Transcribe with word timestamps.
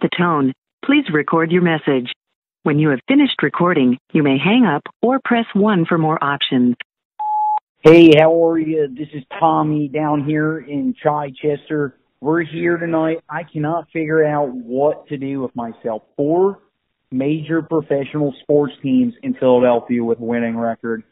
The 0.00 0.08
tone, 0.16 0.54
please 0.82 1.04
record 1.12 1.52
your 1.52 1.60
message. 1.60 2.10
When 2.62 2.78
you 2.78 2.88
have 2.88 3.00
finished 3.06 3.42
recording, 3.42 3.98
you 4.12 4.22
may 4.22 4.38
hang 4.38 4.64
up 4.64 4.82
or 5.02 5.20
press 5.22 5.44
1 5.52 5.84
for 5.84 5.98
more 5.98 6.22
options. 6.22 6.76
Hey, 7.80 8.12
how 8.18 8.46
are 8.46 8.58
you? 8.58 8.88
This 8.88 9.08
is 9.12 9.22
Tommy 9.38 9.88
down 9.88 10.24
here 10.24 10.58
in 10.58 10.94
Chichester. 10.94 11.98
We're 12.22 12.44
here 12.44 12.78
tonight. 12.78 13.18
I 13.28 13.42
cannot 13.42 13.88
figure 13.92 14.24
out 14.24 14.48
what 14.48 15.06
to 15.08 15.18
do 15.18 15.42
with 15.42 15.54
myself. 15.54 16.02
Four 16.16 16.60
major 17.10 17.60
professional 17.60 18.34
sports 18.40 18.72
teams 18.82 19.12
in 19.22 19.34
Philadelphia 19.34 20.02
with 20.02 20.18
a 20.18 20.24
winning 20.24 20.56
record. 20.56 21.02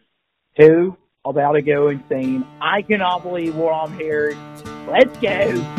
Two, 0.58 0.96
about 1.26 1.52
to 1.52 1.62
go 1.62 1.88
insane. 1.88 2.46
I 2.62 2.80
cannot 2.80 3.22
believe 3.22 3.54
what 3.54 3.72
I'm 3.72 3.98
hearing. 3.98 4.38
Let's 4.86 5.18
go. 5.18 5.77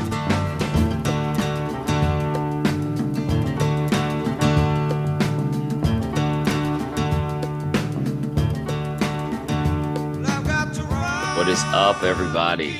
Is 11.50 11.64
up, 11.74 12.04
everybody? 12.04 12.76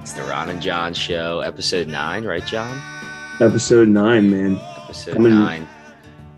It's 0.00 0.12
the 0.12 0.22
Ron 0.22 0.48
and 0.48 0.62
John 0.62 0.94
Show, 0.94 1.40
episode 1.40 1.88
nine, 1.88 2.24
right, 2.24 2.46
John? 2.46 2.80
Episode 3.40 3.88
nine, 3.88 4.30
man. 4.30 4.60
Episode 4.84 5.14
Coming- 5.14 5.34
nine. 5.34 5.68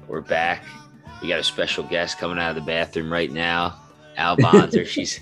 We're 0.08 0.22
back. 0.22 0.64
We 1.20 1.28
got 1.28 1.38
a 1.38 1.44
special 1.44 1.84
guest 1.84 2.18
coming 2.18 2.38
out 2.38 2.50
of 2.50 2.54
the 2.56 2.62
bathroom 2.62 3.12
right 3.12 3.30
now. 3.30 3.78
Al 4.16 4.36
Bonzer. 4.38 4.86
she's 4.86 5.20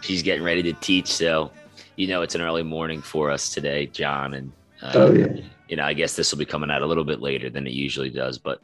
she's 0.00 0.22
getting 0.22 0.42
ready 0.42 0.62
to 0.62 0.72
teach, 0.74 1.08
so 1.08 1.50
you 1.96 2.06
know 2.06 2.22
it's 2.22 2.34
an 2.34 2.40
early 2.40 2.62
morning 2.62 3.02
for 3.02 3.30
us 3.30 3.50
today, 3.50 3.86
John. 3.86 4.32
And 4.34 4.52
uh, 4.82 4.92
Oh 4.94 5.12
yeah, 5.12 5.28
you 5.68 5.76
know, 5.76 5.84
I 5.84 5.92
guess 5.92 6.16
this 6.16 6.32
will 6.32 6.38
be 6.38 6.46
coming 6.46 6.70
out 6.70 6.80
a 6.82 6.86
little 6.86 7.04
bit 7.04 7.20
later 7.20 7.50
than 7.50 7.66
it 7.66 7.72
usually 7.74 8.10
does. 8.10 8.38
But 8.38 8.60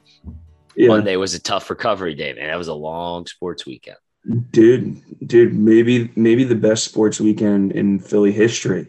yeah, 0.76 0.88
Monday 0.88 1.16
was 1.16 1.34
a 1.34 1.40
tough 1.40 1.68
recovery 1.68 2.14
day, 2.14 2.32
man. 2.32 2.48
That 2.48 2.58
was 2.58 2.68
a 2.68 2.74
long 2.74 3.26
sports 3.26 3.66
weekend. 3.66 3.98
Dude, 4.50 5.00
dude. 5.26 5.54
Maybe 5.54 6.10
maybe 6.16 6.44
the 6.44 6.54
best 6.54 6.84
sports 6.84 7.20
weekend 7.20 7.72
in 7.72 7.98
Philly 7.98 8.32
history, 8.32 8.88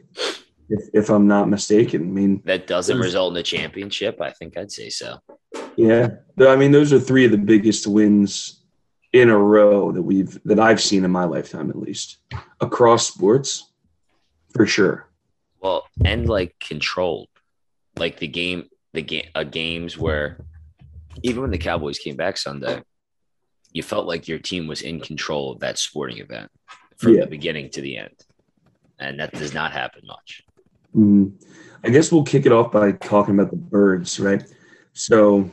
if, 0.69 0.89
if 0.93 1.09
I'm 1.09 1.27
not 1.27 1.49
mistaken. 1.49 2.01
I 2.01 2.05
mean, 2.05 2.41
That 2.45 2.67
doesn't 2.67 2.99
result 2.99 3.33
in 3.33 3.37
a 3.37 3.43
championship. 3.43 4.21
I 4.21 4.31
think 4.31 4.57
I'd 4.57 4.71
say 4.71 4.89
so. 4.89 5.19
yeah, 5.75 6.09
I 6.39 6.55
mean 6.55 6.71
those 6.71 6.93
are 6.93 6.99
three 6.99 7.25
of 7.25 7.31
the 7.31 7.37
biggest 7.37 7.87
wins 7.87 8.63
in 9.11 9.29
a 9.29 9.37
row 9.37 9.91
that 9.91 10.01
we've 10.01 10.39
that 10.45 10.59
I've 10.59 10.81
seen 10.81 11.05
in 11.05 11.11
my 11.11 11.25
lifetime, 11.25 11.69
at 11.69 11.77
least 11.77 12.17
across 12.59 13.07
sports, 13.07 13.71
for 14.53 14.65
sure. 14.65 15.07
Well, 15.61 15.85
and 16.03 16.27
like 16.27 16.55
controlled, 16.59 17.29
like 17.97 18.19
the 18.19 18.27
game, 18.27 18.69
the 18.93 19.01
game, 19.01 19.27
uh, 19.33 19.43
games 19.43 19.97
where 19.97 20.43
even 21.21 21.41
when 21.41 21.51
the 21.51 21.57
Cowboys 21.57 21.99
came 21.99 22.15
back 22.15 22.37
Sunday, 22.37 22.81
you 23.73 23.83
felt 23.83 24.07
like 24.07 24.27
your 24.27 24.39
team 24.39 24.67
was 24.67 24.81
in 24.81 24.99
control 25.01 25.51
of 25.51 25.59
that 25.59 25.77
sporting 25.77 26.19
event 26.19 26.49
from 26.97 27.15
Yeah. 27.15 27.21
the 27.21 27.27
beginning 27.27 27.69
to 27.71 27.81
the 27.81 27.97
end, 27.97 28.15
and 28.99 29.19
that 29.19 29.33
does 29.33 29.53
not 29.53 29.71
happen 29.73 30.03
much. 30.05 30.43
Mm. 30.95 31.33
I 31.83 31.89
guess 31.89 32.11
we'll 32.11 32.23
kick 32.23 32.45
it 32.45 32.51
off 32.51 32.71
by 32.71 32.93
talking 32.93 33.33
about 33.33 33.49
the 33.51 33.57
birds, 33.57 34.19
right? 34.19 34.43
So, 34.93 35.49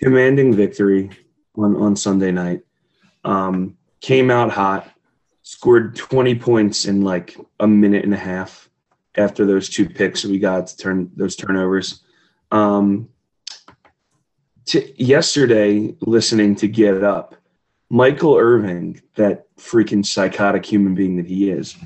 commanding 0.00 0.54
victory 0.54 1.10
on, 1.56 1.76
on 1.76 1.96
Sunday 1.96 2.30
night. 2.30 2.62
Um, 3.24 3.76
came 4.00 4.30
out 4.30 4.50
hot, 4.50 4.88
scored 5.42 5.96
20 5.96 6.36
points 6.36 6.84
in 6.86 7.02
like 7.02 7.36
a 7.58 7.66
minute 7.66 8.04
and 8.04 8.14
a 8.14 8.18
half 8.18 8.70
after 9.16 9.44
those 9.44 9.68
two 9.68 9.88
picks 9.88 10.24
we 10.24 10.38
got 10.38 10.68
to 10.68 10.76
turn 10.76 11.10
those 11.16 11.34
turnovers. 11.34 12.02
Um, 12.52 13.08
t- 14.64 14.94
yesterday, 14.96 15.96
listening 16.00 16.54
to 16.56 16.68
Get 16.68 17.02
Up, 17.02 17.34
Michael 17.90 18.36
Irvin, 18.36 19.00
that 19.14 19.46
freaking 19.56 20.04
psychotic 20.04 20.64
human 20.64 20.94
being 20.94 21.16
that 21.16 21.26
he 21.26 21.50
is, 21.50 21.76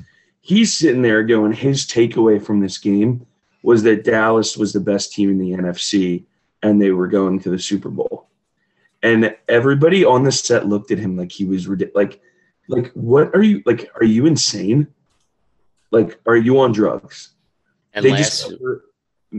he's 0.41 0.77
sitting 0.77 1.01
there 1.01 1.23
going, 1.23 1.53
his 1.53 1.85
takeaway 1.85 2.43
from 2.43 2.59
this 2.59 2.77
game 2.77 3.25
was 3.63 3.83
that 3.83 4.03
Dallas 4.03 4.57
was 4.57 4.73
the 4.73 4.79
best 4.79 5.13
team 5.13 5.29
in 5.29 5.37
the 5.37 5.51
NFC 5.51 6.25
and 6.61 6.81
they 6.81 6.91
were 6.91 7.07
going 7.07 7.39
to 7.39 7.49
the 7.49 7.59
Super 7.59 7.89
Bowl. 7.89 8.27
And 9.01 9.35
everybody 9.49 10.05
on 10.05 10.23
the 10.23 10.31
set 10.31 10.67
looked 10.67 10.91
at 10.91 10.97
him 10.97 11.17
like 11.17 11.31
he 11.31 11.43
was. 11.45 11.67
Like, 11.67 12.21
like, 12.69 12.91
what 12.93 13.35
are 13.35 13.41
you 13.41 13.61
like? 13.65 13.89
Are 13.95 14.05
you 14.05 14.25
insane? 14.25 14.87
Like, 15.91 16.19
are 16.25 16.37
you 16.37 16.59
on 16.61 16.71
drugs? 16.71 17.33
And 17.93 18.05
they 18.05 18.11
last, 18.11 18.49
just 18.49 18.53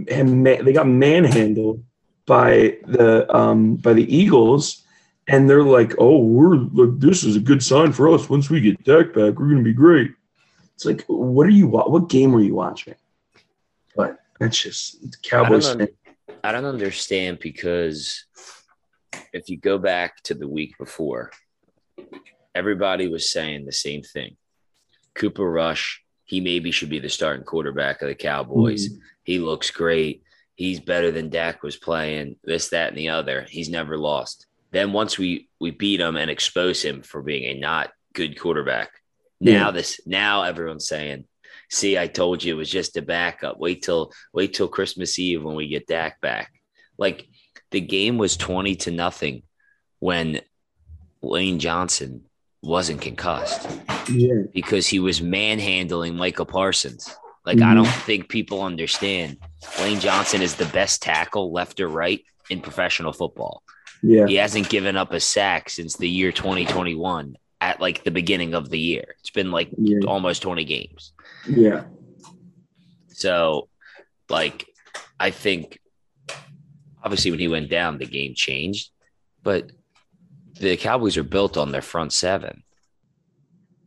and 0.08 0.46
they 0.46 0.72
got 0.72 0.86
manhandled 0.86 1.82
by 2.26 2.76
the 2.86 3.34
um 3.34 3.76
by 3.76 3.94
the 3.94 4.14
Eagles, 4.14 4.83
and 5.28 5.48
they're 5.48 5.62
like, 5.62 5.94
"Oh, 5.98 6.18
we're 6.18 6.56
look, 6.56 7.00
this 7.00 7.24
is 7.24 7.36
a 7.36 7.40
good 7.40 7.62
sign 7.62 7.92
for 7.92 8.08
us. 8.12 8.28
Once 8.28 8.50
we 8.50 8.60
get 8.60 8.84
Dak 8.84 9.08
back, 9.08 9.38
we're 9.38 9.48
gonna 9.48 9.62
be 9.62 9.72
great." 9.72 10.12
It's 10.74 10.84
like, 10.84 11.04
what 11.06 11.46
are 11.46 11.50
you? 11.50 11.68
What 11.68 12.08
game 12.08 12.32
were 12.32 12.40
you 12.40 12.54
watching? 12.54 12.94
But 13.94 14.18
that's 14.40 14.60
just 14.60 15.22
Cowboys. 15.22 15.68
I 15.68 15.76
don't 15.76 15.90
I 16.42 16.52
don't 16.52 16.64
understand 16.64 17.38
because 17.38 18.24
if 19.32 19.48
you 19.48 19.56
go 19.56 19.78
back 19.78 20.22
to 20.24 20.34
the 20.34 20.48
week 20.48 20.76
before, 20.78 21.30
everybody 22.54 23.08
was 23.08 23.30
saying 23.30 23.64
the 23.64 23.72
same 23.72 24.02
thing. 24.02 24.36
Cooper 25.14 25.48
Rush, 25.48 26.02
he 26.24 26.40
maybe 26.40 26.70
should 26.70 26.90
be 26.90 26.98
the 26.98 27.08
starting 27.08 27.44
quarterback 27.44 28.02
of 28.02 28.08
the 28.08 28.14
Cowboys. 28.14 28.88
Mm-hmm. 28.88 28.98
He 29.22 29.38
looks 29.38 29.70
great. 29.70 30.22
He's 30.56 30.80
better 30.80 31.10
than 31.10 31.30
Dak 31.30 31.62
was 31.62 31.76
playing, 31.76 32.36
this, 32.44 32.68
that, 32.68 32.90
and 32.90 32.98
the 32.98 33.08
other. 33.08 33.46
He's 33.48 33.68
never 33.68 33.96
lost. 33.96 34.46
Then 34.74 34.92
once 34.92 35.16
we 35.16 35.48
we 35.60 35.70
beat 35.70 36.00
him 36.00 36.16
and 36.16 36.28
expose 36.28 36.82
him 36.82 37.02
for 37.02 37.22
being 37.22 37.44
a 37.44 37.60
not 37.60 37.92
good 38.12 38.38
quarterback, 38.38 38.90
now 39.40 39.66
Yeah. 39.66 39.70
this 39.70 40.00
now 40.04 40.42
everyone's 40.42 40.88
saying, 40.88 41.26
see, 41.70 41.96
I 41.96 42.08
told 42.08 42.42
you 42.42 42.54
it 42.54 42.58
was 42.58 42.70
just 42.70 42.96
a 42.96 43.02
backup. 43.02 43.60
Wait 43.60 43.82
till 43.82 44.12
wait 44.32 44.52
till 44.52 44.66
Christmas 44.66 45.16
Eve 45.16 45.44
when 45.44 45.54
we 45.54 45.68
get 45.68 45.86
Dak 45.86 46.20
back. 46.20 46.52
Like 46.98 47.28
the 47.70 47.80
game 47.80 48.18
was 48.18 48.36
20 48.36 48.74
to 48.74 48.90
nothing 48.90 49.44
when 50.00 50.40
Lane 51.22 51.60
Johnson 51.60 52.24
wasn't 52.60 53.00
concussed 53.00 53.68
yeah, 54.10 54.42
because 54.52 54.88
he 54.88 54.98
was 54.98 55.22
manhandling 55.22 56.16
Micah 56.16 56.44
Parsons. 56.44 57.14
Like 57.46 57.58
I 57.58 57.60
mm-hmm. 57.60 57.76
don't 57.76 58.02
think 58.06 58.28
people 58.28 58.60
understand. 58.60 59.36
Lane 59.78 60.00
Johnson 60.00 60.42
is 60.42 60.56
the 60.56 60.66
best 60.66 61.00
tackle, 61.00 61.52
left 61.52 61.78
or 61.78 61.86
right, 61.86 62.24
in 62.50 62.60
professional 62.60 63.12
football. 63.12 63.62
Yeah, 64.04 64.26
He 64.26 64.34
hasn't 64.36 64.68
given 64.68 64.96
up 64.96 65.12
a 65.12 65.20
sack 65.20 65.70
since 65.70 65.96
the 65.96 66.08
year 66.08 66.30
2021 66.32 67.36
at 67.60 67.80
like 67.80 68.04
the 68.04 68.10
beginning 68.10 68.54
of 68.54 68.68
the 68.68 68.78
year. 68.78 69.14
It's 69.20 69.30
been 69.30 69.50
like 69.50 69.70
Yeah. 69.78 69.98
almost 70.06 70.42
20 70.42 70.64
games. 70.64 71.12
yeah. 71.48 71.84
So, 73.08 73.68
like, 74.28 74.66
I 75.20 75.30
think 75.30 75.78
obviously 77.02 77.30
when 77.30 77.40
he 77.40 77.48
went 77.48 77.70
down, 77.70 77.98
the 77.98 78.06
game 78.06 78.34
changed, 78.34 78.90
but 79.42 79.70
the 80.60 80.76
Cowboys 80.76 81.16
are 81.16 81.22
built 81.22 81.56
on 81.56 81.70
their 81.72 81.82
front 81.82 82.12
seven. 82.12 82.62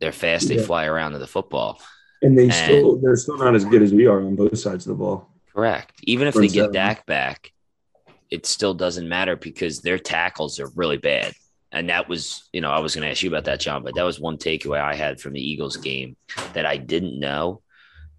They're 0.00 0.12
fast, 0.12 0.48
they 0.48 0.56
Yeah. 0.56 0.62
fly 0.62 0.86
around 0.86 1.12
to 1.12 1.18
the 1.18 1.26
football. 1.26 1.80
And 2.22 2.36
they 2.38 2.44
And- 2.44 2.52
still 2.54 2.96
they're 3.00 3.16
still 3.16 3.36
not 3.38 3.54
as 3.54 3.64
good 3.64 3.82
as 3.82 3.92
we 3.92 4.06
are 4.06 4.20
on 4.24 4.34
both 4.36 4.58
sides 4.58 4.86
of 4.86 4.90
the 4.90 5.02
ball. 5.04 5.28
Correct. 5.54 5.92
Even 6.04 6.26
if 6.28 6.34
Front 6.34 6.48
they 6.48 6.54
get 6.54 6.60
seven. 6.62 6.72
Dak 6.72 7.06
back, 7.06 7.52
it 8.30 8.46
still 8.46 8.74
doesn't 8.74 9.08
matter 9.08 9.36
because 9.36 9.80
their 9.80 9.98
tackles 9.98 10.60
are 10.60 10.70
really 10.74 10.98
bad. 10.98 11.32
And 11.72 11.88
that 11.90 12.08
was, 12.08 12.48
you 12.52 12.60
know, 12.60 12.70
I 12.70 12.78
was 12.80 12.94
going 12.94 13.04
to 13.04 13.10
ask 13.10 13.22
you 13.22 13.28
about 13.28 13.44
that, 13.44 13.60
John, 13.60 13.82
but 13.82 13.94
that 13.94 14.04
was 14.04 14.18
one 14.18 14.38
takeaway 14.38 14.80
I 14.80 14.94
had 14.94 15.20
from 15.20 15.34
the 15.34 15.40
Eagles 15.40 15.76
game 15.76 16.16
that 16.54 16.64
I 16.66 16.76
didn't 16.78 17.18
know. 17.20 17.62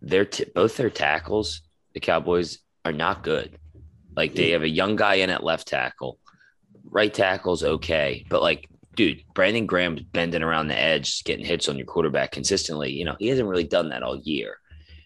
Their 0.02 0.26
t- 0.26 0.46
both 0.54 0.78
their 0.78 0.90
tackles, 0.90 1.62
the 1.94 2.00
Cowboys 2.00 2.60
are 2.86 2.92
not 2.94 3.24
good. 3.24 3.58
Like 4.16 4.34
they 4.36 4.52
have 4.52 4.62
a 4.64 4.70
young 4.70 4.96
guy 4.96 5.16
in 5.16 5.30
at 5.30 5.44
left 5.44 5.68
tackle, 5.68 6.20
right 6.90 7.14
tackle's 7.14 7.64
okay, 7.64 8.26
but 8.30 8.42
like, 8.42 8.68
dude, 8.96 9.24
Brandon 9.34 9.66
Graham's 9.66 10.02
bending 10.02 10.44
around 10.44 10.68
the 10.68 10.80
edge, 10.80 11.24
getting 11.24 11.46
hits 11.46 11.70
on 11.70 11.78
your 11.78 11.86
quarterback 11.86 12.32
consistently. 12.32 12.92
You 12.92 13.06
know, 13.06 13.16
he 13.20 13.28
hasn't 13.28 13.48
really 13.48 13.64
done 13.64 13.90
that 13.90 14.04
all 14.04 14.18
year. 14.18 14.58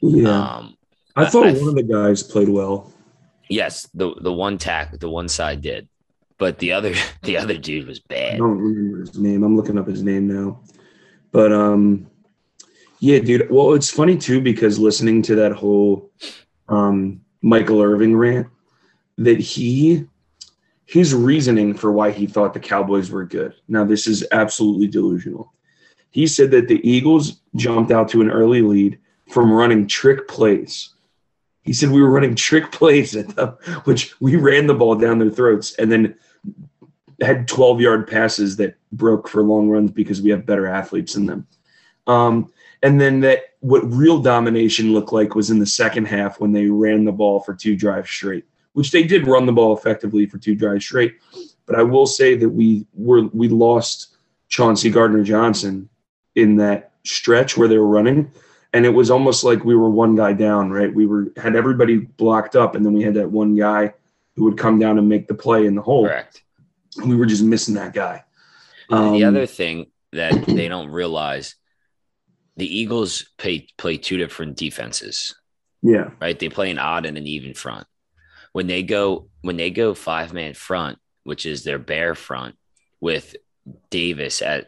Yeah, 0.02 0.30
Um, 0.58 0.78
I 1.16 1.26
thought 1.30 1.48
I- 1.48 1.54
one 1.54 1.70
of 1.70 1.76
the 1.76 1.84
guys 1.84 2.24
played 2.24 2.50
well. 2.50 2.93
Yes, 3.54 3.88
the 3.94 4.16
the 4.20 4.34
one 4.34 4.58
tack, 4.58 5.00
the 5.00 5.10
one 5.10 5.30
side 5.30 5.62
did, 5.62 5.88
but 6.40 6.58
the 6.58 6.72
other 6.74 6.96
the 7.22 7.38
other 7.38 7.56
dude 7.56 7.88
was 7.88 8.00
bad. 8.00 8.36
I 8.36 8.38
don't 8.38 8.58
remember 8.58 9.02
his 9.02 9.18
name. 9.18 9.44
I'm 9.44 9.56
looking 9.56 9.78
up 9.78 9.88
his 9.88 10.02
name 10.02 10.28
now. 10.28 10.62
But 11.32 11.52
um 11.52 12.08
yeah, 13.00 13.20
dude. 13.20 13.52
Well, 13.52 13.74
it's 13.74 13.92
funny 13.92 14.18
too 14.18 14.42
because 14.42 14.80
listening 14.80 15.22
to 15.24 15.36
that 15.36 15.52
whole 15.52 16.12
um 16.68 17.22
Michael 17.44 17.82
Irvin 17.82 18.16
rant 18.16 18.48
that 19.20 19.40
he 19.40 20.08
his 20.86 21.14
reasoning 21.14 21.76
for 21.76 21.92
why 21.92 22.10
he 22.10 22.26
thought 22.26 22.56
the 22.56 22.60
Cowboys 22.60 23.12
were 23.12 23.26
good. 23.26 23.54
Now 23.68 23.84
this 23.84 24.08
is 24.08 24.26
absolutely 24.32 24.88
delusional. 24.88 25.54
He 26.10 26.26
said 26.26 26.50
that 26.52 26.68
the 26.68 26.82
Eagles 26.88 27.42
jumped 27.56 27.92
out 27.92 28.10
to 28.10 28.22
an 28.22 28.32
early 28.32 28.64
lead 28.64 29.00
from 29.30 29.52
running 29.52 29.88
trick 29.88 30.28
plays 30.28 30.93
He 31.64 31.74
said 31.74 31.90
we 31.90 32.02
were 32.02 32.12
running 32.12 32.36
trick 32.36 32.72
plays 32.72 33.16
at 33.16 33.36
them, 33.36 33.50
which 33.86 34.20
we 34.22 34.36
ran 34.36 34.68
the 34.68 34.74
ball 34.74 34.96
down 34.96 35.20
their 35.20 35.30
throats 35.30 35.74
and 35.76 35.92
then 35.92 36.16
had 37.22 37.48
12 37.48 37.80
yard 37.82 38.08
passes 38.08 38.58
that 38.58 38.76
broke 38.92 39.28
for 39.28 39.44
long 39.44 39.70
runs 39.70 39.92
because 39.92 40.22
we 40.22 40.30
have 40.30 40.46
better 40.46 40.68
athletes 40.68 41.14
than 41.14 41.26
them. 41.26 41.48
Um, 42.08 42.52
and 42.82 43.00
then 43.00 43.22
that 43.22 43.56
what 43.62 43.82
real 43.94 44.20
domination 44.20 44.92
looked 44.92 45.14
like 45.14 45.36
was 45.36 45.50
in 45.50 45.60
the 45.60 45.66
second 45.66 46.06
half 46.06 46.40
when 46.40 46.52
they 46.52 46.68
ran 46.68 47.06
the 47.06 47.12
ball 47.14 47.40
for 47.40 47.54
two 47.54 47.78
drives 47.78 48.10
straight, 48.10 48.46
which 48.74 48.92
they 48.92 49.04
did 49.04 49.26
run 49.26 49.46
the 49.46 49.54
ball 49.54 49.76
effectively 49.76 50.26
for 50.26 50.38
two 50.38 50.54
drives 50.54 50.86
straight. 50.86 51.16
But 51.66 51.78
I 51.78 51.84
will 51.84 52.06
say 52.06 52.36
that 52.36 52.50
we 52.50 52.86
were 52.94 53.28
we 53.28 53.48
lost 53.48 54.18
Chauncey 54.50 54.90
Gardner 54.90 55.24
Johnson 55.24 55.88
in 56.36 56.58
that 56.58 56.92
stretch 57.06 57.56
where 57.56 57.70
they 57.70 57.78
were 57.78 57.88
running. 57.88 58.30
And 58.74 58.86
it 58.86 58.90
was 58.90 59.12
almost 59.12 59.44
like 59.44 59.64
we 59.64 59.76
were 59.76 59.90
one 59.90 60.16
guy 60.16 60.34
down, 60.34 60.72
right? 60.72 60.92
We 60.94 61.06
were 61.06 61.32
had 61.38 61.56
everybody 61.56 61.98
blocked 61.98 62.56
up, 62.56 62.76
and 62.76 62.84
then 62.86 62.94
we 62.94 63.04
had 63.04 63.14
that 63.16 63.30
one 63.30 63.56
guy 63.56 63.94
who 64.36 64.46
would 64.46 64.58
come 64.58 64.80
down 64.80 64.98
and 64.98 65.08
make 65.08 65.28
the 65.28 65.36
play 65.36 65.68
in 65.68 65.76
the 65.76 65.82
hole. 65.82 66.08
Correct. 66.08 66.42
We 67.06 67.16
were 67.16 67.28
just 67.28 67.44
missing 67.44 67.76
that 67.76 67.94
guy. 67.94 68.24
And 68.90 69.16
the 69.16 69.24
Um, 69.26 69.36
other 69.36 69.46
thing 69.46 69.92
that 70.12 70.46
they 70.48 70.68
don't 70.68 70.90
realize, 70.90 71.56
the 72.58 72.66
Eagles 72.80 73.30
play 73.38 73.68
play 73.78 73.98
two 73.98 74.18
different 74.18 74.58
defenses, 74.58 75.36
yeah, 75.84 76.10
right? 76.20 76.38
They 76.38 76.50
play 76.50 76.72
an 76.72 76.80
odd 76.80 77.06
and 77.06 77.18
an 77.18 77.28
even 77.28 77.54
front. 77.54 77.86
When 78.54 78.66
they 78.68 78.82
go 78.84 79.30
when 79.42 79.58
they 79.58 79.70
go 79.70 79.94
five 79.94 80.34
man 80.34 80.56
front, 80.56 80.98
which 81.24 81.46
is 81.46 81.64
their 81.64 81.80
bare 81.80 82.16
front, 82.16 82.56
with 83.00 83.36
Davis 83.92 84.42
at 84.42 84.68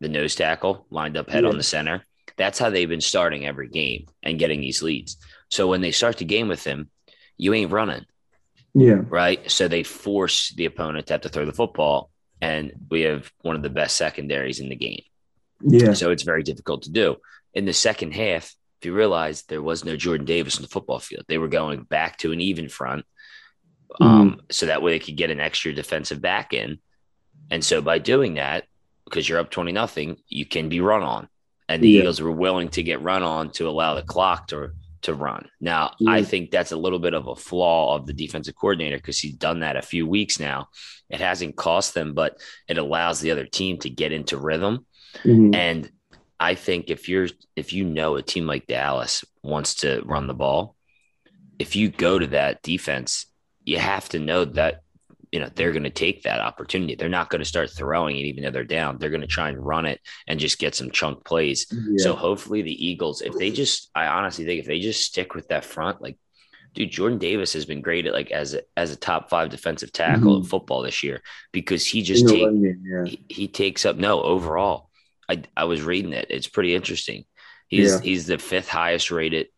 the 0.00 0.08
nose 0.10 0.34
tackle 0.34 0.86
lined 0.90 1.16
up 1.16 1.30
head 1.30 1.44
Yeah. 1.44 1.50
on 1.50 1.56
the 1.56 1.62
center, 1.62 2.04
that's 2.36 2.58
how 2.58 2.70
they've 2.70 2.88
been 2.88 3.00
starting 3.00 3.46
every 3.46 3.68
game 3.68 4.06
and 4.22 4.38
getting 4.38 4.60
these 4.60 4.82
leads. 4.82 5.16
So 5.50 5.68
when 5.68 5.80
they 5.80 5.90
start 5.90 6.18
the 6.18 6.24
game 6.24 6.48
with 6.48 6.64
him, 6.64 6.90
you 7.36 7.54
ain't 7.54 7.72
running 7.72 8.06
yeah, 8.76 9.00
right? 9.08 9.50
So 9.50 9.68
they 9.68 9.82
force 9.82 10.50
the 10.50 10.66
opponent 10.66 11.06
to 11.06 11.14
have 11.14 11.22
to 11.22 11.30
throw 11.30 11.46
the 11.46 11.52
football, 11.52 12.10
and 12.42 12.72
we 12.90 13.02
have 13.02 13.32
one 13.40 13.56
of 13.56 13.62
the 13.62 13.70
best 13.70 13.96
secondaries 13.96 14.60
in 14.60 14.68
the 14.68 14.76
game. 14.76 15.02
yeah, 15.62 15.94
So 15.94 16.10
it's 16.10 16.24
very 16.24 16.42
difficult 16.42 16.82
to 16.82 16.90
do. 16.90 17.16
In 17.54 17.64
the 17.64 17.72
second 17.72 18.12
half, 18.12 18.54
if 18.78 18.84
you 18.84 18.92
realize 18.92 19.44
there 19.44 19.62
was 19.62 19.86
no 19.86 19.96
Jordan 19.96 20.26
Davis 20.26 20.56
on 20.56 20.62
the 20.62 20.68
football 20.68 20.98
field, 20.98 21.24
they 21.26 21.38
were 21.38 21.48
going 21.48 21.84
back 21.84 22.18
to 22.18 22.32
an 22.32 22.42
even 22.42 22.68
front, 22.68 23.06
um, 23.98 24.42
so 24.50 24.66
that 24.66 24.82
way 24.82 24.90
they 24.90 24.98
could 24.98 25.16
get 25.16 25.30
an 25.30 25.40
extra 25.40 25.72
defensive 25.72 26.20
back 26.20 26.52
in. 26.52 26.78
And 27.50 27.64
so 27.64 27.80
by 27.80 27.98
doing 27.98 28.34
that, 28.34 28.64
because 29.06 29.26
you're 29.26 29.38
up 29.38 29.50
twenty 29.50 29.72
nothing, 29.72 30.18
you 30.28 30.44
can 30.44 30.68
be 30.68 30.82
run 30.82 31.02
on, 31.02 31.28
and 31.68 31.82
the 31.82 31.88
Yeah. 31.90 32.00
Eagles 32.00 32.20
were 32.20 32.32
willing 32.32 32.68
to 32.70 32.82
get 32.82 33.02
run 33.02 33.22
on 33.22 33.50
to 33.52 33.68
allow 33.68 33.94
the 33.94 34.02
clock 34.02 34.48
to 34.48 34.70
to 35.02 35.14
run. 35.14 35.48
Now, 35.60 35.92
I 36.08 36.24
think 36.24 36.50
that's 36.50 36.72
a 36.72 36.76
little 36.76 36.98
bit 36.98 37.14
of 37.14 37.28
a 37.28 37.36
flaw 37.36 37.94
of 37.94 38.06
the 38.06 38.12
defensive 38.12 38.56
coordinator 38.56 38.96
because 38.96 39.18
he's 39.20 39.34
done 39.34 39.60
that 39.60 39.76
a 39.76 39.82
few 39.82 40.04
weeks 40.04 40.40
now. 40.40 40.68
It 41.08 41.20
hasn't 41.20 41.54
cost 41.54 41.94
them, 41.94 42.12
but 42.12 42.40
it 42.66 42.76
allows 42.76 43.20
the 43.20 43.30
other 43.30 43.44
team 43.46 43.78
to 43.80 43.90
get 43.90 44.10
into 44.10 44.36
rhythm. 44.36 44.84
Mhm. 45.22 45.54
And 45.54 45.90
I 46.40 46.54
think 46.56 46.90
if 46.90 47.08
you're 47.08 47.28
if 47.54 47.72
you 47.72 47.84
know 47.84 48.16
a 48.16 48.22
team 48.22 48.46
like 48.46 48.66
Dallas 48.66 49.24
wants 49.44 49.76
to 49.76 50.00
run 50.04 50.26
the 50.26 50.34
ball, 50.34 50.74
if 51.58 51.76
you 51.76 51.88
go 51.88 52.18
to 52.18 52.26
that 52.28 52.62
defense, 52.62 53.26
you 53.64 53.78
have 53.78 54.08
to 54.08 54.18
know 54.18 54.44
that 54.44 54.80
you 55.36 55.42
know 55.42 55.50
they're 55.54 55.72
going 55.72 55.82
to 55.82 55.90
take 55.90 56.22
that 56.22 56.40
opportunity. 56.40 56.94
They're 56.94 57.10
not 57.10 57.28
going 57.28 57.40
to 57.40 57.44
start 57.44 57.68
throwing 57.68 58.16
it 58.16 58.24
even 58.24 58.42
though 58.42 58.50
they're 58.50 58.64
down. 58.64 58.96
They're 58.96 59.10
going 59.10 59.20
to 59.20 59.26
try 59.26 59.50
and 59.50 59.62
run 59.62 59.84
it 59.84 60.00
and 60.26 60.40
just 60.40 60.58
get 60.58 60.74
some 60.74 60.90
chunk 60.90 61.26
plays. 61.26 61.66
yeah. 61.70 62.02
So 62.02 62.14
hopefully 62.14 62.62
the 62.62 62.86
Eagles, 62.86 63.20
if 63.20 63.34
they 63.34 63.50
just, 63.50 63.90
I 63.94 64.06
honestly 64.06 64.46
think 64.46 64.60
if 64.60 64.66
they 64.66 64.80
just 64.80 65.02
stick 65.04 65.34
with 65.34 65.48
that 65.48 65.66
front, 65.66 66.00
like, 66.00 66.16
dude, 66.72 66.90
Jordan 66.90 67.18
Davis 67.18 67.52
has 67.52 67.66
been 67.66 67.82
great 67.82 68.06
at 68.06 68.14
like 68.14 68.30
as 68.30 68.54
a, 68.54 68.62
as 68.78 68.92
a 68.92 68.96
top 68.96 69.28
five 69.28 69.50
defensive 69.50 69.92
tackle 69.92 70.38
in 70.38 70.44
football 70.44 70.80
this 70.80 71.02
year 71.02 71.20
because 71.52 71.84
he 71.84 72.00
just 72.00 72.26
take 72.26 72.40
game, 72.40 72.82
yeah. 72.82 73.04
he, 73.04 73.22
he 73.28 73.46
takes 73.46 73.84
up 73.84 73.96
no 73.96 74.22
overall. 74.22 74.88
I 75.28 75.42
I 75.54 75.64
was 75.64 75.82
reading 75.82 76.14
it. 76.14 76.28
It's 76.30 76.48
pretty 76.48 76.74
interesting. 76.74 77.26
He's 77.68 77.92
Yeah. 77.92 78.00
he's 78.00 78.26
the 78.26 78.38
fifth 78.38 78.68
highest 78.70 79.10
rated 79.10 79.48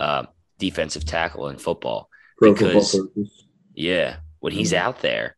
uh, 0.00 0.24
defensive 0.58 1.04
tackle 1.04 1.50
in 1.50 1.58
football. 1.58 2.08
Pro 2.38 2.54
because- 2.54 2.92
football. 2.92 3.26
Yeah, 3.74 4.16
when 4.40 4.52
he's 4.52 4.72
Mhm. 4.72 4.78
out 4.78 5.00
there, 5.00 5.36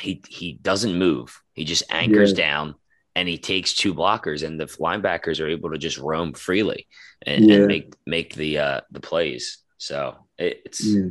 he 0.00 0.22
he 0.28 0.52
doesn't 0.62 0.98
move. 0.98 1.40
He 1.54 1.64
just 1.64 1.82
anchors 1.90 2.30
Yeah. 2.30 2.36
down 2.36 2.74
and 3.16 3.28
he 3.28 3.36
takes 3.38 3.74
two 3.74 3.94
blockers, 3.94 4.44
and 4.44 4.60
the 4.60 4.66
linebackers 4.66 5.40
are 5.40 5.48
able 5.48 5.70
to 5.70 5.78
just 5.78 5.98
roam 5.98 6.32
freely 6.32 6.86
and, 7.26 7.48
Yeah. 7.48 7.56
and 7.56 7.66
make 7.66 7.94
make 8.06 8.34
the 8.34 8.58
uh, 8.58 8.80
the 8.90 9.00
plays. 9.00 9.58
So 9.78 10.14
it, 10.38 10.62
it's 10.64 10.84
Yeah. 10.84 11.06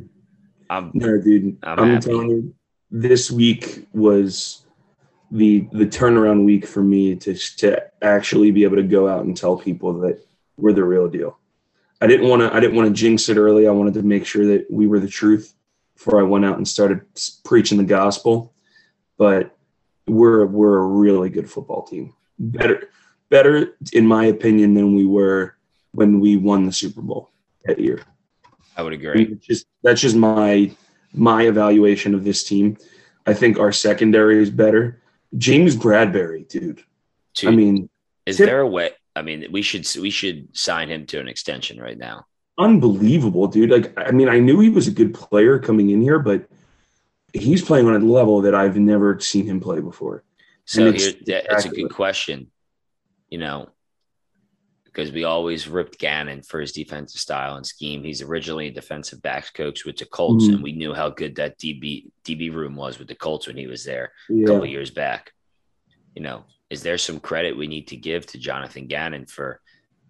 I'm 0.69 0.91
No, 0.93 1.17
dude. 1.21 1.57
I'm 1.63 1.79
I'm, 1.79 1.99
telling 1.99 2.29
you, 2.29 2.53
this 2.91 3.29
week 3.31 3.87
was 3.93 4.65
the 5.31 5.67
the 5.73 5.85
turnaround 5.85 6.45
week 6.45 6.65
for 6.65 6.81
me 6.81 7.15
to 7.15 7.33
to 7.33 7.83
actually 8.01 8.51
be 8.51 8.63
able 8.63 8.77
to 8.77 8.83
go 8.83 9.07
out 9.07 9.25
and 9.25 9.35
tell 9.35 9.57
people 9.57 9.99
that 9.99 10.25
we're 10.57 10.73
the 10.73 10.83
real 10.83 11.09
deal. 11.09 11.37
I 11.99 12.07
didn't 12.07 12.29
want 12.29 12.41
to 12.41 12.53
I 12.53 12.59
didn't 12.61 12.75
want 12.77 12.87
to 12.87 12.93
jinx 13.01 13.27
it 13.27 13.37
early. 13.37 13.67
I 13.67 13.71
wanted 13.71 13.95
to 13.95 14.03
make 14.03 14.25
sure 14.25 14.45
that 14.47 14.71
we 14.71 14.87
were 14.87 14.99
the 14.99 15.07
truth 15.07 15.53
before 15.97 16.19
I 16.19 16.23
went 16.23 16.45
out 16.45 16.57
and 16.57 16.67
started 16.67 17.01
preaching 17.43 17.77
the 17.77 17.83
gospel. 17.83 18.53
But 19.17 19.57
we're 20.07 20.45
we're 20.45 20.77
a 20.77 20.87
really 20.87 21.29
good 21.29 21.49
football 21.49 21.83
team. 21.83 22.13
Better 22.39 22.89
better 23.29 23.75
in 23.91 24.07
my 24.07 24.25
opinion 24.25 24.73
than 24.73 24.95
we 24.95 25.05
were 25.05 25.55
when 25.91 26.19
we 26.19 26.37
won 26.37 26.65
the 26.65 26.71
Super 26.71 27.01
Bowl 27.01 27.31
that 27.65 27.79
year. 27.79 28.01
I 28.77 28.83
would 28.83 28.93
I 28.93 28.95
agree. 28.95 29.25
mean, 29.25 29.41
just 29.41 29.65
that's 29.83 30.01
just 30.01 30.15
my 30.15 30.71
my 31.13 31.43
evaluation 31.43 32.13
of 32.13 32.23
this 32.23 32.43
team. 32.43 32.77
I 33.25 33.33
think 33.33 33.59
our 33.59 33.71
secondary 33.71 34.41
is 34.41 34.49
better. 34.49 35.01
James 35.37 35.75
Bradberry, 35.75 36.47
dude. 36.47 36.83
Two, 37.33 37.49
I 37.49 37.51
mean, 37.51 37.89
is 38.25 38.37
tip- 38.37 38.45
there 38.45 38.61
a 38.61 38.67
way? 38.67 38.91
I 39.15 39.23
mean, 39.23 39.47
we 39.51 39.63
should 39.63 39.87
we 39.99 40.11
should 40.11 40.55
sign 40.55 40.89
him 40.89 41.07
to 41.07 41.19
an 41.19 41.27
extension 41.27 41.81
right 41.81 41.97
now. 41.97 42.27
Unbelievable, 42.57 43.47
dude. 43.47 43.69
Like, 43.69 43.93
I 43.97 44.11
mean, 44.11 44.29
I 44.29 44.39
knew 44.39 44.59
he 44.59 44.69
was 44.69 44.87
a 44.87 44.91
good 44.91 45.13
player 45.13 45.59
coming 45.59 45.89
in 45.89 46.01
here, 46.01 46.19
but 46.19 46.47
he's 47.33 47.63
playing 47.63 47.87
on 47.87 47.95
a 47.95 47.99
level 48.05 48.41
that 48.41 48.55
I've 48.55 48.77
never 48.77 49.19
seen 49.19 49.45
him 49.45 49.59
play 49.59 49.79
before. 49.79 50.23
So 50.65 50.87
it's 50.87 51.05
here, 51.05 51.13
it's 51.49 51.65
a 51.65 51.69
good 51.69 51.93
question, 51.93 52.51
you 53.29 53.37
know, 53.37 53.69
because 54.83 55.11
we 55.11 55.23
always 55.23 55.67
ripped 55.67 55.97
Gannon 55.99 56.41
for 56.41 56.59
his 56.59 56.73
defensive 56.73 57.21
style 57.21 57.55
and 57.55 57.65
scheme. 57.65 58.03
He's 58.03 58.21
originally 58.21 58.67
a 58.67 58.71
defensive 58.71 59.21
backs 59.21 59.49
coach 59.51 59.85
with 59.85 59.97
the 59.97 60.05
Colts, 60.05 60.45
Mhm. 60.45 60.55
and 60.55 60.63
we 60.63 60.73
knew 60.73 60.93
how 60.93 61.09
good 61.09 61.35
that 61.35 61.57
DB 61.57 62.11
DB 62.25 62.49
room 62.49 62.75
was 62.75 62.99
with 62.99 63.07
the 63.07 63.15
Colts 63.15 63.47
when 63.47 63.55
he 63.55 63.67
was 63.67 63.85
there 63.85 64.11
a 64.29 64.43
couple 64.45 64.65
years 64.65 64.91
back. 64.91 65.31
You 66.15 66.23
know, 66.23 66.45
is 66.69 66.81
there 66.83 66.97
some 66.97 67.19
credit 67.19 67.55
we 67.55 67.67
need 67.67 67.87
to 67.89 67.95
give 67.95 68.25
to 68.27 68.39
Jonathan 68.39 68.87
Gannon 68.87 69.25
for 69.27 69.61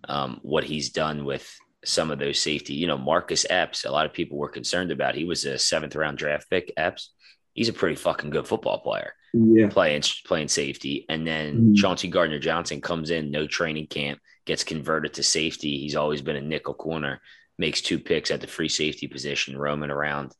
um, 0.08 0.39
what 0.42 0.63
he's 0.63 0.89
done 0.89 1.25
with 1.25 1.56
some 1.86 2.12
of 2.12 2.19
those 2.19 2.39
safety? 2.39 2.74
You 2.74 2.88
know, 2.88 2.98
Marcus 2.98 3.46
Epps. 3.50 3.86
A 3.86 3.91
lot 3.91 4.05
of 4.05 4.13
people 4.13 4.38
were 4.38 4.50
concerned 4.50 4.91
about. 4.91 5.15
He 5.15 5.24
was 5.25 5.46
a 5.46 5.57
seventh 5.57 5.96
round 5.96 6.17
draft 6.17 6.50
pick. 6.50 6.74
Epps. 6.77 7.13
He's 7.53 7.69
a 7.69 7.74
pretty 7.74 7.96
fucking 7.96 8.29
good 8.29 8.48
football 8.48 8.79
player 8.79 9.13
Yeah. 9.34 9.69
playing 9.69 10.03
playing 10.25 10.48
safety, 10.50 11.05
and 11.10 11.25
then 11.25 11.74
Mhm. 11.74 11.75
Chauncey 11.77 12.07
Gardner 12.07 12.39
Johnson 12.39 12.81
comes 12.81 13.10
in, 13.10 13.31
no 13.31 13.48
training 13.48 13.88
camp, 13.88 14.19
gets 14.46 14.63
converted 14.63 15.13
to 15.15 15.24
safety. 15.24 15.79
He's 15.79 15.96
always 15.96 16.22
been 16.22 16.36
a 16.36 16.41
nickel 16.41 16.75
corner, 16.75 17.19
makes 17.57 17.81
two 17.81 17.98
picks 18.00 18.29
at 18.29 18.41
the 18.41 18.48
free 18.48 18.69
safety 18.69 19.07
position, 19.07 19.57
roaming 19.57 19.89
around 19.89 20.34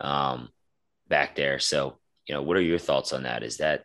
um, 0.00 0.48
back 1.08 1.36
there. 1.36 1.58
So, 1.58 1.98
you 2.26 2.34
know, 2.34 2.42
what 2.42 2.56
are 2.56 2.60
your 2.62 2.78
thoughts 2.78 3.12
on 3.12 3.22
that? 3.24 3.42
Is 3.42 3.58
that 3.58 3.84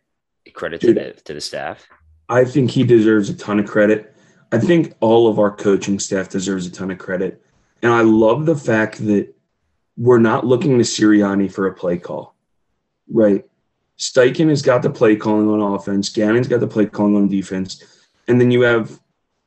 credit 0.54 0.80
to 0.80 0.94
the 0.94 1.12
to 1.26 1.34
the 1.34 1.40
staff? 1.40 1.86
I 2.28 2.44
think 2.44 2.70
he 2.70 2.82
deserves 2.84 3.28
a 3.28 3.36
ton 3.36 3.58
of 3.60 3.66
credit. 3.66 4.14
I 4.50 4.58
think 4.58 4.94
all 5.00 5.28
of 5.28 5.38
our 5.38 5.54
coaching 5.54 5.98
staff 5.98 6.28
deserves 6.28 6.66
a 6.66 6.70
ton 6.70 6.90
of 6.90 6.98
credit. 6.98 7.42
And 7.82 7.92
I 7.92 8.00
love 8.00 8.46
the 8.46 8.56
fact 8.56 8.98
that 9.06 9.34
we're 9.96 10.18
not 10.18 10.46
looking 10.46 10.78
to 10.78 10.84
Sirianni 10.84 11.52
for 11.52 11.66
a 11.66 11.74
play 11.74 11.98
call, 11.98 12.34
right? 13.12 13.44
Steichen 13.98 14.48
has 14.48 14.62
got 14.62 14.82
the 14.82 14.90
play 14.90 15.16
calling 15.16 15.48
on 15.48 15.74
offense. 15.74 16.08
Gannon's 16.08 16.48
got 16.48 16.60
the 16.60 16.68
play 16.68 16.86
calling 16.86 17.16
on 17.16 17.28
defense. 17.28 17.82
And 18.28 18.40
then 18.40 18.50
you 18.50 18.62
have 18.62 18.98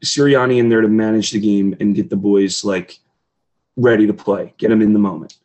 Sirianni 0.03 0.57
in 0.59 0.69
there 0.69 0.81
to 0.81 0.87
manage 0.87 1.31
the 1.31 1.39
game 1.39 1.75
and 1.79 1.95
get 1.95 2.09
the 2.09 2.17
boys 2.17 2.63
like 2.63 2.99
ready 3.77 4.05
to 4.07 4.13
play, 4.13 4.53
get 4.57 4.69
them 4.69 4.81
in 4.81 4.93
the 4.93 4.99
moment. 4.99 5.37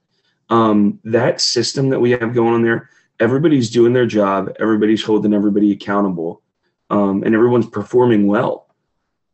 Um, 0.50 1.00
that 1.04 1.40
system 1.40 1.88
that 1.90 2.00
we 2.00 2.10
have 2.12 2.34
going 2.34 2.54
on 2.54 2.62
there, 2.62 2.90
everybody's 3.20 3.70
doing 3.70 3.92
their 3.92 4.06
job, 4.06 4.54
everybody's 4.58 5.02
holding 5.02 5.34
everybody 5.34 5.72
accountable 5.72 6.42
um, 6.90 7.22
and 7.22 7.34
everyone's 7.34 7.68
performing 7.68 8.26
well. 8.26 8.65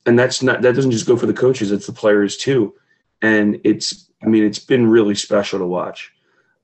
And 0.06 0.18
that's 0.18 0.42
not 0.42 0.62
that 0.62 0.74
doesn't 0.74 0.90
just 0.90 1.06
go 1.06 1.16
for 1.16 1.26
the 1.26 1.32
coaches; 1.32 1.70
it's 1.70 1.86
the 1.86 1.92
players 1.92 2.36
too. 2.36 2.74
And 3.20 3.60
it's, 3.62 4.10
I 4.22 4.26
mean, 4.26 4.44
it's 4.44 4.58
been 4.58 4.86
really 4.88 5.14
special 5.14 5.60
to 5.60 5.66
watch. 5.66 6.12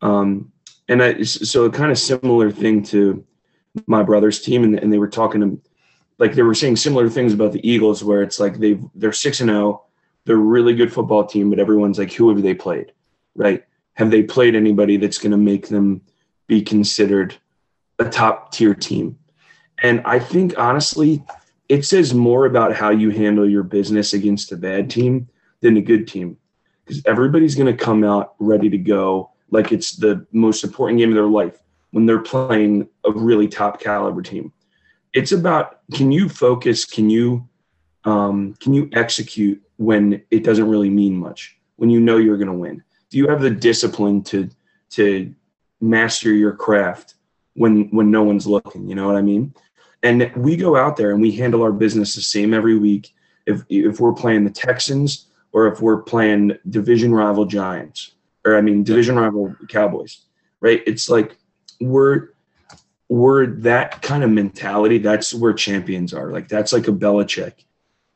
Um, 0.03 0.53
and 0.89 1.03
I, 1.03 1.23
so 1.23 1.67
a 1.67 1.71
kind 1.71 1.93
of 1.93 1.99
similar 1.99 2.51
thing 2.51 2.83
to 2.85 3.25
my 3.87 4.03
brother's 4.03 4.41
team, 4.41 4.65
and, 4.65 4.77
and 4.77 4.93
they 4.93 4.99
were 4.99 5.09
talking 5.09 5.41
to, 5.41 5.61
like 6.19 6.35
they 6.35 6.43
were 6.43 6.55
saying 6.55 6.77
similar 6.77 7.09
things 7.09 7.33
about 7.33 7.53
the 7.53 7.69
Eagles, 7.69 8.03
where 8.03 8.23
it's 8.23 8.41
like 8.41 8.59
they 8.59 8.81
they're 8.95 9.13
six 9.13 9.41
and 9.41 9.51
zero, 9.51 9.85
they're 10.25 10.37
a 10.37 10.39
really 10.39 10.75
good 10.75 10.93
football 10.93 11.25
team, 11.25 11.49
but 11.51 11.61
everyone's 11.61 11.99
like, 11.99 12.13
who 12.13 12.29
have 12.31 12.43
they 12.43 12.55
played? 12.55 12.93
right? 13.39 13.65
Have 13.95 14.11
they 14.11 14.23
played 14.23 14.55
anybody 14.55 14.99
that's 14.99 15.19
going 15.19 15.31
to 15.31 15.39
make 15.39 15.69
them 15.69 16.03
be 16.47 16.61
considered 16.61 17.35
a 17.99 18.05
top 18.05 18.53
tier 18.53 18.75
team? 18.75 19.19
And 19.83 20.03
I 20.05 20.19
think 20.19 20.59
honestly, 20.59 21.25
it 21.69 21.85
says 21.85 22.15
more 22.15 22.47
about 22.47 22.75
how 22.75 22.91
you 22.91 23.11
handle 23.11 23.49
your 23.49 23.63
business 23.63 24.15
against 24.15 24.53
a 24.53 24.57
bad 24.57 24.91
team 24.91 25.29
than 25.61 25.77
a 25.77 25.83
good 25.83 26.09
team. 26.09 26.37
Because 26.85 27.03
everybody's 27.05 27.55
going 27.55 27.75
to 27.75 27.85
come 27.85 28.05
out 28.05 28.35
ready 28.39 28.71
to 28.71 28.79
go 28.79 29.31
like 29.51 29.73
it's 29.73 29.97
the 29.97 30.27
most 30.33 30.65
important 30.65 30.99
game 30.99 31.11
of 31.11 31.15
their 31.15 31.25
life 31.25 31.61
when 31.91 32.07
they're 32.07 32.19
playing 32.19 32.89
a 33.05 33.11
really 33.11 33.49
top 33.49 33.81
caliber 33.81 34.23
team. 34.23 34.53
It's 35.13 35.33
about 35.33 35.81
can 35.95 36.13
you 36.13 36.29
focus, 36.29 36.85
can 36.85 37.11
you 37.11 37.49
um, 38.05 38.55
can 38.61 38.73
you 38.75 38.89
execute 38.93 39.61
when 39.77 40.23
it 40.31 40.45
doesn't 40.45 40.69
really 40.69 40.91
mean 40.91 41.15
much, 41.17 41.59
when 41.77 41.91
you 41.91 42.01
know 42.01 42.17
you're 42.17 42.37
going 42.37 42.49
to 42.49 42.55
win? 42.55 42.83
Do 43.11 43.19
you 43.19 43.29
have 43.29 43.41
the 43.41 43.51
discipline 43.51 44.23
to 44.25 44.49
to 44.91 45.35
master 45.81 46.33
your 46.33 46.53
craft 46.53 47.15
when 47.55 47.89
when 47.91 48.11
no 48.11 48.23
one's 48.23 48.47
looking? 48.47 48.89
You 48.89 48.95
know 48.95 49.07
what 49.07 49.17
I 49.17 49.23
mean? 49.23 49.55
And 50.03 50.31
we 50.37 50.57
go 50.57 50.77
out 50.77 50.97
there 50.97 51.13
and 51.13 51.21
we 51.21 51.33
handle 51.33 51.63
our 51.63 51.73
business 51.73 52.15
the 52.15 52.23
same 52.23 52.55
every 52.55 52.79
week. 52.79 53.15
If 53.47 53.65
if 53.69 54.01
we're 54.01 54.13
playing 54.13 54.45
the 54.45 54.51
Texans 54.51 55.27
or 55.53 55.67
if 55.67 55.81
we're 55.81 56.03
playing 56.03 56.59
division 56.69 57.13
rival 57.15 57.47
Giants, 57.47 58.13
or 58.45 58.57
I 58.57 58.61
mean 58.61 58.85
division 58.85 59.17
rival 59.17 59.55
Cowboys, 59.69 60.25
right? 60.61 60.83
It's 60.87 61.09
like 61.09 61.37
we're 61.81 62.29
we're 63.09 63.47
that 63.47 64.03
kind 64.03 64.23
of 64.23 64.31
mentality. 64.31 64.99
That's 64.99 65.33
where 65.33 65.53
champions 65.53 66.13
are. 66.13 66.31
Like 66.31 66.49
that's 66.49 66.73
like 66.73 66.89
a 66.89 66.93
Belichick 66.93 67.65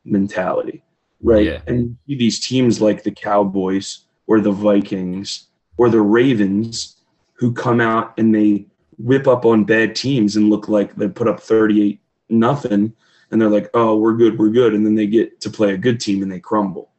mentality, 0.05 0.83
right? 1.21 1.45
Yeah. 1.45 1.61
And 1.67 1.97
these 2.07 2.39
teams 2.39 2.79
like 2.79 3.03
the 3.03 3.11
Cowboys 3.11 4.01
or 4.27 4.39
the 4.39 4.51
Vikings 4.51 5.47
or 5.77 5.89
the 5.89 6.01
Ravens 6.01 6.97
who 7.33 7.51
come 7.53 7.81
out 7.81 8.13
and 8.17 8.33
they 8.33 8.67
whip 8.97 9.27
up 9.27 9.45
on 9.45 9.63
bad 9.63 9.95
teams 9.95 10.35
and 10.35 10.49
look 10.49 10.67
like 10.67 10.95
they 10.95 11.07
put 11.07 11.27
up 11.27 11.39
38 11.39 11.99
nothing 12.29 12.93
and 13.31 13.41
they're 13.41 13.49
like, 13.49 13.69
"Oh, 13.73 13.97
we're 13.97 14.13
good, 14.13 14.37
we're 14.37 14.49
good." 14.49 14.73
And 14.73 14.85
then 14.85 14.95
they 14.95 15.07
get 15.07 15.41
to 15.41 15.49
play 15.49 15.73
a 15.73 15.77
good 15.77 15.99
team 15.99 16.21
and 16.21 16.31
they 16.31 16.39
crumble. 16.39 16.91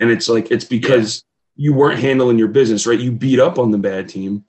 And 0.00 0.10
it's 0.10 0.28
like 0.28 0.50
it's 0.50 0.64
because 0.64 1.24
yeah. 1.56 1.64
you 1.66 1.74
weren't 1.74 2.00
handling 2.00 2.38
your 2.38 2.48
business, 2.48 2.86
right? 2.86 2.98
You 2.98 3.12
beat 3.12 3.38
up 3.38 3.58
on 3.58 3.70
the 3.70 3.78
bad 3.78 4.08
team, 4.08 4.44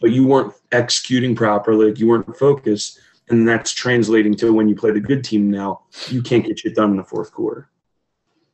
but 0.00 0.10
you 0.10 0.26
weren't 0.26 0.54
executing 0.72 1.34
properly, 1.34 1.90
like 1.90 1.98
you 1.98 2.08
weren't 2.08 2.36
focused, 2.36 2.98
and 3.28 3.46
that's 3.46 3.72
translating 3.72 4.34
to 4.36 4.52
when 4.52 4.68
you 4.68 4.74
play 4.74 4.90
the 4.90 5.00
good 5.00 5.22
team 5.22 5.50
now, 5.50 5.82
you 6.08 6.22
can't 6.22 6.44
get 6.44 6.58
shit 6.58 6.74
done 6.74 6.90
in 6.90 6.96
the 6.96 7.04
fourth 7.04 7.32
quarter. 7.32 7.68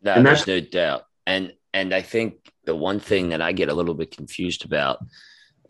No, 0.02 0.12
and 0.14 0.26
there's 0.26 0.46
no 0.46 0.60
doubt. 0.60 1.06
And 1.26 1.54
and 1.72 1.94
I 1.94 2.02
think 2.02 2.52
the 2.64 2.74
one 2.74 3.00
thing 3.00 3.30
that 3.30 3.40
I 3.40 3.52
get 3.52 3.68
a 3.68 3.74
little 3.74 3.94
bit 3.94 4.10
confused 4.10 4.64
about 4.64 4.98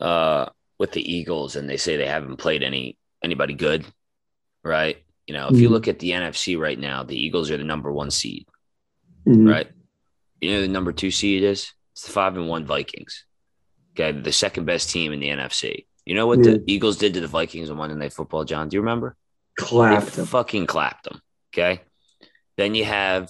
uh, 0.01 0.47
with 0.79 0.91
the 0.91 1.13
Eagles, 1.13 1.55
and 1.55 1.69
they 1.69 1.77
say 1.77 1.97
they 1.97 2.07
haven't 2.07 2.37
played 2.37 2.63
any 2.63 2.97
anybody 3.23 3.53
good, 3.53 3.85
right? 4.63 4.97
You 5.25 5.33
know, 5.33 5.47
if 5.47 5.53
mm-hmm. 5.53 5.63
you 5.63 5.69
look 5.69 5.87
at 5.87 5.99
the 5.99 6.11
NFC 6.11 6.57
right 6.57 6.79
now, 6.79 7.03
the 7.03 7.19
Eagles 7.19 7.51
are 7.51 7.57
the 7.57 7.63
number 7.63 7.91
one 7.91 8.11
seed, 8.11 8.47
mm-hmm. 9.27 9.47
right? 9.47 9.69
You 10.41 10.51
know 10.51 10.61
the 10.61 10.67
number 10.67 10.91
two 10.91 11.11
seed 11.11 11.43
is 11.43 11.71
it's 11.93 12.03
the 12.03 12.11
five 12.11 12.37
and 12.37 12.47
one 12.47 12.65
Vikings. 12.65 13.25
Okay, 13.93 14.17
the 14.17 14.31
second 14.31 14.65
best 14.65 14.89
team 14.91 15.11
in 15.11 15.19
the 15.19 15.29
NFC. 15.29 15.87
You 16.05 16.15
know 16.15 16.27
what 16.27 16.39
yeah. 16.39 16.53
the 16.53 16.63
Eagles 16.67 16.97
did 16.97 17.15
to 17.15 17.21
the 17.21 17.27
Vikings 17.27 17.69
on 17.69 17.77
Monday 17.77 17.95
Night 17.95 18.13
Football, 18.13 18.45
John? 18.45 18.69
Do 18.69 18.75
you 18.75 18.81
remember? 18.81 19.15
Clapped 19.57 20.05
they 20.05 20.15
them. 20.17 20.25
Fucking 20.27 20.67
clapped 20.67 21.03
them. 21.03 21.19
Okay. 21.53 21.81
Then 22.55 22.75
you 22.75 22.85
have 22.85 23.29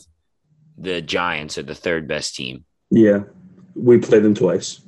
the 0.77 1.01
Giants 1.01 1.57
are 1.57 1.63
the 1.63 1.73
third 1.73 2.07
best 2.07 2.35
team. 2.35 2.65
Yeah. 2.91 3.23
We 3.73 3.97
play 3.97 4.19
them 4.19 4.35
twice. 4.35 4.81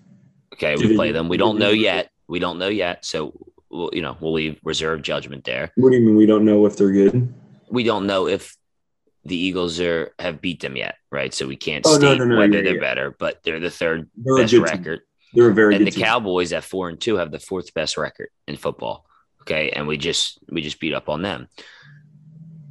Okay, 0.54 0.76
we 0.76 0.96
play 0.96 1.12
them. 1.12 1.30
We 1.30 1.38
don't 1.38 1.58
know 1.58 1.70
yet. 1.70 2.12
We 2.30 2.38
don't 2.38 2.60
know 2.60 2.70
yet. 2.70 3.04
So 3.04 3.34
we'll, 3.70 3.90
you 3.92 4.04
know, 4.04 4.16
we'll 4.22 4.34
leave 4.34 4.60
reserve 4.64 5.02
judgment 5.02 5.44
there. 5.44 5.72
What 5.76 5.90
do 5.90 5.98
you 5.98 6.06
mean 6.06 6.16
we 6.16 6.28
don't 6.28 6.46
know 6.46 6.66
if 6.68 6.78
they're 6.78 6.92
good? 6.92 7.34
We 7.70 7.84
don't 7.84 8.06
know 8.06 8.28
if 8.28 8.56
the 9.26 9.36
Eagles 9.36 9.80
are 9.80 10.14
have 10.20 10.40
beat 10.40 10.62
them 10.62 10.76
yet, 10.76 10.96
right? 11.12 11.34
So 11.34 11.48
we 11.48 11.56
can't 11.56 11.86
oh, 11.88 11.98
state 11.98 12.20
no, 12.20 12.26
no, 12.26 12.36
no, 12.36 12.38
whether 12.38 12.58
yeah, 12.58 12.64
they're 12.64 12.76
yeah. 12.76 12.82
better, 12.82 13.16
but 13.18 13.42
they're 13.44 13.60
the 13.60 13.68
3rd 13.68 14.08
best 14.16 14.54
record. 14.54 15.00
Team. 15.00 15.06
They're 15.34 15.50
a 15.50 15.54
very 15.54 15.76
and 15.76 15.86
the 15.86 15.92
team. 15.92 16.04
Cowboys 16.04 16.54
at 16.54 16.64
four 16.64 16.90
and 16.90 17.02
two 17.02 17.18
have 17.18 17.32
the 17.32 17.40
fourth 17.40 17.74
best 17.74 17.98
record 17.98 18.30
in 18.48 18.56
football. 18.56 19.06
Okay, 19.42 19.72
and 19.72 19.88
we 19.88 19.98
just 19.98 20.40
we 20.50 20.62
just 20.62 20.80
beat 20.80 20.94
up 20.94 21.10
on 21.10 21.24
them. 21.24 21.48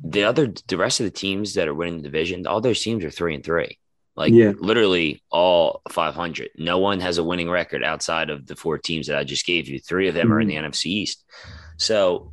The 0.05 0.25
other 0.25 0.53
the 0.69 0.77
rest 0.77 1.01
of 1.01 1.05
the 1.05 1.11
teams 1.11 1.55
that 1.55 1.67
are 1.67 1.75
winning 1.75 1.97
the 1.97 2.05
division, 2.05 2.47
all 2.47 2.61
those 2.61 2.81
teams 2.81 3.05
are 3.05 3.11
three 3.11 3.35
and 3.35 3.45
three. 3.45 3.79
Like 4.19 4.33
yeah. 4.33 4.53
literally 4.59 5.23
all 5.31 5.81
500. 5.91 6.51
No 6.59 6.81
one 6.81 6.99
has 6.99 7.19
a 7.19 7.25
winning 7.25 7.49
record 7.49 7.85
outside 7.85 8.31
of 8.31 8.47
the 8.47 8.57
four 8.57 8.77
teams 8.77 9.07
that 9.07 9.17
I 9.17 9.23
just 9.23 9.47
gave 9.47 9.69
you. 9.69 9.79
Three 9.79 10.09
of 10.09 10.15
them 10.15 10.27
mm-hmm. 10.27 10.33
are 10.33 10.41
in 10.41 10.49
the 10.49 10.57
mm-hmm. 10.57 10.67
NFC 10.67 10.87
East. 10.87 11.25
So 11.77 12.33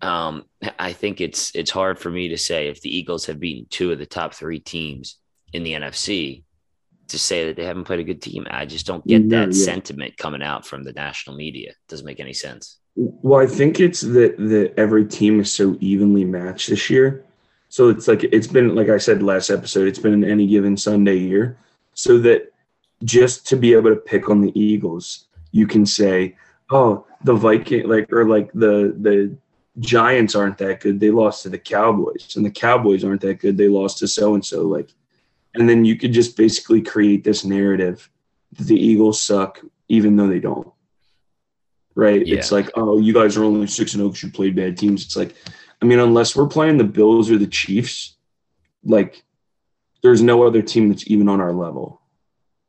um, 0.00 0.44
I 0.78 0.92
think 0.92 1.20
it's 1.20 1.52
it's 1.56 1.72
hard 1.72 1.98
for 1.98 2.08
me 2.08 2.28
to 2.28 2.38
say 2.38 2.68
if 2.68 2.80
the 2.80 2.96
Eagles 2.96 3.26
have 3.26 3.40
beaten 3.40 3.66
two 3.68 3.90
of 3.90 3.98
the 3.98 4.06
top 4.06 4.32
three 4.32 4.60
teams 4.60 5.18
in 5.52 5.64
the 5.64 5.72
NFC 5.72 6.44
to 7.08 7.18
say 7.18 7.46
that 7.46 7.56
they 7.56 7.64
haven't 7.64 7.84
played 7.84 7.98
a 7.98 8.04
good 8.04 8.22
team. 8.22 8.46
I 8.48 8.64
just 8.64 8.86
don't 8.86 9.04
get 9.04 9.24
no, 9.24 9.40
that 9.40 9.56
yeah. 9.56 9.64
sentiment 9.64 10.16
coming 10.18 10.42
out 10.42 10.64
from 10.66 10.84
the 10.84 10.92
national 10.92 11.34
media. 11.34 11.70
It 11.70 11.76
doesn't 11.88 12.06
make 12.06 12.20
any 12.20 12.32
sense. 12.32 12.78
Well, 12.94 13.40
I 13.40 13.46
think 13.46 13.80
it's 13.80 14.02
that 14.02 14.36
that 14.38 14.74
every 14.76 15.04
team 15.04 15.40
is 15.40 15.52
so 15.52 15.76
evenly 15.80 16.24
matched 16.24 16.68
this 16.68 16.88
year. 16.88 17.24
So 17.68 17.90
it's 17.90 18.08
like 18.08 18.24
it's 18.24 18.46
been 18.46 18.74
like 18.74 18.88
I 18.88 18.98
said 18.98 19.22
last 19.22 19.50
episode, 19.50 19.88
it's 19.88 19.98
been 19.98 20.14
an 20.14 20.24
any 20.24 20.46
given 20.46 20.76
Sunday 20.76 21.16
year. 21.16 21.58
So 21.94 22.18
that 22.18 22.52
just 23.04 23.46
to 23.48 23.56
be 23.56 23.74
able 23.74 23.90
to 23.90 23.96
pick 23.96 24.28
on 24.30 24.40
the 24.40 24.58
Eagles, 24.58 25.26
you 25.52 25.66
can 25.66 25.84
say, 25.84 26.36
"Oh, 26.70 27.06
the 27.24 27.34
Viking 27.34 27.88
like 27.88 28.12
or 28.12 28.28
like 28.28 28.50
the 28.52 28.94
the 28.98 29.36
Giants 29.80 30.34
aren't 30.34 30.58
that 30.58 30.80
good. 30.80 30.98
They 30.98 31.10
lost 31.10 31.42
to 31.42 31.50
the 31.50 31.58
Cowboys, 31.58 32.36
and 32.36 32.44
the 32.44 32.50
Cowboys 32.50 33.04
aren't 33.04 33.20
that 33.20 33.40
good. 33.40 33.56
They 33.56 33.68
lost 33.68 33.98
to 33.98 34.08
so 34.08 34.34
and 34.34 34.44
so." 34.44 34.62
Like 34.62 34.90
and 35.54 35.68
then 35.68 35.84
you 35.84 35.96
could 35.96 36.12
just 36.12 36.36
basically 36.36 36.82
create 36.82 37.24
this 37.24 37.44
narrative 37.44 38.08
that 38.52 38.66
the 38.66 38.76
Eagles 38.76 39.20
suck, 39.20 39.60
even 39.88 40.16
though 40.16 40.28
they 40.28 40.40
don't. 40.40 40.68
Right? 41.94 42.24
Yeah. 42.24 42.36
It's 42.36 42.52
like, 42.52 42.70
oh, 42.76 43.00
you 43.00 43.12
guys 43.12 43.36
are 43.36 43.44
only 43.44 43.66
six 43.66 43.92
and 43.94 44.00
zero 44.00 44.06
oh 44.06 44.10
because 44.10 44.22
you 44.22 44.30
played 44.30 44.54
bad 44.54 44.78
teams. 44.78 45.04
It's 45.04 45.16
like, 45.16 45.34
I 45.80 45.86
mean, 45.86 45.98
unless 45.98 46.34
we're 46.34 46.48
playing 46.48 46.78
the 46.78 46.84
Bills 46.84 47.30
or 47.30 47.38
the 47.38 47.46
Chiefs, 47.46 48.16
like, 48.84 49.22
there's 50.02 50.22
no 50.22 50.44
other 50.44 50.62
team 50.62 50.88
that's 50.88 51.08
even 51.10 51.28
on 51.28 51.40
our 51.40 51.52
level. 51.52 52.00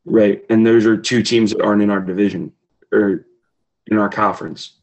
Right? 0.05 0.43
And 0.49 0.65
those 0.65 0.85
are 0.85 0.97
two 0.97 1.21
teams 1.21 1.51
that 1.51 1.61
aren't 1.61 1.81
in 1.81 1.89
our 1.89 1.99
division 1.99 2.51
or 2.91 3.25
in 3.87 3.97
our 3.97 4.09
conference. 4.09 4.73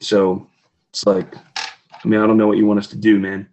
So 0.00 0.46
it's 0.90 1.06
like, 1.06 1.34
I 1.56 2.08
mean, 2.08 2.20
I 2.20 2.26
don't 2.26 2.36
know 2.36 2.46
what 2.46 2.58
you 2.58 2.66
want 2.66 2.78
us 2.80 2.88
to 2.88 2.96
do, 2.96 3.18
man. 3.18 3.48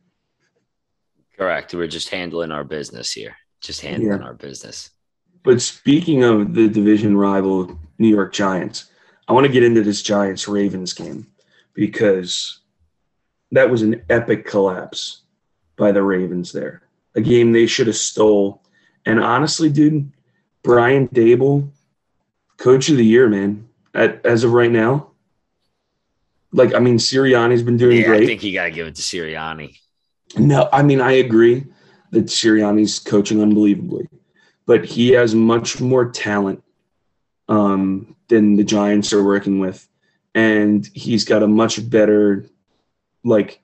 Correct. 1.38 1.74
We're 1.74 1.88
just 1.88 2.10
handling 2.10 2.52
our 2.52 2.64
business 2.64 3.12
here 3.12 3.36
just 3.62 3.82
handling 3.82 4.20
yeah. 4.20 4.26
our 4.26 4.34
business. 4.34 4.92
But 5.44 5.62
speaking 5.62 6.24
of 6.24 6.54
the 6.54 6.68
division 6.68 7.18
rival 7.18 7.80
New 7.98 8.08
York 8.08 8.34
Giants, 8.34 8.92
I 9.28 9.34
want 9.34 9.46
to 9.46 9.52
get 9.52 9.64
into 9.64 9.84
this 9.84 10.02
Giants 10.02 10.48
Ravens 10.48 10.94
game 10.94 11.28
because 11.74 12.59
that 13.52 13.70
was 13.70 13.82
an 13.82 14.04
epic 14.10 14.46
collapse 14.46 15.22
by 15.76 15.92
the 15.92 16.04
Ravens 16.04 16.52
there. 16.52 16.84
A 17.16 17.22
game 17.22 17.52
they 17.52 17.68
should 17.68 17.88
have 17.88 17.96
stole. 17.96 18.62
And 19.06 19.20
honestly, 19.20 19.70
dude, 19.70 20.12
Brian 20.64 21.08
Daboll, 21.08 21.70
coach 22.58 22.90
of 22.90 22.98
the 22.98 23.06
year, 23.06 23.28
man. 23.28 23.68
At, 23.96 24.24
as 24.24 24.44
of 24.44 24.54
right 24.54 24.72
now, 24.72 25.10
like 26.52 26.74
I 26.74 26.80
mean, 26.80 26.98
Sirianni's 26.98 27.64
been 27.64 27.78
doing 27.78 27.98
yeah, 27.98 28.06
great. 28.06 28.24
I 28.24 28.26
think 28.26 28.44
you 28.44 28.54
got 28.54 28.66
to 28.66 28.72
give 28.72 28.88
it 28.88 28.96
to 28.96 29.02
Sirianni. 29.02 29.78
No, 30.38 30.70
I 30.72 30.84
mean 30.84 31.02
I 31.02 31.14
agree 31.14 31.66
that 32.12 32.26
Sirianni's 32.26 33.00
coaching 33.00 33.42
unbelievably, 33.42 34.08
but 34.66 34.86
he 34.86 35.10
has 35.12 35.34
much 35.36 35.80
more 35.80 36.10
talent 36.10 36.64
um, 37.48 38.16
than 38.28 38.56
the 38.56 38.64
Giants 38.64 39.14
are 39.14 39.24
working 39.24 39.60
with, 39.60 39.88
and 40.36 40.88
he's 40.94 41.26
got 41.26 41.44
a 41.44 41.48
much 41.48 41.88
better, 41.90 42.46
like, 43.24 43.62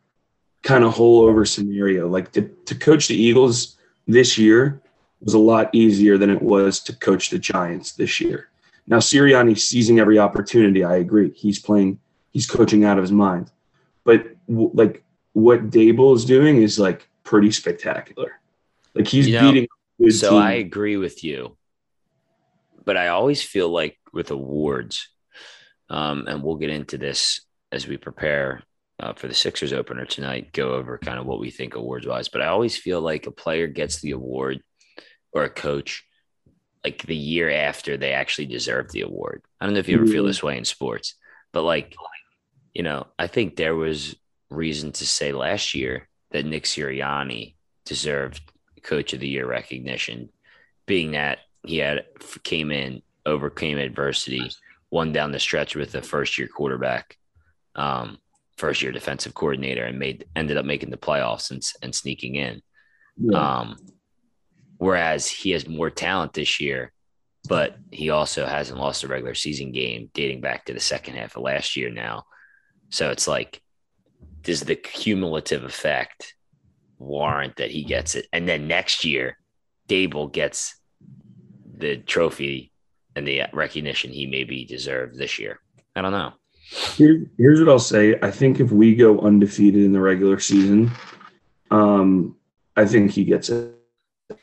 kind 0.65 0.83
of 0.83 0.95
holdover 0.95 1.47
scenario. 1.47 2.09
Like 2.09 2.31
to, 2.33 2.41
to 2.65 2.75
coach 2.75 3.07
the 3.07 3.15
Eagles 3.15 3.77
this 4.07 4.37
year 4.37 4.81
was 5.21 5.35
a 5.35 5.39
lot 5.39 5.73
easier 5.73 6.17
than 6.17 6.29
it 6.29 6.41
was 6.41 6.79
to 6.81 6.95
coach 6.95 7.29
the 7.29 7.39
Giants 7.39 7.93
this 7.93 8.19
year. 8.19 8.49
Now 8.87 8.97
Sirianni's 8.97 9.63
seizing 9.63 9.99
every 9.99 10.19
opportunity. 10.19 10.83
I 10.83 10.97
agree. 10.97 11.31
He's 11.31 11.59
playing. 11.59 11.99
He's 12.31 12.47
coaching 12.47 12.83
out 12.83 12.97
of 12.97 13.03
his 13.03 13.11
mind. 13.11 13.51
But 14.03 14.35
w- 14.47 14.71
like 14.73 15.03
what 15.33 15.69
Daboll 15.69 16.15
is 16.15 16.25
doing 16.25 16.61
is 16.61 16.77
like 16.77 17.07
pretty 17.23 17.51
spectacular. 17.51 18.39
Like 18.93 19.07
he's 19.07 19.27
you 19.27 19.39
know, 19.39 19.51
beating. 19.51 20.11
so 20.11 20.31
team. 20.31 20.39
I 20.39 20.53
agree 20.53 20.97
with 20.97 21.23
you, 21.23 21.57
but 22.85 22.97
I 22.97 23.09
always 23.09 23.41
feel 23.41 23.69
like 23.69 23.97
with 24.13 24.31
awards, 24.31 25.09
um, 25.89 26.25
and 26.27 26.41
we'll 26.41 26.55
get 26.55 26.69
into 26.69 26.97
this 26.97 27.41
as 27.71 27.87
we 27.87 27.97
prepare 27.97 28.63
uh, 28.99 29.13
for 29.13 29.27
the 29.27 29.33
Sixers 29.33 29.73
opener 29.73 30.05
tonight. 30.05 30.53
Go 30.53 30.73
over 30.73 30.97
kind 30.97 31.19
of 31.19 31.25
what 31.25 31.39
we 31.39 31.51
think 31.51 31.75
awards 31.75 32.07
wise, 32.07 32.29
but 32.29 32.41
I 32.41 32.47
always 32.47 32.77
feel 32.77 33.01
like 33.01 33.27
a 33.27 33.31
player 33.31 33.67
gets 33.67 33.99
the 34.01 34.11
award 34.11 34.61
or 35.31 35.43
a 35.43 35.49
coach 35.49 36.05
like 36.83 37.01
the 37.03 37.15
year 37.15 37.49
after 37.49 37.97
they 37.97 38.13
actually 38.13 38.45
deserve 38.45 38.91
the 38.91 39.01
award. 39.01 39.41
I 39.59 39.65
don't 39.65 39.73
know 39.73 39.79
if 39.79 39.89
you 39.89 39.97
ever 39.97 40.05
feel 40.05 40.23
Mhm. 40.23 40.27
this 40.27 40.43
way 40.43 40.57
in 40.57 40.65
sports, 40.65 41.15
but 41.51 41.63
like, 41.63 41.95
you 42.73 42.83
know, 42.83 43.07
I 43.17 43.27
think 43.27 43.55
there 43.55 43.75
was 43.75 44.15
reason 44.49 44.91
to 44.93 45.05
say 45.07 45.31
last 45.31 45.73
year 45.73 46.07
that 46.31 46.45
Nick 46.45 46.65
Sirianni 46.65 47.55
deserved 47.85 48.41
coach 48.83 49.13
of 49.13 49.19
the 49.19 49.27
year 49.27 49.47
recognition, 49.47 50.29
being 50.85 51.11
that 51.11 51.39
he 51.65 51.77
had 51.77 52.05
came 52.43 52.71
in, 52.71 53.01
overcame 53.25 53.79
adversity, 53.79 54.51
won 54.91 55.11
down 55.11 55.31
the 55.31 55.39
stretch 55.39 55.75
with 55.75 55.95
a 55.95 56.01
first 56.03 56.37
year 56.37 56.47
quarterback, 56.47 57.17
um, 57.73 58.19
first 58.57 58.81
year 58.81 58.91
defensive 58.91 59.33
coordinator, 59.33 59.83
and 59.83 59.99
made 59.99 60.25
ended 60.35 60.57
up 60.57 60.65
making 60.65 60.89
the 60.89 60.97
playoffs 60.97 61.51
and, 61.51 61.61
and 61.81 61.93
sneaking 61.93 62.35
in. 62.35 62.61
Yeah. 63.17 63.59
Um, 63.59 63.77
whereas 64.77 65.27
he 65.27 65.51
has 65.51 65.67
more 65.67 65.89
talent 65.89 66.33
this 66.33 66.59
year, 66.59 66.91
but 67.47 67.77
he 67.91 68.09
also 68.09 68.45
hasn't 68.45 68.79
lost 68.79 69.03
a 69.03 69.07
regular 69.07 69.35
season 69.35 69.71
game 69.71 70.09
dating 70.13 70.41
back 70.41 70.65
to 70.65 70.73
the 70.73 70.79
second 70.79 71.15
half 71.15 71.35
of 71.35 71.43
last 71.43 71.75
year 71.75 71.89
now. 71.89 72.23
So 72.89 73.09
it's 73.11 73.27
like, 73.27 73.61
does 74.41 74.61
the 74.61 74.75
cumulative 74.75 75.63
effect 75.63 76.35
warrant 76.97 77.57
that 77.57 77.71
he 77.71 77.83
gets 77.83 78.15
it? 78.15 78.27
And 78.31 78.47
then 78.47 78.67
next 78.67 79.03
year, 79.03 79.37
Daboll 79.87 80.31
gets 80.31 80.79
the 81.77 81.97
trophy 81.97 82.71
and 83.15 83.27
the 83.27 83.43
recognition 83.53 84.11
he 84.11 84.27
maybe 84.27 84.65
deserved 84.65 85.17
this 85.17 85.39
year. 85.39 85.59
I 85.95 86.01
don't 86.01 86.11
know. 86.11 86.33
Here, 86.95 87.25
here's 87.37 87.59
what 87.59 87.69
I'll 87.69 87.79
say. 87.79 88.17
I 88.21 88.31
think 88.31 88.59
if 88.59 88.71
we 88.71 88.95
go 88.95 89.19
undefeated 89.19 89.83
in 89.83 89.91
the 89.93 89.99
regular 90.01 90.39
season, 90.39 90.91
um, 91.71 92.35
I 92.75 92.85
think 92.85 93.11
he 93.11 93.23
gets 93.23 93.49
it. 93.49 93.73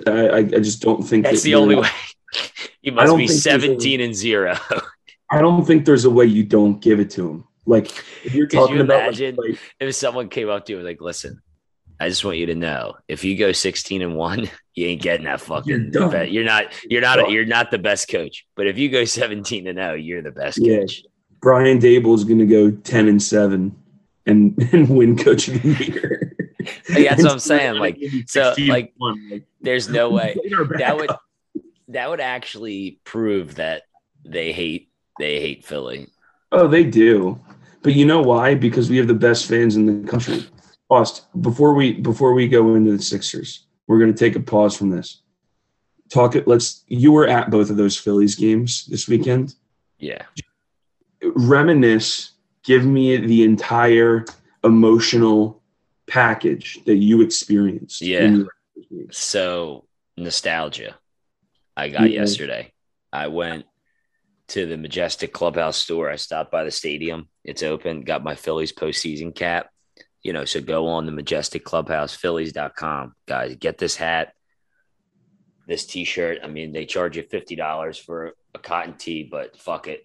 I, 0.06 0.10
I, 0.28 0.36
I 0.38 0.42
just 0.44 0.80
don't 0.82 1.02
think 1.02 1.24
That's 1.24 1.42
that 1.42 1.48
the 1.48 1.54
only 1.56 1.76
way. 1.76 1.88
You 2.84 2.90
must 2.92 3.16
be 3.16 3.28
think 3.28 3.42
there's 3.44 3.62
a- 3.64 3.66
17 3.68 4.00
and 4.00 4.14
zero. 4.14 4.56
I 5.30 5.40
don't 5.40 5.64
think 5.64 5.84
there's 5.84 6.04
a 6.04 6.10
way 6.10 6.24
you 6.24 6.42
don't 6.42 6.80
give 6.80 6.98
it 6.98 7.10
to 7.10 7.28
him. 7.30 7.44
Like 7.64 7.86
if 8.24 8.34
you're 8.34 8.48
talking 8.48 8.76
you 8.76 8.82
about 8.82 9.02
imagine? 9.02 9.36
like, 9.36 9.58
if 9.78 9.94
someone 9.94 10.28
came 10.28 10.48
up 10.48 10.66
to 10.66 10.72
you 10.72 10.78
and 10.78 10.86
like, 10.86 11.00
listen, 11.00 11.40
I 12.00 12.08
just 12.08 12.24
want 12.24 12.38
you 12.38 12.46
to 12.46 12.56
know, 12.56 12.94
if 13.06 13.22
you 13.22 13.36
go 13.38 13.52
16 13.52 14.02
and 14.02 14.16
one, 14.16 14.50
you 14.74 14.86
ain't 14.88 15.00
getting 15.02 15.26
that 15.26 15.40
fucking. 15.42 15.92
You're, 15.94 16.24
you're 16.24 16.44
not. 16.44 16.64
You're 16.90 17.02
not. 17.02 17.28
A, 17.28 17.30
you're 17.30 17.44
not 17.44 17.70
the 17.70 17.78
best 17.78 18.08
coach. 18.08 18.46
But 18.56 18.66
if 18.66 18.78
you 18.78 18.88
go 18.88 19.04
17 19.04 19.68
and 19.68 19.78
zero, 19.78 19.94
you're 19.94 20.22
the 20.22 20.32
best 20.32 20.58
Yeah. 20.58 20.80
coach. 20.80 21.02
Brian 21.42 21.78
Daboll 21.78 22.14
is 22.14 22.24
going 22.24 22.38
to 22.38 22.46
go 22.46 22.70
ten 22.70 23.08
and 23.08 23.20
seven 23.20 23.76
and 24.24 24.56
and 24.72 24.88
win 24.88 25.18
Coach 25.18 25.48
of 25.48 25.60
the 25.60 25.84
Year. 25.84 26.28
Like, 26.88 27.08
that's 27.08 27.24
what 27.24 27.32
I'm 27.32 27.38
saying, 27.40 27.74
like, 27.74 27.98
so, 28.26 28.54
like, 28.68 28.92
like, 29.00 29.42
There's 29.60 29.88
no 29.88 30.10
way 30.10 30.36
that 30.78 30.96
would 30.96 31.10
that 31.88 32.08
would 32.08 32.20
actually 32.20 33.00
prove 33.02 33.56
that 33.56 33.82
they 34.24 34.52
hate 34.52 34.88
they 35.18 35.40
hate 35.40 35.64
Philly. 35.64 36.06
Oh, 36.52 36.68
they 36.68 36.84
do. 36.84 37.40
But 37.82 37.94
you 37.94 38.06
know 38.06 38.22
why? 38.22 38.54
Because 38.54 38.88
we 38.88 38.96
have 38.98 39.08
the 39.08 39.14
best 39.14 39.48
fans 39.48 39.74
in 39.74 40.02
the 40.02 40.08
country. 40.08 40.46
Aust, 40.88 41.26
before 41.40 41.74
we 41.74 41.94
before 41.94 42.32
we 42.32 42.46
go 42.46 42.76
into 42.76 42.96
the 42.96 43.02
Sixers, 43.02 43.66
we're 43.88 43.98
going 43.98 44.12
to 44.12 44.18
take 44.18 44.36
a 44.36 44.40
pause 44.40 44.76
from 44.76 44.90
this. 44.90 45.22
Talk 46.10 46.36
it. 46.36 46.46
Let's. 46.46 46.84
You 46.86 47.10
were 47.10 47.26
at 47.26 47.50
both 47.50 47.70
of 47.70 47.76
those 47.76 47.96
Phillies 47.96 48.36
games 48.36 48.86
this 48.86 49.08
weekend. 49.08 49.56
Yeah. 49.98 50.22
Reminisce. 51.22 52.32
Give 52.64 52.84
me 52.84 53.16
the 53.16 53.42
entire 53.44 54.24
emotional 54.64 55.62
package 56.06 56.78
that 56.84 56.96
you 56.96 57.20
experienced. 57.22 58.00
Yeah. 58.02 58.24
in 58.24 58.36
your 58.36 58.48
games. 58.90 59.16
So 59.16 59.86
nostalgia. 60.16 60.96
I 61.76 61.88
got 61.88 62.10
Yeah. 62.10 62.20
yesterday. 62.20 62.72
I 63.12 63.28
went 63.28 63.66
to 64.48 64.66
the 64.66 64.76
Majestic 64.76 65.32
Clubhouse 65.32 65.76
store. 65.78 66.10
I 66.10 66.16
stopped 66.16 66.50
by 66.50 66.64
the 66.64 66.70
stadium. 66.70 67.28
It's 67.44 67.62
open. 67.62 68.02
Got 68.02 68.22
my 68.22 68.34
Phillies 68.34 68.72
postseason 68.72 69.34
cap. 69.34 69.70
You 70.22 70.32
know, 70.32 70.44
so 70.44 70.60
go 70.60 70.86
on 70.86 71.06
the 71.06 71.12
Majestic 71.12 71.64
Clubhouse, 71.64 72.14
Phillies.com. 72.14 73.14
Guys, 73.26 73.56
get 73.56 73.78
this 73.78 73.96
hat, 73.96 74.34
this 75.66 75.84
t-shirt. 75.86 76.38
I 76.44 76.46
mean, 76.46 76.72
they 76.72 76.86
charge 76.86 77.16
you 77.16 77.24
$50 77.24 77.98
for 77.98 78.34
a 78.54 78.58
cotton 78.58 78.94
tee, 78.94 79.24
but 79.24 79.56
fuck 79.58 79.88
it. 79.88 80.04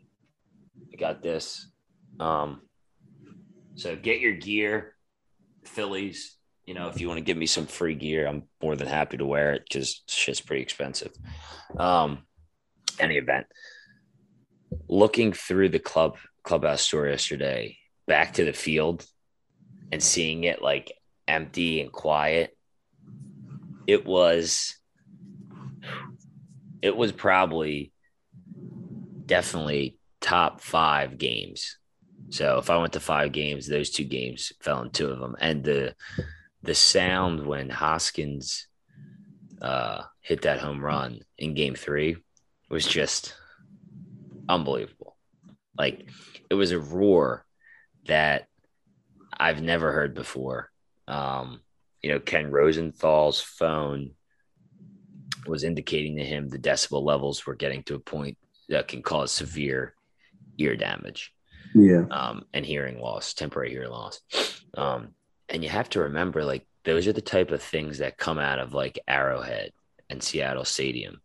I 0.93 0.95
got 0.97 1.21
this. 1.21 1.69
Um, 2.19 2.61
so 3.75 3.95
get 3.95 4.19
your 4.19 4.33
gear, 4.33 4.95
Phillies. 5.65 6.37
You 6.65 6.73
know, 6.73 6.89
if 6.89 6.99
you 6.99 7.07
want 7.07 7.19
to 7.19 7.23
give 7.23 7.37
me 7.37 7.45
some 7.45 7.65
free 7.65 7.95
gear, 7.95 8.27
I'm 8.27 8.43
more 8.61 8.75
than 8.75 8.87
happy 8.87 9.17
to 9.17 9.25
wear 9.25 9.53
it 9.53 9.63
because 9.67 10.03
shit's 10.07 10.41
pretty 10.41 10.63
expensive. 10.63 11.13
Um, 11.77 12.23
any 12.99 13.17
event. 13.17 13.47
Looking 14.89 15.31
through 15.33 15.69
the 15.69 15.79
club 15.79 16.17
clubhouse 16.43 16.81
store 16.81 17.07
yesterday, 17.07 17.77
back 18.05 18.33
to 18.33 18.45
the 18.45 18.53
field, 18.53 19.05
and 19.91 20.01
seeing 20.01 20.43
it 20.43 20.61
like 20.61 20.91
empty 21.27 21.81
and 21.81 21.91
quiet, 21.91 22.57
it 23.85 24.05
was 24.05 24.75
it 26.81 26.95
was 26.95 27.11
probably 27.11 27.91
definitely 29.25 29.96
top 30.21 30.61
five 30.61 31.17
games. 31.17 31.77
So 32.29 32.57
if 32.57 32.69
I 32.69 32.77
went 32.77 32.93
to 32.93 32.99
five 32.99 33.31
games, 33.31 33.67
those 33.67 33.89
two 33.89 34.03
games 34.03 34.51
fell 34.61 34.81
in 34.81 34.91
two 34.91 35.09
of 35.09 35.19
them. 35.19 35.35
And 35.39 35.63
the 35.63 35.95
the 36.63 36.75
sound 36.75 37.45
when 37.45 37.69
Hoskins 37.69 38.67
uh, 39.61 40.03
hit 40.21 40.41
that 40.41 40.59
home 40.59 40.83
run 40.83 41.21
in 41.37 41.53
game 41.53 41.75
three 41.75 42.17
was 42.69 42.85
just 42.85 43.35
unbelievable. 44.49 45.15
Like 45.77 46.09
it 46.49 46.55
was 46.55 46.71
a 46.71 46.79
roar 46.79 47.45
that 48.07 48.47
I've 49.37 49.61
never 49.61 49.91
heard 49.91 50.15
before. 50.15 50.71
Um, 51.07 51.61
you 52.01 52.11
know, 52.11 52.19
Ken 52.19 52.51
Rosenthal's 52.51 53.41
phone 53.41 54.11
was 55.45 55.63
indicating 55.63 56.17
to 56.17 56.23
him 56.23 56.49
the 56.49 56.59
decibel 56.59 57.03
levels 57.03 57.45
were 57.45 57.55
getting 57.55 57.83
to 57.83 57.95
a 57.95 57.99
point 57.99 58.37
that 58.69 58.87
can 58.87 59.01
cause 59.01 59.31
severe 59.31 59.93
ear 60.57 60.75
damage 60.75 61.31
Yeah. 61.73 62.05
um, 62.11 62.45
and 62.53 62.65
hearing 62.65 62.99
loss, 62.99 63.33
temporary 63.33 63.69
hearing 63.71 63.89
loss. 63.91 64.21
Um, 64.75 65.09
and 65.49 65.63
you 65.63 65.69
have 65.69 65.89
to 65.91 66.01
remember, 66.01 66.43
like, 66.43 66.65
those 66.83 67.07
are 67.07 67.13
the 67.13 67.21
type 67.21 67.51
of 67.51 67.61
things 67.61 67.97
that 67.99 68.17
come 68.17 68.39
out 68.39 68.59
of 68.59 68.73
like 68.73 68.99
Arrowhead 69.07 69.71
and 70.09 70.21
Seattle 70.23 70.63
Stadium. 70.65 71.21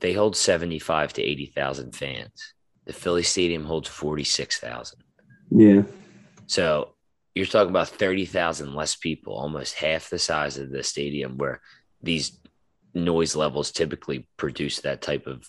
They 0.00 0.12
hold 0.12 0.36
75 0.36 1.12
to 1.14 1.22
80,000 1.22 1.94
fans. 1.96 2.54
The 2.84 2.92
Philly 2.92 3.24
Stadium 3.24 3.64
holds 3.64 3.88
46,000. 3.88 4.98
Yeah. 5.50 5.82
So 6.46 6.94
you're 7.34 7.46
talking 7.46 7.70
about 7.70 7.88
30,000 7.88 8.74
less 8.74 8.94
people, 8.96 9.34
almost 9.34 9.74
half 9.74 10.10
the 10.10 10.18
size 10.18 10.58
of 10.58 10.70
the 10.70 10.82
stadium 10.82 11.36
where 11.38 11.60
these 12.02 12.38
noise 12.94 13.34
levels 13.36 13.72
typically 13.72 14.28
produce 14.36 14.80
that 14.82 15.02
type 15.02 15.26
of 15.26 15.48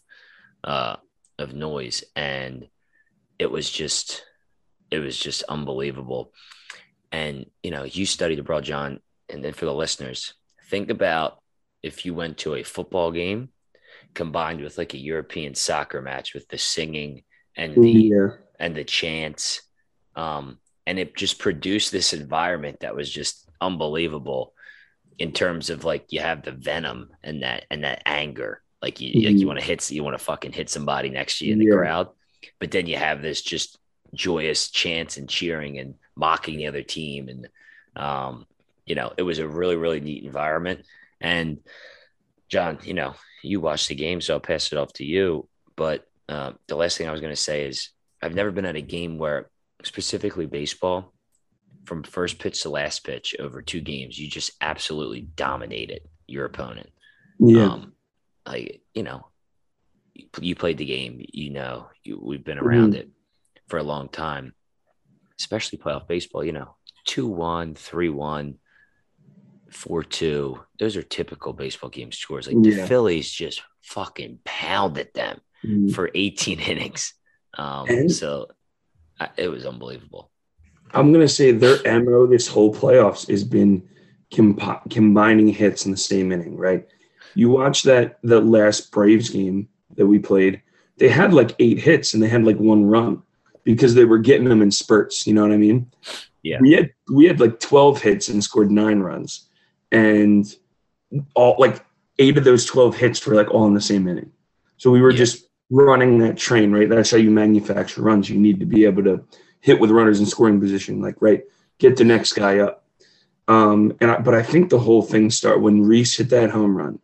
uh, 0.64 0.96
of 1.38 1.54
noise. 1.54 2.04
And 2.16 2.68
it 3.40 3.50
was 3.50 3.70
just, 3.70 4.24
it 4.92 5.00
was 5.00 5.18
just 5.18 5.44
unbelievable. 5.44 6.34
And, 7.12 7.46
you 7.64 7.72
know, 7.72 7.84
you 7.84 8.06
studied 8.06 8.40
abroad, 8.40 8.66
John, 8.66 9.00
and 9.30 9.44
then 9.44 9.54
for 9.54 9.66
the 9.66 9.74
listeners, 9.74 10.34
think 10.70 10.90
about 10.92 11.40
if 11.82 12.06
you 12.06 12.14
went 12.14 12.38
to 12.40 12.56
a 12.56 12.64
football 12.64 13.12
game 13.12 13.50
combined 14.14 14.62
with 14.62 14.78
like 14.78 14.94
a 14.94 14.98
European 15.00 15.56
soccer 15.56 16.02
match 16.02 16.34
with 16.34 16.48
the 16.50 16.58
singing 16.58 17.24
and 17.56 17.74
the 17.76 17.90
Yeah. 17.90 18.28
and 18.60 18.76
the 18.76 18.84
chants. 18.84 19.62
Um, 20.16 20.60
and 20.86 21.00
it 21.00 21.16
just 21.16 21.40
produced 21.40 21.92
this 21.92 22.14
environment 22.14 22.82
that 22.82 22.96
was 22.96 23.10
just 23.10 23.50
unbelievable 23.62 24.54
in 25.18 25.32
terms 25.32 25.70
of 25.70 25.84
like 25.84 26.06
you 26.10 26.20
have 26.22 26.44
the 26.44 26.52
venom 26.52 27.10
and 27.24 27.44
that 27.44 27.66
and 27.72 27.84
that 27.84 28.02
anger. 28.06 28.62
Like 28.82 29.00
you 29.00 29.22
like 29.26 29.36
Mhm. 29.36 29.40
you 29.40 29.48
want 29.48 29.60
to 29.60 29.66
hit 29.66 29.90
you 29.92 30.04
want 30.04 30.18
to 30.18 30.24
fucking 30.24 30.52
hit 30.54 30.70
somebody 30.70 31.10
next 31.10 31.40
to 31.40 31.46
you 31.46 31.54
in 31.54 31.60
the 31.60 31.66
Yeah. 31.66 31.74
crowd. 31.76 32.10
But 32.60 32.72
then 32.72 32.88
you 32.88 32.98
have 32.98 33.22
this 33.22 33.42
just 33.42 33.78
joyous 34.14 34.70
chants 34.70 35.18
and 35.18 35.30
cheering 35.30 35.78
and 35.80 35.96
mocking 36.16 36.58
the 36.58 36.68
other 36.68 36.84
team. 36.84 37.30
And 37.30 37.50
um, 37.96 38.46
you 38.86 38.96
know, 38.96 39.14
it 39.18 39.24
was 39.24 39.40
a 39.40 39.48
really, 39.48 39.76
really 39.76 40.00
neat 40.00 40.24
environment. 40.24 40.86
And 41.22 41.60
John, 42.50 42.80
you 42.84 42.94
know, 42.94 43.14
you 43.44 43.62
watched 43.62 43.88
the 43.88 43.96
game, 43.96 44.22
so 44.22 44.36
I'll 44.36 44.40
pass 44.40 44.72
it 44.72 44.78
off 44.78 44.94
to 44.94 45.06
you. 45.06 45.48
But 45.76 46.06
uh, 46.28 46.54
the 46.68 46.76
last 46.76 46.98
thing 46.98 47.08
I 47.08 47.12
was 47.12 47.22
going 47.22 47.34
to 47.34 47.42
say 47.42 47.66
is 47.66 47.90
I've 48.22 48.36
never 48.36 48.52
been 48.52 48.66
at 48.66 48.76
a 48.76 48.82
game 48.82 49.18
where, 49.18 49.50
specifically 49.84 50.46
baseball, 50.46 51.14
from 51.86 52.04
first 52.04 52.40
pitch 52.40 52.64
to 52.64 52.70
last 52.70 53.06
pitch 53.06 53.36
over 53.40 53.62
two 53.62 53.82
games, 53.82 54.20
you 54.20 54.28
just 54.28 54.52
absolutely 54.62 55.22
dominated 55.22 56.02
your 56.28 56.46
opponent. 56.46 56.90
Yeah. 57.40 57.66
Um, 57.66 57.94
like 58.46 58.82
you 58.94 59.04
know, 59.04 59.28
you, 60.42 60.56
played 60.56 60.78
the 60.78 60.86
game. 60.86 61.24
You 61.32 61.52
know, 61.52 61.88
you, 62.04 62.20
we've 62.22 62.44
been 62.44 62.60
around 62.60 62.96
it 62.96 63.10
for 63.68 63.78
a 63.78 63.84
long 63.84 64.10
time, 64.10 64.54
especially 65.40 65.78
playoff 65.80 66.08
baseball. 66.08 66.44
You 66.44 66.54
know, 66.54 66.76
two 67.06 67.28
one, 67.28 67.76
three 67.76 68.10
one, 68.10 68.56
four 69.70 70.04
two. 70.04 70.60
Those 70.80 70.98
are 70.98 71.04
typical 71.04 71.54
baseball 71.54 71.90
game 71.90 72.12
scores. 72.12 72.48
Like 72.48 72.62
the 72.62 72.86
Phillies 72.88 73.30
just 73.32 73.62
fucking 73.84 74.40
pounded 74.44 75.10
them 75.14 75.42
Mhm. 75.66 75.94
for 75.94 76.10
18 76.16 76.60
innings. 76.72 77.14
Um, 77.58 77.88
And- 77.90 78.12
so 78.12 78.48
I, 79.20 79.30
it 79.38 79.50
was 79.50 79.66
unbelievable. 79.66 80.32
I'm 80.92 81.12
gonna 81.14 81.28
say 81.28 81.52
their 81.52 82.02
mo 82.04 82.26
this 82.26 82.48
whole 82.48 82.74
playoffs 82.74 83.28
has 83.30 83.44
been 83.44 83.88
compi- 84.34 84.90
combining 84.90 85.48
hits 85.50 85.86
in 85.86 85.92
the 85.92 85.98
same 85.98 86.32
inning. 86.32 86.56
Right? 86.58 86.88
You 87.36 87.50
watch 87.52 87.84
that 87.84 88.18
the 88.24 88.40
last 88.42 88.92
Braves 88.92 89.30
game 89.30 89.70
that 89.96 90.08
we 90.08 90.20
played. 90.20 90.62
They 90.98 91.10
had 91.10 91.34
like 91.34 91.56
eight 91.60 91.80
hits 91.80 92.14
and 92.14 92.22
they 92.22 92.28
had 92.28 92.44
like 92.44 92.58
one 92.58 92.86
run 92.86 93.22
because 93.64 93.96
they 93.96 94.06
were 94.06 94.18
getting 94.18 94.50
them 94.50 94.62
in 94.62 94.72
spurts. 94.72 95.26
You 95.28 95.34
know 95.34 95.44
what 95.44 95.52
I 95.52 95.58
mean? 95.58 95.92
Yeah. 96.44 96.58
We 96.62 96.74
had 96.74 96.92
we 97.14 97.26
had 97.26 97.40
like 97.40 97.60
12 97.60 98.02
hits 98.02 98.30
and 98.30 98.44
scored 98.44 98.72
nine 98.72 99.00
runs, 99.00 99.48
and 99.92 100.46
all 101.34 101.56
like 101.58 101.86
eight 102.18 102.38
of 102.38 102.44
those 102.44 102.66
12 102.66 102.96
hits 102.96 103.26
were 103.26 103.36
like 103.36 103.50
all 103.52 103.66
in 103.68 103.74
the 103.74 103.82
same 103.82 104.08
inning. 104.08 104.32
So 104.78 104.92
we 104.92 105.02
were 105.02 105.12
Yeah. 105.12 105.18
just 105.18 105.46
running 105.70 106.18
that 106.20 106.38
train, 106.38 106.72
right? 106.72 106.90
That's 106.90 107.12
how 107.12 107.18
you 107.18 107.32
manufacture 107.32 108.02
runs. 108.02 108.30
You 108.30 108.40
need 108.40 108.60
to 108.60 108.66
be 108.66 108.86
able 108.86 109.04
to 109.04 109.24
hit 109.62 109.80
with 109.80 109.92
runners 109.92 110.20
in 110.20 110.26
scoring 110.26 110.60
position, 110.60 111.02
like 111.02 111.16
right, 111.20 111.44
get 111.78 111.96
the 111.98 112.04
next 112.06 112.34
guy 112.34 112.60
up. 112.60 112.86
Um, 113.48 113.96
and 114.00 114.12
I, 114.12 114.20
but 114.20 114.34
I 114.36 114.44
think 114.44 114.70
the 114.70 114.80
whole 114.80 115.02
thing 115.02 115.30
started 115.30 115.62
when 115.62 115.82
Rhys 115.84 116.16
hit 116.16 116.30
that 116.30 116.52
home 116.52 116.76
run. 116.78 117.00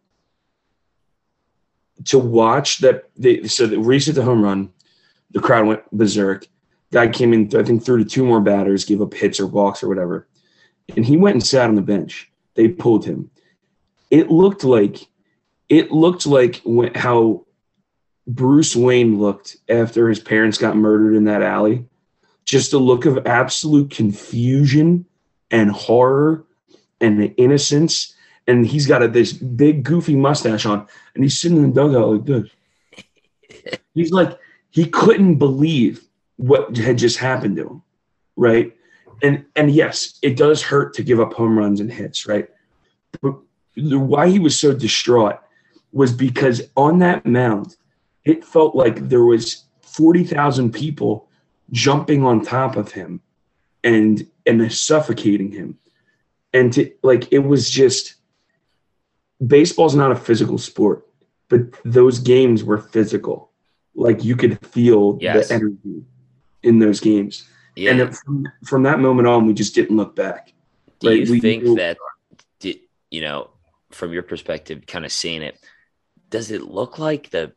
To 2.04 2.20
watch 2.20 2.80
that, 2.80 3.10
they 3.16 3.48
so 3.48 3.66
that 3.68 3.80
Rhys 3.80 4.06
hit 4.06 4.16
the 4.16 4.24
home 4.24 4.44
run, 4.44 4.72
the 5.32 5.40
crowd 5.40 5.66
went 5.66 5.92
berserk. 5.92 6.46
Guy 6.92 7.08
came 7.08 7.34
in, 7.34 7.50
I 7.56 7.64
think, 7.64 7.84
threw 7.84 7.98
to 7.98 8.06
two 8.06 8.26
more 8.26 8.42
batters, 8.42 8.86
gave 8.86 9.02
up 9.02 9.14
hits 9.14 9.40
or 9.40 9.48
walks 9.48 9.82
or 9.82 9.88
whatever, 9.88 10.28
and 10.96 11.06
he 11.06 11.18
went 11.18 11.36
and 11.36 11.46
sat 11.46 11.70
on 11.70 11.76
the 11.76 11.82
bench. 11.82 12.32
They 12.54 12.68
pulled 12.68 13.06
him. 13.06 13.32
It 14.12 14.30
looked 14.30 14.64
like, 14.64 15.08
it 15.68 15.92
looked 15.92 16.26
like 16.26 16.62
when, 16.64 16.94
how 16.94 17.46
Bruce 18.28 18.76
Wayne 18.76 19.20
looked 19.20 19.58
after 19.70 20.10
his 20.10 20.20
parents 20.20 20.58
got 20.58 20.78
murdered 20.78 21.16
in 21.16 21.26
that 21.26 21.42
alley. 21.42 21.86
Just 22.46 22.74
a 22.74 22.78
look 22.78 23.06
of 23.06 23.26
absolute 23.26 23.92
confusion 23.92 25.06
and 25.52 25.72
horror 25.72 26.46
and 27.02 27.20
the 27.20 27.36
innocence. 27.36 28.15
And 28.48 28.66
he's 28.66 28.86
got 28.86 29.02
a, 29.02 29.08
this 29.08 29.34
big 29.34 29.84
goofy 29.84 30.16
mustache 30.16 30.66
on, 30.66 30.88
and 31.16 31.24
he's 31.24 31.40
sitting 31.40 31.58
in 31.58 31.74
the 31.74 31.82
dugout 31.82 32.10
like 32.12 32.26
this. 32.26 33.80
He's 33.94 34.12
like 34.12 34.38
he 34.70 34.86
couldn't 34.86 35.36
believe 35.36 36.06
what 36.36 36.76
had 36.76 36.98
just 36.98 37.18
happened 37.18 37.56
to 37.56 37.68
him, 37.68 37.84
right? 38.36 38.76
And 39.24 39.46
and 39.56 39.72
yes, 39.72 40.20
it 40.22 40.36
does 40.36 40.62
hurt 40.62 40.94
to 40.96 41.04
give 41.04 41.20
up 41.20 41.34
home 41.34 41.58
runs 41.58 41.80
and 41.80 41.92
hits, 41.92 42.28
right? 42.28 42.50
But 43.22 43.36
the, 43.76 43.98
why 43.98 44.28
he 44.30 44.40
was 44.40 44.60
so 44.60 44.74
distraught 44.74 45.40
was 45.94 46.12
because 46.12 46.62
on 46.76 47.00
that 47.00 47.26
mound, 47.26 47.78
it 48.26 48.44
felt 48.44 48.76
like 48.76 49.08
there 49.08 49.24
was 49.24 49.64
forty 49.82 50.26
thousand 50.26 50.74
people 50.74 51.30
jumping 51.72 52.24
on 52.24 52.42
top 52.42 52.76
of 52.76 52.92
him 52.92 53.22
and 53.84 54.28
and 54.46 54.72
suffocating 54.72 55.52
him 55.52 55.80
and 56.56 56.74
to 56.74 56.92
like 57.04 57.32
it 57.32 57.40
was 57.40 57.70
just 57.70 58.15
baseball's 59.46 59.96
not 59.96 60.12
a 60.12 60.16
physical 60.16 60.58
sport 60.58 61.08
but 61.50 61.62
those 61.84 62.20
games 62.20 62.64
were 62.64 62.78
physical 62.78 63.52
like 63.96 64.24
you 64.24 64.36
could 64.36 64.60
feel 64.66 65.18
Yes. 65.22 65.48
the 65.50 65.54
energy 65.56 66.04
in 66.64 66.80
those 66.80 67.00
games 67.00 67.48
Yeah. 67.76 67.92
and 67.92 68.00
it, 68.02 68.16
from, 68.16 68.48
from 68.66 68.84
that 68.84 69.00
moment 69.00 69.28
on 69.28 69.46
we 69.46 69.54
just 69.54 69.76
didn't 69.76 69.98
look 69.98 70.16
back 70.16 70.54
Do 71.00 71.10
right, 71.10 71.26
you 71.26 71.32
we 71.32 71.40
think 71.40 71.64
knew- 71.64 71.76
that, 71.76 71.98
did, 72.60 72.80
you 73.12 73.22
know, 73.22 73.50
from 73.92 74.12
your 74.14 74.24
perspective, 74.24 74.86
kind 74.88 75.06
of 75.06 75.12
seeing 75.12 75.42
it, 75.42 75.58
does 76.30 76.52
it 76.52 76.64
look 76.64 76.98
like 77.00 77.30
the 77.30 77.54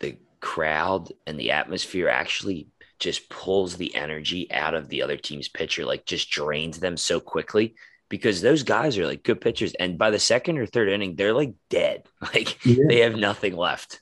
the 0.00 0.16
crowd 0.40 1.12
and 1.26 1.38
the 1.38 1.50
atmosphere 1.52 2.08
actually 2.08 2.68
just 2.98 3.28
pulls 3.28 3.76
the 3.76 3.94
energy 3.94 4.50
out 4.52 4.74
of 4.74 4.88
the 4.88 5.02
other 5.02 5.16
team's 5.16 5.48
pitcher, 5.48 5.84
like 5.84 6.06
just 6.06 6.30
drains 6.30 6.78
them 6.80 6.96
so 6.96 7.20
quickly? 7.20 7.74
Because 8.08 8.40
those 8.40 8.62
guys 8.62 8.98
are 8.98 9.06
like 9.06 9.24
good 9.24 9.40
pitchers, 9.40 9.74
and 9.74 9.98
by 9.98 10.10
the 10.10 10.18
second 10.18 10.58
or 10.58 10.66
third 10.66 10.88
inning, 10.88 11.16
they're 11.16 11.34
like 11.34 11.54
dead. 11.68 12.04
Like 12.34 12.64
Yeah. 12.64 12.84
they 12.88 13.00
have 13.00 13.16
nothing 13.16 13.56
left. 13.56 14.00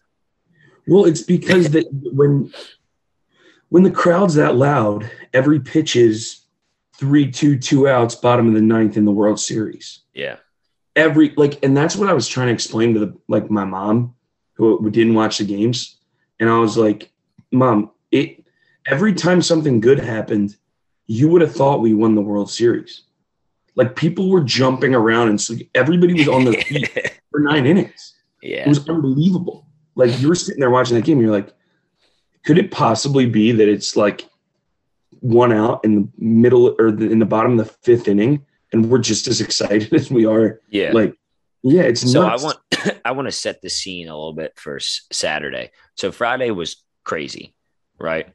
Well, 0.87 1.05
it's 1.07 1.23
because 1.23 1.71
that 1.71 1.87
when 1.91 2.53
when 3.71 3.83
the 3.83 3.91
crowd's 3.91 4.35
that 4.35 4.57
loud, 4.57 5.11
every 5.33 5.59
pitch 5.61 5.97
is 5.97 6.43
three, 6.97 7.31
two, 7.31 7.59
two 7.59 7.89
outs, 7.89 8.15
bottom 8.15 8.47
of 8.49 8.55
the 8.55 8.61
ninth 8.61 8.97
in 8.97 9.05
the 9.05 9.11
World 9.11 9.41
Series. 9.41 10.01
Yeah. 10.13 10.37
Every 10.95 11.33
like, 11.37 11.59
and 11.65 11.77
that's 11.77 11.97
what 11.97 12.09
I 12.09 12.13
was 12.13 12.29
trying 12.29 12.49
to 12.49 12.53
explain 12.53 12.95
to 12.95 13.01
the 13.01 13.19
like 13.27 13.51
my 13.51 13.65
mom, 13.65 14.15
who, 14.53 14.79
who 14.79 14.91
didn't 14.91 15.15
watch 15.15 15.39
the 15.39 15.45
games, 15.45 15.97
and 16.39 16.49
I 16.49 16.59
was 16.59 16.77
like, 16.77 17.11
"Mom, 17.51 17.91
it 18.13 18.45
every 18.87 19.15
time 19.15 19.43
something 19.43 19.81
good 19.81 19.99
happened, 19.99 20.57
you 21.07 21.29
would 21.31 21.41
have 21.41 21.55
thought 21.55 21.81
we 21.81 21.95
won 21.95 22.15
the 22.15 22.21
World 22.21 22.51
Series. 22.51 23.03
Like 23.77 23.97
people 23.97 24.31
were 24.31 24.43
jumping 24.43 24.95
around 24.95 25.29
and 25.29 25.41
so 25.41 25.55
everybody 25.75 26.15
was 26.15 26.29
on 26.29 26.45
their 26.45 26.61
feet 26.61 27.21
for 27.31 27.41
nine 27.41 27.67
innings. 27.67 28.15
Yeah. 28.43 28.63
It 28.63 28.69
was 28.69 28.89
unbelievable. 28.89 29.67
Like 29.97 30.21
you 30.21 30.29
were 30.29 30.35
sitting 30.35 30.61
there 30.61 30.71
watching 30.71 30.97
that 30.97 31.05
game, 31.05 31.21
you're 31.21 31.31
like, 31.31 31.53
could 32.45 32.59
it 32.59 32.71
possibly 32.71 33.27
be 33.27 33.53
that 33.53 33.69
it's 33.69 33.97
like 33.97 34.29
one 35.21 35.53
out 35.53 35.85
in 35.85 35.95
the 35.95 36.09
middle 36.19 36.77
or 36.79 36.91
the, 36.93 37.11
in 37.11 37.19
the 37.19 37.27
bottom 37.27 37.59
of 37.59 37.67
the 37.67 37.73
fifth 37.83 38.09
inning, 38.09 38.45
and 38.73 38.91
we're 38.91 38.99
just 38.99 39.27
as 39.27 39.41
excited 39.41 39.93
as 39.95 40.11
we 40.11 40.27
are? 40.27 40.61
Yeah. 40.69 40.93
Like, 40.93 41.15
yeah, 41.63 41.83
it's 41.83 42.13
so 42.13 42.29
nuts. 42.29 42.45
I 42.45 42.47
want 42.47 42.59
I 43.07 43.11
want 43.13 43.29
to 43.29 43.33
set 43.33 43.63
the 43.63 43.71
scene 43.71 44.09
a 44.09 44.15
little 44.15 44.35
bit 44.35 44.53
for 44.57 44.77
S- 44.77 45.07
Saturday. 45.11 45.71
So 45.95 46.13
Friday 46.13 46.51
was 46.51 46.85
crazy, 47.03 47.55
right? 47.99 48.29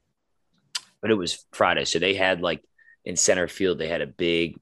But 1.02 1.12
it 1.12 1.16
was 1.16 1.46
Friday, 1.52 1.86
so 1.86 2.00
they 2.00 2.16
had 2.16 2.42
like 2.42 2.64
in 3.06 3.16
center 3.16 3.48
field 3.48 3.78
they 3.78 3.88
had 3.88 4.02
a 4.02 4.08
big 4.08 4.60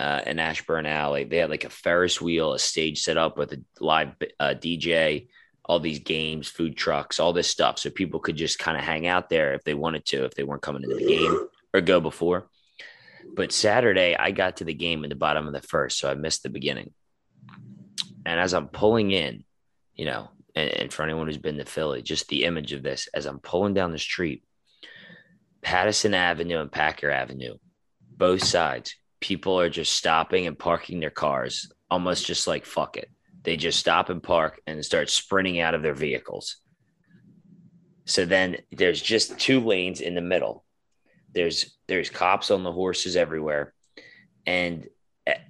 uh, 0.00 0.22
in 0.24 0.38
Ashburn 0.38 0.86
Alley. 0.86 1.24
They 1.24 1.36
had 1.36 1.50
like 1.50 1.64
a 1.64 1.70
Ferris 1.70 2.22
wheel, 2.22 2.54
a 2.54 2.58
stage 2.58 3.02
set 3.02 3.18
up 3.18 3.36
with 3.36 3.52
a 3.52 3.62
live 3.80 4.14
uh, 4.40 4.54
DJ, 4.56 5.28
all 5.62 5.78
these 5.78 5.98
games, 5.98 6.48
food 6.48 6.74
trucks, 6.74 7.20
all 7.20 7.34
this 7.34 7.48
stuff, 7.48 7.78
so 7.78 7.90
people 7.90 8.18
could 8.18 8.36
just 8.36 8.58
kind 8.58 8.78
of 8.78 8.82
hang 8.82 9.06
out 9.06 9.28
there 9.28 9.52
if 9.52 9.62
they 9.62 9.74
wanted 9.74 10.06
to, 10.06 10.24
if 10.24 10.34
they 10.34 10.42
weren't 10.42 10.62
coming 10.62 10.82
to 10.82 10.88
the 10.88 11.04
game 11.04 11.48
or 11.74 11.82
go 11.82 12.00
before. 12.00 12.48
But 13.34 13.52
Saturday, 13.52 14.16
I 14.16 14.30
got 14.30 14.56
to 14.56 14.64
the 14.64 14.72
game 14.72 15.04
in 15.04 15.10
the 15.10 15.16
bottom 15.16 15.46
of 15.46 15.52
the 15.52 15.60
first, 15.60 15.98
so 15.98 16.10
I 16.10 16.14
missed 16.14 16.42
the 16.42 16.48
beginning. 16.48 16.94
And 18.24 18.40
as 18.40 18.54
I'm 18.54 18.68
pulling 18.68 19.10
in, 19.10 19.44
you 19.94 20.06
know, 20.06 20.30
and, 20.54 20.70
and 20.70 20.92
for 20.92 21.02
anyone 21.02 21.26
who's 21.26 21.36
been 21.36 21.58
to 21.58 21.66
Philly, 21.66 22.00
just 22.00 22.26
the 22.28 22.44
image 22.44 22.72
of 22.72 22.82
this 22.82 23.06
as 23.12 23.26
I'm 23.26 23.38
pulling 23.38 23.74
down 23.74 23.92
the 23.92 23.98
street, 23.98 24.44
Pattison 25.60 26.14
Avenue 26.14 26.58
and 26.58 26.72
Packer 26.72 27.10
Avenue, 27.10 27.56
both 28.16 28.42
sides, 28.42 28.96
people 29.20 29.60
are 29.60 29.70
just 29.70 29.92
stopping 29.92 30.46
and 30.46 30.58
parking 30.58 31.00
their 31.00 31.10
cars, 31.10 31.70
almost 31.90 32.26
just 32.26 32.46
like 32.46 32.64
fuck 32.64 32.96
it. 32.96 33.10
They 33.42 33.56
just 33.56 33.78
stop 33.78 34.10
and 34.10 34.22
park 34.22 34.60
and 34.66 34.84
start 34.84 35.10
sprinting 35.10 35.60
out 35.60 35.74
of 35.74 35.82
their 35.82 35.94
vehicles. 35.94 36.56
So 38.04 38.24
then 38.24 38.56
there's 38.72 39.00
just 39.00 39.38
two 39.38 39.60
lanes 39.60 40.00
in 40.00 40.14
the 40.14 40.20
middle. 40.20 40.64
There's 41.32 41.76
there's 41.86 42.10
cops 42.10 42.50
on 42.50 42.64
the 42.64 42.72
horses 42.72 43.16
everywhere, 43.16 43.72
and 44.46 44.88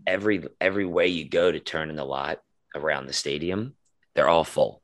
every 0.06 0.44
every 0.60 0.84
way 0.84 1.08
you 1.08 1.28
go 1.28 1.50
to 1.50 1.58
turn 1.58 1.90
in 1.90 1.96
the 1.96 2.04
lot 2.04 2.40
around 2.74 3.06
the 3.06 3.12
stadium, 3.12 3.74
they're 4.14 4.28
all 4.28 4.44
full. 4.44 4.82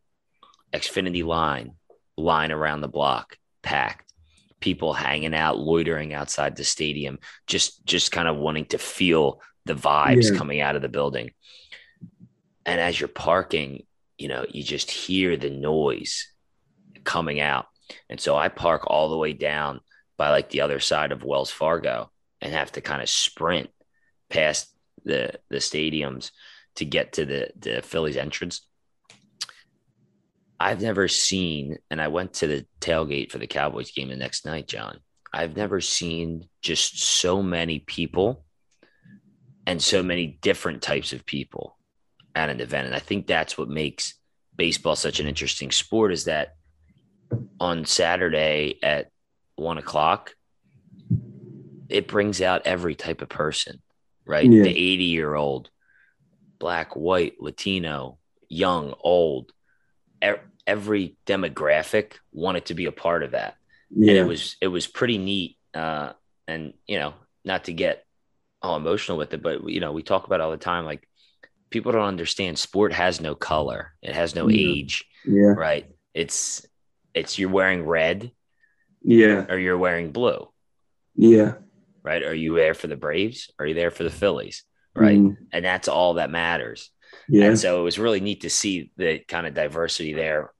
Xfinity 0.72 1.24
line, 1.24 1.72
line 2.16 2.50
around 2.50 2.80
the 2.80 2.88
block, 2.88 3.36
packed. 3.62 4.05
People 4.60 4.92
hanging 4.94 5.34
out, 5.34 5.58
loitering 5.58 6.14
outside 6.14 6.56
the 6.56 6.64
stadium, 6.64 7.18
just 7.46 7.84
just 7.84 8.12
kind 8.12 8.28
of 8.28 8.36
wanting 8.36 8.66
to 8.66 8.78
feel 8.78 9.40
the 9.64 9.74
vibes 9.74 10.30
Yeah. 10.30 10.38
coming 10.38 10.60
out 10.60 10.76
of 10.76 10.82
the 10.82 10.88
building. 10.88 11.30
And 12.64 12.80
as 12.80 12.98
you're 12.98 13.08
parking, 13.08 13.84
you 14.18 14.28
know, 14.28 14.44
you 14.48 14.62
just 14.62 14.90
hear 14.90 15.36
the 15.36 15.50
noise 15.50 16.26
coming 17.04 17.40
out. 17.40 17.66
And 18.08 18.20
so 18.20 18.34
I 18.36 18.48
park 18.48 18.84
all 18.86 19.10
the 19.10 19.16
way 19.16 19.32
down 19.32 19.80
by 20.16 20.30
like 20.30 20.50
the 20.50 20.62
other 20.62 20.80
side 20.80 21.12
of 21.12 21.22
Wells 21.22 21.50
Fargo 21.50 22.10
and 22.40 22.52
have 22.52 22.72
to 22.72 22.80
kind 22.80 23.02
of 23.02 23.08
sprint 23.08 23.70
past 24.28 24.72
the 25.04 25.32
the 25.50 25.58
stadiums 25.58 26.30
to 26.76 26.84
get 26.84 27.12
to 27.14 27.24
the 27.24 27.50
the 27.58 27.82
Phillies 27.82 28.16
entrance. 28.16 28.66
I've 30.58 30.80
never 30.80 31.08
seen, 31.08 31.78
and 31.90 32.00
I 32.00 32.08
went 32.08 32.34
to 32.34 32.46
the 32.46 32.66
tailgate 32.80 33.30
for 33.30 33.38
the 33.38 33.46
Cowboys 33.46 33.90
game 33.90 34.08
the 34.08 34.16
next 34.16 34.46
night, 34.46 34.68
John. 34.68 35.00
I've 35.32 35.56
never 35.56 35.80
seen 35.80 36.48
just 36.62 37.02
so 37.02 37.42
many 37.42 37.80
people 37.80 38.44
and 39.66 39.82
so 39.82 40.02
many 40.02 40.38
different 40.40 40.80
types 40.80 41.12
of 41.12 41.26
people 41.26 41.76
at 42.34 42.48
an 42.48 42.60
event. 42.60 42.86
And 42.86 42.94
I 42.94 43.00
think 43.00 43.26
that's 43.26 43.58
what 43.58 43.68
makes 43.68 44.14
baseball 44.56 44.96
such 44.96 45.20
an 45.20 45.26
interesting 45.26 45.70
sport 45.70 46.12
is 46.12 46.24
that 46.24 46.54
on 47.60 47.84
Saturday 47.84 48.78
at 48.82 49.10
one 49.56 49.78
o'clock, 49.78 50.34
it 51.88 52.08
brings 52.08 52.40
out 52.40 52.62
every 52.64 52.94
type 52.94 53.22
of 53.22 53.28
person, 53.28 53.82
right? 54.24 54.50
Yeah. 54.50 54.62
The 54.62 54.70
80 54.70 55.04
year 55.04 55.34
old, 55.34 55.70
black, 56.58 56.94
white, 56.94 57.34
Latino, 57.40 58.18
young, 58.48 58.94
old. 59.00 59.52
Every 60.66 61.16
demographic 61.26 62.14
wanted 62.32 62.66
to 62.66 62.74
be 62.74 62.86
a 62.86 62.92
part 62.92 63.22
of 63.22 63.30
that. 63.32 63.56
Yeah. 63.90 64.10
And 64.10 64.18
it 64.18 64.26
was 64.26 64.56
it 64.60 64.66
was 64.68 64.86
pretty 64.86 65.16
neat. 65.18 65.56
Uh, 65.72 66.12
and 66.48 66.74
you 66.86 66.98
know, 66.98 67.14
not 67.44 67.64
to 67.64 67.72
get 67.72 68.04
all 68.62 68.76
emotional 68.76 69.16
with 69.18 69.32
it, 69.32 69.42
but 69.42 69.68
you 69.68 69.78
know, 69.80 69.92
we 69.92 70.02
talk 70.02 70.26
about 70.26 70.40
it 70.40 70.42
all 70.42 70.50
the 70.50 70.56
time. 70.56 70.84
Like 70.84 71.08
people 71.70 71.92
don't 71.92 72.02
understand 72.02 72.58
sport 72.58 72.92
has 72.92 73.20
no 73.20 73.34
color, 73.36 73.92
it 74.02 74.14
has 74.14 74.34
no 74.34 74.48
Yeah. 74.48 74.68
age, 74.72 75.04
yeah. 75.24 75.54
right? 75.56 75.86
It's 76.14 76.66
it's 77.14 77.38
you're 77.38 77.48
wearing 77.50 77.84
red 77.86 78.32
Yeah. 79.02 79.46
or 79.48 79.58
you're 79.58 79.78
wearing 79.78 80.10
blue, 80.10 80.48
Yeah. 81.14 81.54
right? 82.02 82.22
Are 82.24 82.34
you 82.34 82.56
there 82.56 82.74
for 82.74 82.88
the 82.88 82.96
Braves? 82.96 83.50
Are 83.58 83.66
you 83.66 83.74
there 83.74 83.90
for 83.92 84.02
the 84.02 84.10
Phillies? 84.10 84.64
Right. 84.96 85.18
Mhm. 85.18 85.36
And 85.52 85.64
that's 85.64 85.88
all 85.88 86.14
that 86.14 86.30
matters. 86.30 86.90
Yeah. 87.28 87.46
And 87.46 87.58
so 87.58 87.80
it 87.80 87.84
was 87.84 87.98
really 87.98 88.20
neat 88.20 88.42
to 88.42 88.50
see 88.50 88.90
the 88.96 89.18
kind 89.20 89.46
of 89.46 89.54
diversity 89.54 90.12
there 90.12 90.52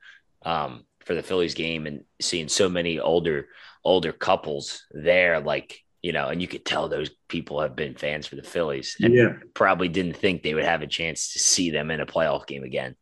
um, 0.45 0.85
for 1.05 1.15
the 1.15 1.23
Phillies 1.23 1.55
game 1.55 1.87
and 1.87 2.05
seeing 2.21 2.49
so 2.49 2.69
many 2.69 2.99
older 3.01 3.49
older 3.85 4.13
couples 4.13 4.83
there, 4.91 5.41
like 5.41 5.79
you 6.03 6.13
know, 6.13 6.29
and 6.29 6.41
you 6.41 6.47
could 6.49 6.65
tell 6.65 6.89
those 6.89 7.11
people 7.29 7.61
have 7.61 7.75
been 7.75 7.95
fans 7.95 8.27
for 8.27 8.37
the 8.37 8.43
Phillies 8.43 8.97
and 9.01 9.13
yeah. 9.15 9.33
probably 9.55 9.89
didn't 9.89 10.17
think 10.17 10.43
they 10.43 10.55
would 10.55 10.65
have 10.65 10.83
a 10.83 10.87
chance 10.87 11.33
to 11.33 11.39
see 11.41 11.71
them 11.71 11.91
in 11.91 12.01
a 12.01 12.07
playoff 12.07 12.47
game 12.47 12.63
again, 12.63 12.95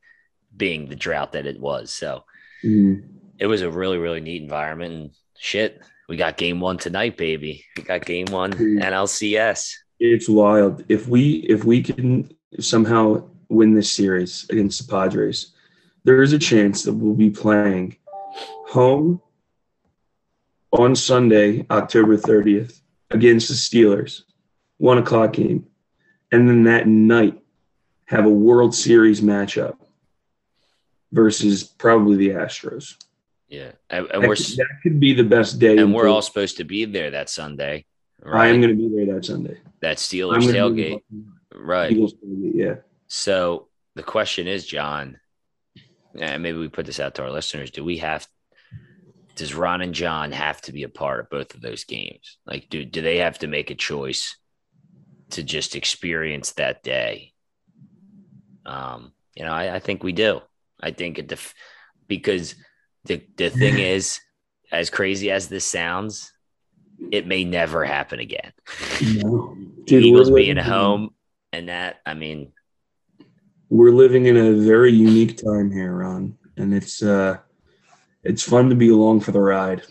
being 0.57 0.89
the 0.89 0.97
drought 0.97 1.33
that 1.33 1.47
it 1.47 1.61
was. 1.61 1.91
So 1.91 2.25
Mhm. 2.65 3.03
it 3.39 3.47
was 3.47 3.63
a 3.63 3.71
really 3.71 3.99
really 3.99 4.21
neat 4.21 4.43
environment 4.43 4.95
and 4.95 5.11
shit. 5.39 5.81
We 6.09 6.17
got 6.19 6.37
game 6.37 6.61
one 6.61 6.77
tonight, 6.79 7.17
baby. 7.17 7.65
We 7.77 7.83
got 7.83 8.05
game 8.05 8.27
one. 8.31 8.53
NLCS. 8.53 9.73
It's 10.01 10.29
wild. 10.29 10.85
If 10.89 11.09
we 11.09 11.37
if 11.49 11.65
we 11.65 11.83
can 11.83 12.31
somehow 12.61 13.29
win 13.55 13.75
this 13.75 13.91
series 13.91 14.47
against 14.51 14.87
the 14.87 14.91
Padres, 14.91 15.53
there 16.05 16.23
is 16.23 16.33
a 16.33 16.39
chance 16.39 16.83
that 16.83 16.93
we'll 16.93 17.15
be 17.15 17.31
playing 17.31 17.97
home 18.69 19.21
on 20.73 20.95
Sunday, 20.97 21.67
October 21.71 22.17
30th, 22.17 22.81
against 23.11 23.49
the 23.49 23.55
Steelers, 23.55 24.23
one 24.79 24.99
o'clock 24.99 25.35
game. 25.35 25.67
And 26.33 26.49
then 26.49 26.65
that 26.65 26.89
night 26.89 27.41
have 28.07 28.27
a 28.27 28.31
World 28.31 28.75
Series 28.75 29.21
matchup 29.21 29.77
versus 31.13 31.63
probably 31.63 32.17
the 32.17 32.31
Astros. 32.31 32.97
Yeah, 33.49 33.73
and, 33.89 34.07
and 34.11 34.23
That, 34.23 34.29
we're 34.29 34.35
could, 34.37 34.47
that 34.57 34.81
could 34.83 35.01
be 35.01 35.15
the 35.15 35.23
best 35.23 35.59
day. 35.61 35.77
and 35.79 35.95
we're 35.95 36.09
all 36.09 36.23
supposed 36.23 36.57
to 36.57 36.65
be 36.65 36.87
there 36.87 37.13
that 37.13 37.31
Sunday. 37.31 37.85
I 38.27 38.49
am 38.49 38.61
going 38.61 38.77
to 38.77 38.89
be 38.89 38.95
there 38.95 39.15
that 39.15 39.25
Sunday. 39.27 39.59
that 39.81 39.99
Steelers 39.99 40.43
tailgate. 40.43 41.03
Right. 41.55 41.93
Eagles 41.93 42.15
tailgate, 42.15 42.53
yeah. 42.55 42.75
So 43.17 43.69
the 43.95 44.03
question 44.03 44.49
is, 44.49 44.67
John, 44.67 45.21
and 46.19 46.43
maybe 46.43 46.59
we 46.59 46.67
put 46.67 46.85
this 46.85 46.99
out 46.99 47.15
to 47.15 47.23
our 47.23 47.31
listeners: 47.31 47.71
Do 47.71 47.85
we 47.85 47.99
have? 47.99 48.27
Does 49.37 49.55
Ron 49.55 49.83
and 49.83 49.95
John 49.95 50.33
have 50.33 50.61
to 50.63 50.73
be 50.73 50.83
a 50.83 50.89
part 50.89 51.21
of 51.21 51.31
both 51.31 51.55
of 51.55 51.61
those 51.61 51.85
games? 51.85 52.39
Like, 52.45 52.69
do 52.69 52.85
do 52.85 53.03
they 53.03 53.19
have 53.19 53.39
to 53.39 53.47
make 53.47 53.71
a 53.71 53.77
choice 53.77 54.37
to 55.31 55.45
just 55.45 55.77
experience 55.77 56.55
that 56.55 56.83
day? 56.83 57.35
Um, 58.67 59.13
you 59.37 59.45
know, 59.45 59.53
I, 59.53 59.77
I 59.77 59.79
think 59.79 60.03
we 60.03 60.11
do. 60.11 60.41
I 60.83 60.91
think 60.91 61.21
it 61.21 61.29
def- 61.29 61.55
because 62.09 62.57
the 63.05 63.23
the 63.37 63.49
thing 63.49 63.79
is, 63.95 64.19
as 64.73 64.91
crazy 64.91 65.31
as 65.31 65.47
this 65.47 65.65
sounds, 65.65 66.33
it 67.13 67.29
may 67.29 67.45
never 67.45 67.85
happen 67.85 68.19
again. 68.19 68.53
No. 69.01 69.57
Dude, 69.85 70.03
Eagles 70.03 70.33
being 70.33 70.57
home 70.57 71.11
and 71.53 71.69
that, 71.69 72.01
I 72.05 72.15
mean, 72.15 72.53
We're 73.75 73.91
living 73.91 74.27
in 74.27 74.37
a 74.37 74.53
very 74.53 74.93
unique 74.93 75.37
time 75.37 75.69
here, 75.73 75.93
Ron, 75.97 76.39
and 76.57 76.73
it's 76.73 77.03
uh, 77.03 77.39
it's 78.23 78.45
fun 78.45 78.69
to 78.69 78.77
be 78.77 78.91
along 78.91 79.23
for 79.23 79.33
the 79.33 79.41
ride. 79.41 79.83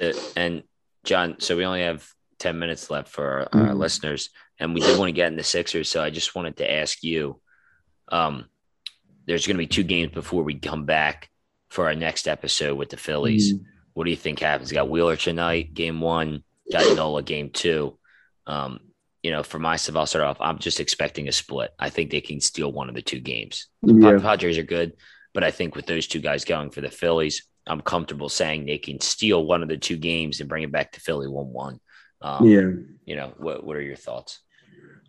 Uh, 0.00 0.12
and 0.36 0.62
John, 1.02 1.34
so 1.40 1.56
we 1.56 1.64
only 1.64 1.82
have 1.82 2.06
10 2.38 2.60
minutes 2.60 2.90
left 2.92 3.08
for 3.08 3.48
our, 3.52 3.60
our 3.60 3.74
Mhm. 3.74 3.78
listeners, 3.78 4.30
and 4.60 4.72
we 4.72 4.80
did 4.80 5.00
want 5.00 5.08
to 5.08 5.12
get 5.12 5.26
in 5.32 5.36
the 5.36 5.42
Sixers. 5.42 5.88
So 5.90 6.00
I 6.00 6.10
just 6.10 6.36
wanted 6.36 6.58
to 6.58 6.70
ask 6.72 7.02
you 7.02 7.40
um, 8.12 8.44
there's 9.26 9.48
going 9.48 9.56
to 9.56 9.62
be 9.62 9.66
two 9.66 9.82
games 9.82 10.12
before 10.12 10.44
we 10.44 10.54
come 10.54 10.84
back 10.84 11.28
for 11.70 11.86
our 11.86 11.96
next 11.96 12.28
episode 12.28 12.78
with 12.78 12.90
the 12.90 12.96
Phillies. 12.96 13.52
Mm. 13.54 13.64
What 13.94 14.04
do 14.04 14.10
you 14.10 14.16
think 14.16 14.38
happens? 14.38 14.70
You 14.70 14.76
got 14.76 14.88
Wheeler 14.88 15.16
tonight, 15.16 15.74
game 15.74 16.00
one, 16.00 16.44
got 16.70 16.96
Nola, 16.96 17.24
game 17.24 17.50
two. 17.50 17.98
Um, 18.46 18.78
you 19.22 19.30
know, 19.30 19.42
for 19.42 19.58
myself, 19.58 19.96
I'll 19.96 20.06
start 20.06 20.24
off. 20.24 20.36
I'm 20.40 20.58
just 20.58 20.80
expecting 20.80 21.28
a 21.28 21.32
split. 21.32 21.72
I 21.78 21.90
think 21.90 22.10
they 22.10 22.20
can 22.20 22.40
steal 22.40 22.72
one 22.72 22.88
of 22.88 22.94
the 22.94 23.02
two 23.02 23.20
games. 23.20 23.68
The 23.82 23.94
Yeah. 23.94 24.18
Padres 24.18 24.58
are 24.58 24.64
good, 24.64 24.94
but 25.32 25.44
I 25.44 25.50
think 25.50 25.76
with 25.76 25.86
those 25.86 26.06
two 26.06 26.20
guys 26.20 26.44
going 26.44 26.70
for 26.70 26.80
the 26.80 26.90
Phillies, 26.90 27.44
I'm 27.66 27.80
comfortable 27.80 28.28
saying 28.28 28.66
they 28.66 28.78
can 28.78 29.00
steal 29.00 29.44
one 29.46 29.62
of 29.62 29.68
the 29.68 29.76
two 29.76 29.96
games 29.96 30.40
and 30.40 30.48
bring 30.48 30.64
it 30.64 30.72
back 30.72 30.92
to 30.92 31.00
Philly 31.00 31.28
one 31.28 31.52
one. 31.52 31.80
Um, 32.20 32.46
Yeah, 32.46 32.70
You 33.04 33.16
know, 33.16 33.32
what 33.38 33.64
what 33.64 33.76
are 33.76 33.82
your 33.82 33.96
thoughts? 33.96 34.40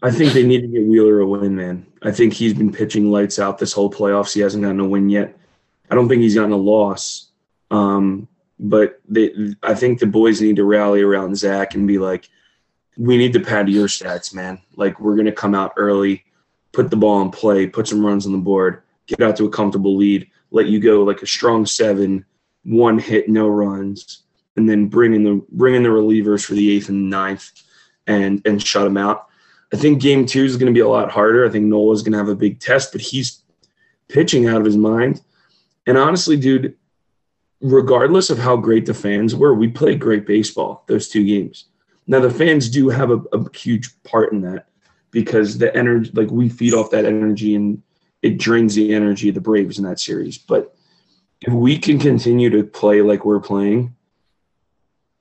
I 0.01 0.11
think 0.11 0.33
they 0.33 0.43
need 0.43 0.61
to 0.61 0.67
get 0.67 0.85
Wheeler 0.85 1.21
a 1.21 1.25
win, 1.25 1.55
man. 1.55 1.87
I 2.01 2.11
think 2.11 2.33
he's 2.33 2.53
been 2.53 2.71
pitching 2.73 3.09
lights 3.09 3.39
out 3.39 3.57
this 3.57 3.71
whole 3.73 3.89
playoffs. 3.89 4.33
He 4.33 4.41
hasn't 4.41 4.63
gotten 4.63 4.81
a 4.81 4.87
win 4.87 5.09
yet. 5.09 5.37
I 5.89 5.95
don't 5.95 6.09
think 6.09 6.21
he's 6.21 6.35
gotten 6.35 6.51
a 6.51 6.57
loss. 6.57 7.31
Um, 7.71 8.27
but 8.59 8.99
they, 9.07 9.55
I 9.63 9.73
think 9.73 9.99
the 9.99 10.05
boys 10.05 10.41
need 10.41 10.57
to 10.57 10.65
rally 10.65 11.01
around 11.01 11.37
Zach 11.37 11.73
and 11.73 11.87
be 11.87 11.99
like, 11.99 12.29
we 12.97 13.17
need 13.17 13.33
to 13.33 13.39
pad 13.39 13.69
your 13.69 13.87
stats, 13.87 14.33
man. 14.33 14.59
Like 14.75 14.99
we're 14.99 15.15
gonna 15.15 15.31
come 15.31 15.55
out 15.55 15.73
early, 15.77 16.23
put 16.71 16.89
the 16.89 16.97
ball 16.97 17.21
in 17.21 17.31
play, 17.31 17.67
put 17.67 17.87
some 17.87 18.05
runs 18.05 18.25
on 18.25 18.31
the 18.31 18.37
board, 18.37 18.81
get 19.07 19.21
out 19.21 19.35
to 19.37 19.45
a 19.45 19.49
comfortable 19.49 19.95
lead, 19.95 20.29
let 20.51 20.67
you 20.67 20.79
go 20.79 21.03
like 21.03 21.21
a 21.21 21.27
strong 21.27 21.65
seven, 21.65 22.25
one 22.63 22.99
hit, 22.99 23.29
no 23.29 23.47
runs, 23.47 24.23
and 24.55 24.69
then 24.69 24.87
bring 24.87 25.13
in 25.13 25.23
the 25.23 25.43
bring 25.51 25.75
in 25.75 25.83
the 25.83 25.89
relievers 25.89 26.45
for 26.45 26.53
the 26.53 26.71
eighth 26.71 26.89
and 26.89 27.09
ninth, 27.09 27.51
and 28.07 28.41
and 28.45 28.61
shut 28.61 28.83
them 28.83 28.97
out. 28.97 29.27
I 29.73 29.77
think 29.77 30.01
game 30.01 30.25
two 30.25 30.43
is 30.43 30.55
to 30.71 30.71
be 30.71 30.81
a 30.81 30.87
lot 30.87 31.11
harder. 31.11 31.45
I 31.45 31.49
think 31.49 31.65
Nola's 31.65 32.03
to 32.13 32.19
have 32.19 32.29
a 32.29 32.35
big 32.35 32.59
test, 32.59 32.91
but 32.91 33.01
he's 33.01 33.41
pitching 34.07 34.47
out 34.47 34.59
of 34.59 34.65
his 34.65 34.77
mind. 34.77 35.21
And 35.87 35.97
honestly, 35.97 36.37
dude, 36.37 36.75
regardless 37.59 38.29
of 38.29 38.37
how 38.37 38.55
great 38.55 38.85
the 38.85 38.93
fans 38.93 39.35
were, 39.35 39.55
we 39.55 39.67
played 39.67 39.99
great 39.99 40.27
baseball 40.27 40.83
those 40.87 41.07
two 41.07 41.25
games. 41.25 41.65
Now 42.07 42.19
the 42.19 42.29
fans 42.29 42.69
do 42.69 42.89
have 42.89 43.11
a, 43.11 43.21
a 43.33 43.57
huge 43.57 43.89
part 44.03 44.33
in 44.33 44.41
that 44.41 44.67
because 45.11 45.57
the 45.57 45.75
energy, 45.75 46.11
like 46.13 46.29
we 46.29 46.49
feed 46.49 46.73
off 46.73 46.91
that 46.91 47.05
energy 47.05 47.55
and 47.55 47.81
it 48.21 48.37
drains 48.37 48.75
the 48.75 48.93
energy 48.93 49.29
of 49.29 49.35
the 49.35 49.41
Braves 49.41 49.77
in 49.77 49.85
that 49.85 49.99
series. 49.99 50.37
But 50.37 50.75
if 51.41 51.53
we 51.53 51.77
can 51.77 51.99
continue 51.99 52.49
to 52.49 52.63
play 52.63 53.01
like 53.01 53.25
we're 53.25 53.39
playing, 53.39 53.95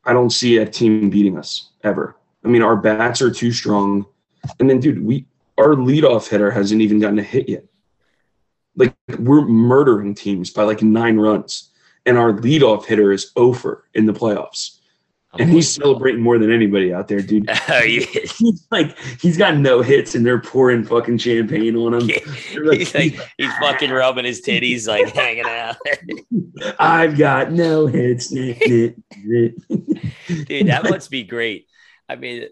I 0.04 0.12
don't 0.12 0.30
see 0.30 0.58
a 0.58 0.66
team 0.66 1.10
beating 1.10 1.36
us 1.36 1.70
ever. 1.84 2.16
I 2.44 2.48
mean, 2.48 2.62
our 2.62 2.76
bats 2.76 3.22
are 3.22 3.30
too 3.30 3.52
strong. 3.52 4.06
And 4.58 4.68
then, 4.68 4.80
dude, 4.80 5.04
we 5.04 5.26
our 5.58 5.74
leadoff 5.74 6.28
hitter 6.28 6.50
hasn't 6.50 6.80
even 6.80 6.98
gotten 6.98 7.18
a 7.18 7.22
hit 7.22 7.48
yet. 7.48 7.64
Like 8.74 8.94
we're 9.18 9.44
murdering 9.46 10.14
teams 10.14 10.50
by 10.50 10.62
like 10.62 10.82
nine 10.82 11.18
runs, 11.18 11.70
and 12.06 12.16
our 12.16 12.32
leadoff 12.32 12.86
hitter 12.86 13.12
is 13.12 13.30
over 13.36 13.84
in 13.94 14.06
the 14.06 14.12
playoffs, 14.12 14.78
and 15.38 15.50
he's 15.50 15.72
celebrating 15.72 16.20
more 16.20 16.38
than 16.38 16.52
anybody 16.52 16.92
out 16.92 17.08
there, 17.08 17.20
dude. 17.20 17.48
Are 17.70 17.86
you? 17.86 18.06
He's 18.38 18.66
like 18.70 18.98
he's 19.20 19.36
got 19.36 19.56
no 19.56 19.80
hits, 19.80 20.14
and 20.14 20.26
they're 20.26 20.40
pouring 20.40 20.84
fucking 20.84 21.18
champagne 21.18 21.76
on 21.76 21.94
him. 21.94 22.08
he's 22.08 22.94
like 22.94 23.18
he's 23.38 23.52
fucking 23.58 23.90
rubbing 23.90 24.24
his 24.24 24.42
titties, 24.42 24.86
like 24.86 25.08
hanging 25.14 25.46
out. 25.46 25.76
I've 26.78 27.16
got 27.16 27.50
no 27.50 27.86
hits, 27.86 28.28
Dude, 28.28 28.96
Dude, 29.24 30.66
that 30.66 30.84
must 30.84 31.10
be 31.10 31.24
great. 31.24 31.66
I 32.08 32.16
mean, 32.16 32.48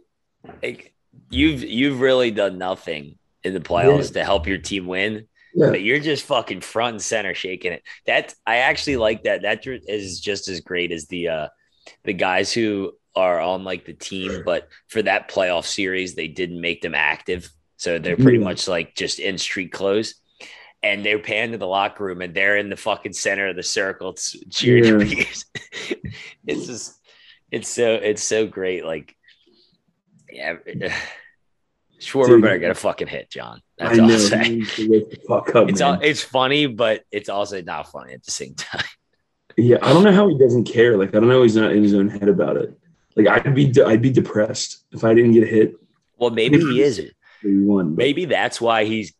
like 0.63 0.95
you've 1.29 1.63
you've 1.63 2.01
really 2.01 2.31
done 2.31 2.57
nothing 2.57 3.19
in 3.45 3.53
the 3.53 3.61
playoffs 3.61 4.13
to 4.15 4.25
help 4.25 4.47
your 4.47 4.59
team 4.59 4.87
win. 4.87 5.27
Yeah. 5.53 5.71
But 5.71 5.83
you're 5.83 5.99
just 5.99 6.25
fucking 6.27 6.61
front 6.61 6.95
and 6.95 7.03
center 7.03 7.35
shaking 7.35 7.73
it. 7.73 7.83
That 8.07 8.35
I 8.47 8.59
actually 8.59 8.97
like 8.97 9.25
that. 9.25 9.43
That 9.43 9.67
is 9.67 10.21
just 10.21 10.49
as 10.49 10.61
great 10.61 10.93
as 10.93 11.07
the 11.09 11.29
uh 11.29 11.49
the 12.05 12.13
guys 12.13 12.53
who 12.53 12.93
are 13.17 13.41
on 13.41 13.65
like 13.65 13.85
the 13.87 13.93
team, 13.95 14.43
but 14.45 14.69
for 14.89 15.03
that 15.03 15.29
playoff 15.31 15.65
series, 15.65 16.15
they 16.15 16.29
didn't 16.29 16.61
make 16.61 16.81
them 16.83 16.95
active. 16.95 17.51
So 17.77 17.99
they're 17.99 18.17
pretty 18.17 18.39
Yeah. 18.39 18.45
much 18.45 18.69
like 18.69 18.95
just 18.95 19.19
in 19.19 19.39
street 19.39 19.73
clothes. 19.73 20.15
And 20.83 21.05
they're 21.05 21.19
panned 21.19 21.53
to 21.53 21.59
the 21.59 21.67
locker 21.67 22.05
room 22.05 22.23
and 22.23 22.35
they're 22.35 22.57
in 22.57 22.71
the 22.71 22.77
fucking 22.77 23.13
center 23.13 23.49
of 23.49 23.57
the 23.57 23.63
circle 23.63 24.17
cheering 24.51 25.09
Yeah. 25.11 25.25
it's 26.47 26.67
just 26.67 26.99
it's 27.51 27.69
so 27.69 27.95
it's 27.95 28.23
so 28.23 28.47
great. 28.47 28.85
Like 28.85 29.15
yeah. 30.33 30.55
Schwarber 32.01 32.29
Dude. 32.29 32.43
better 32.43 32.59
get 32.59 32.71
a 32.71 32.75
fucking 32.75 33.09
hit, 33.09 33.31
John. 33.31 33.61
That's 33.77 33.99
I 33.99 34.03
all 34.03 34.09
know. 34.09 34.15
I'll 34.15 34.21
He 34.21 34.27
say. 34.27 34.49
needs 34.49 34.77
to 34.77 34.91
wake 34.91 35.11
the 35.11 35.19
fuck 35.29 35.55
up, 35.55 35.69
It's 35.69 35.83
all, 35.83 35.99
it's 36.01 36.23
funny, 36.23 36.67
but 36.67 37.05
it's 37.13 37.29
also 37.29 37.61
not 37.61 37.91
funny 37.91 38.15
at 38.15 38.25
the 38.25 38.31
same 38.31 38.55
time. 38.57 38.85
Yeah, 39.61 39.77
I 39.83 39.93
don't 39.93 40.05
know 40.05 40.13
how 40.13 40.29
he 40.29 40.39
doesn't 40.39 40.65
care. 40.65 40.97
Like, 40.97 41.11
I 41.11 41.21
don't 41.21 41.29
know 41.29 41.43
he's 41.43 41.57
not 41.57 41.73
in 41.73 41.83
his 41.83 41.95
own 41.95 42.09
head 42.09 42.29
about 42.29 42.57
it. 42.57 42.77
Like, 43.15 43.27
I'd 43.27 43.55
be 43.55 43.67
de- 43.67 43.85
I'd 43.85 44.01
be 44.03 44.11
depressed 44.11 44.85
if 44.93 45.05
I 45.05 45.13
didn't 45.15 45.33
get 45.33 45.47
hit. 45.49 45.75
Well, 46.17 46.31
maybe 46.31 46.59
he 46.59 46.83
is. 46.83 47.01
Maybe 47.43 47.65
one. 47.65 47.95
Maybe 47.97 48.25
that's 48.25 48.61
why 48.61 48.85
he's 48.85 49.13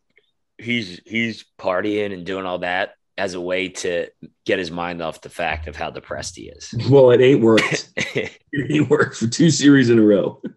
he's 0.57 1.01
he's 1.05 1.45
partying 1.59 2.13
and 2.13 2.25
doing 2.25 2.45
all 2.45 2.59
that 2.59 2.95
as 3.17 3.33
a 3.33 3.41
way 3.41 3.69
to 3.69 4.07
get 4.45 4.57
his 4.57 4.71
mind 4.71 5.01
off 5.01 5.21
the 5.21 5.29
fact 5.29 5.67
of 5.67 5.75
how 5.75 5.91
depressed 5.91 6.35
he 6.37 6.43
is. 6.49 6.73
Well, 6.89 7.11
it 7.11 7.21
ain't 7.21 7.41
worked. 7.41 7.89
it 7.95 8.39
ain't 8.53 8.89
worked 8.89 9.17
for 9.17 9.27
two 9.27 9.51
series 9.51 9.89
in 9.89 9.99
a 9.99 10.03
row. 10.03 10.41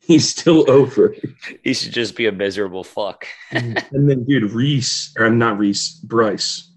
He's 0.00 0.26
still 0.26 0.68
over. 0.70 1.14
he 1.62 1.74
should 1.74 1.92
just 1.92 2.16
be 2.16 2.26
a 2.26 2.32
miserable 2.32 2.82
fuck. 2.82 3.26
and 3.50 3.84
then, 3.92 4.24
dude, 4.24 4.50
Rhys, 4.52 5.12
or 5.18 5.26
I'm 5.26 5.36
not 5.36 5.58
Rhys, 5.58 6.00
Bryce. 6.02 6.67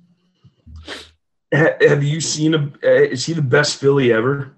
Ha- 1.53 1.75
have 1.81 2.03
you 2.03 2.21
seen 2.21 2.53
a? 2.53 2.71
uh, 2.83 2.89
Is 2.89 3.25
he 3.25 3.33
the 3.33 3.41
best 3.41 3.79
Philly 3.79 4.11
ever? 4.13 4.55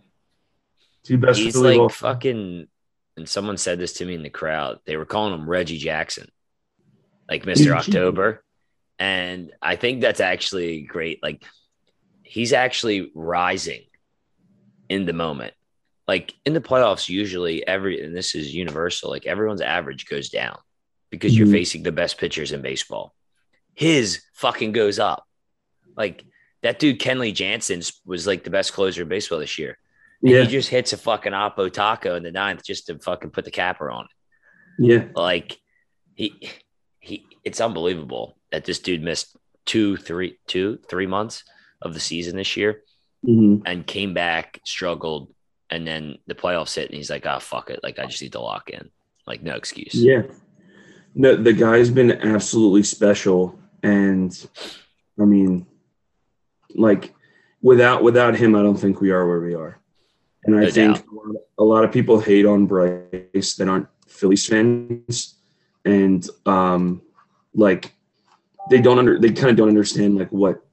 Is 1.03 1.10
he 1.10 1.15
the 1.15 1.25
best 1.27 1.39
He's 1.39 1.53
Philly 1.53 1.77
like 1.77 1.91
fucking. 1.91 2.67
And 3.15 3.29
someone 3.29 3.58
said 3.58 3.77
this 3.79 3.93
to 3.93 4.06
me 4.06 4.15
in 4.15 4.23
the 4.23 4.29
crowd. 4.29 4.79
They 4.86 4.97
were 4.97 5.06
calling 5.06 5.34
him 5.36 5.47
Reggie 5.47 5.77
Jackson, 5.77 6.27
like 7.29 7.43
Mr. 7.45 7.75
October. 7.77 8.43
And 8.97 9.51
I 9.62 9.75
think 9.75 10.01
that's 10.01 10.19
actually 10.19 10.82
great. 10.82 11.21
Like 11.21 11.43
he's 12.23 12.53
actually 12.53 13.12
rising 13.13 13.82
in 14.89 15.06
the 15.06 15.13
moment. 15.13 15.53
Like 16.08 16.34
in 16.45 16.53
the 16.53 16.62
playoffs, 16.62 17.08
usually 17.08 17.65
every 17.67 18.03
and 18.03 18.15
this 18.15 18.34
is 18.34 18.53
universal, 18.53 19.10
like 19.12 19.27
everyone's 19.27 19.62
average 19.62 20.08
goes 20.08 20.29
down 20.29 20.58
because 21.12 21.38
you're 21.38 21.47
Mhm. 21.47 21.51
facing 21.51 21.84
the 21.84 21.91
best 21.91 22.17
pitchers 22.17 22.51
in 22.51 22.62
baseball. 22.63 23.13
His 23.75 24.21
fucking 24.34 24.71
goes 24.71 24.97
up. 24.99 25.23
Like 25.95 26.23
that 26.63 26.80
dude 26.80 26.99
Kenley 26.99 27.34
Jansen 27.34 27.82
was 28.06 28.26
like 28.26 28.43
the 28.43 28.49
best 28.49 28.73
closer 28.73 29.04
in 29.04 29.08
baseball 29.08 29.39
this 29.39 29.60
year. 29.60 29.78
And 30.21 30.32
Yeah, 30.32 30.41
he 30.41 30.47
just 30.47 30.69
hits 30.69 30.93
a 30.93 30.97
fucking 30.97 31.34
oppo 31.34 31.71
taco 31.71 32.15
in 32.15 32.23
the 32.23 32.32
ninth 32.32 32.63
just 32.63 32.88
to 32.88 32.97
fucking 32.97 33.32
put 33.32 33.45
the 33.45 33.52
capper 33.52 33.91
on 33.91 34.06
it. 34.06 34.12
yeah. 34.80 35.08
Like 35.15 35.60
he 36.15 36.49
he 36.99 37.26
it's 37.43 37.62
unbelievable 37.62 38.38
that 38.52 38.65
this 38.65 38.80
dude 38.80 39.04
missed 39.04 39.36
two, 39.65 39.97
three, 39.97 40.38
two, 40.47 40.80
three 40.89 41.08
months 41.08 41.43
of 41.82 41.93
the 41.93 41.99
season 41.99 42.38
this 42.38 42.56
year 42.58 42.82
hmm 43.26 43.58
and 43.65 43.88
came 43.88 44.13
back, 44.13 44.60
struggled, 44.65 45.34
and 45.69 45.88
then 45.88 46.17
the 46.28 46.36
playoffs 46.36 46.76
hit 46.76 46.89
and 46.89 46.97
he's 46.97 47.10
like, 47.10 47.26
ah, 47.26 47.39
fuck 47.39 47.69
it. 47.69 47.80
Like 47.84 47.99
I 47.99 48.06
just 48.06 48.21
need 48.21 48.34
to 48.34 48.41
lock 48.41 48.69
in. 48.69 48.89
Like, 49.26 49.41
no 49.41 49.56
excuse. 49.56 49.95
Yeah. 49.95 50.23
No, 51.15 51.36
the 51.36 51.54
guy's 51.54 51.89
been 51.89 52.12
absolutely 52.12 52.84
special, 52.84 53.58
and 53.82 54.32
I 55.19 55.23
mean, 55.26 55.65
like, 56.75 57.13
without 57.62 58.03
without 58.03 58.36
him, 58.36 58.55
I 58.55 58.62
don't 58.62 58.77
think 58.77 59.01
we 59.01 59.12
are 59.12 59.27
where 59.27 59.39
we 59.41 59.55
are. 59.55 59.79
And 60.45 60.55
I 60.55 60.62
No 60.65 60.69
think 60.71 60.95
doubt. 60.95 61.05
a 61.07 61.15
lot, 61.15 61.36
a 61.59 61.63
lot 61.63 61.83
of 61.83 61.91
people 61.91 62.19
hate 62.19 62.45
on 62.45 62.65
Bryce 62.65 63.55
that 63.55 63.67
aren't 63.67 63.88
Phillies 64.07 64.45
fans, 64.45 65.36
and 65.86 66.27
um, 66.45 67.01
like 67.53 67.93
they 68.69 68.81
don't 68.81 68.99
under 68.99 69.19
they 69.19 69.31
kind 69.31 69.49
of 69.49 69.55
don't 69.55 69.69
understand 69.69 70.17
like 70.17 70.29
what 70.31 70.65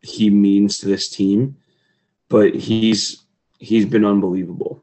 he 0.00 0.30
means 0.30 0.78
to 0.78 0.86
this 0.86 1.08
team, 1.08 1.56
but 2.28 2.54
he's 2.54 3.24
he's 3.58 3.86
been 3.86 4.04
unbelievable, 4.04 4.82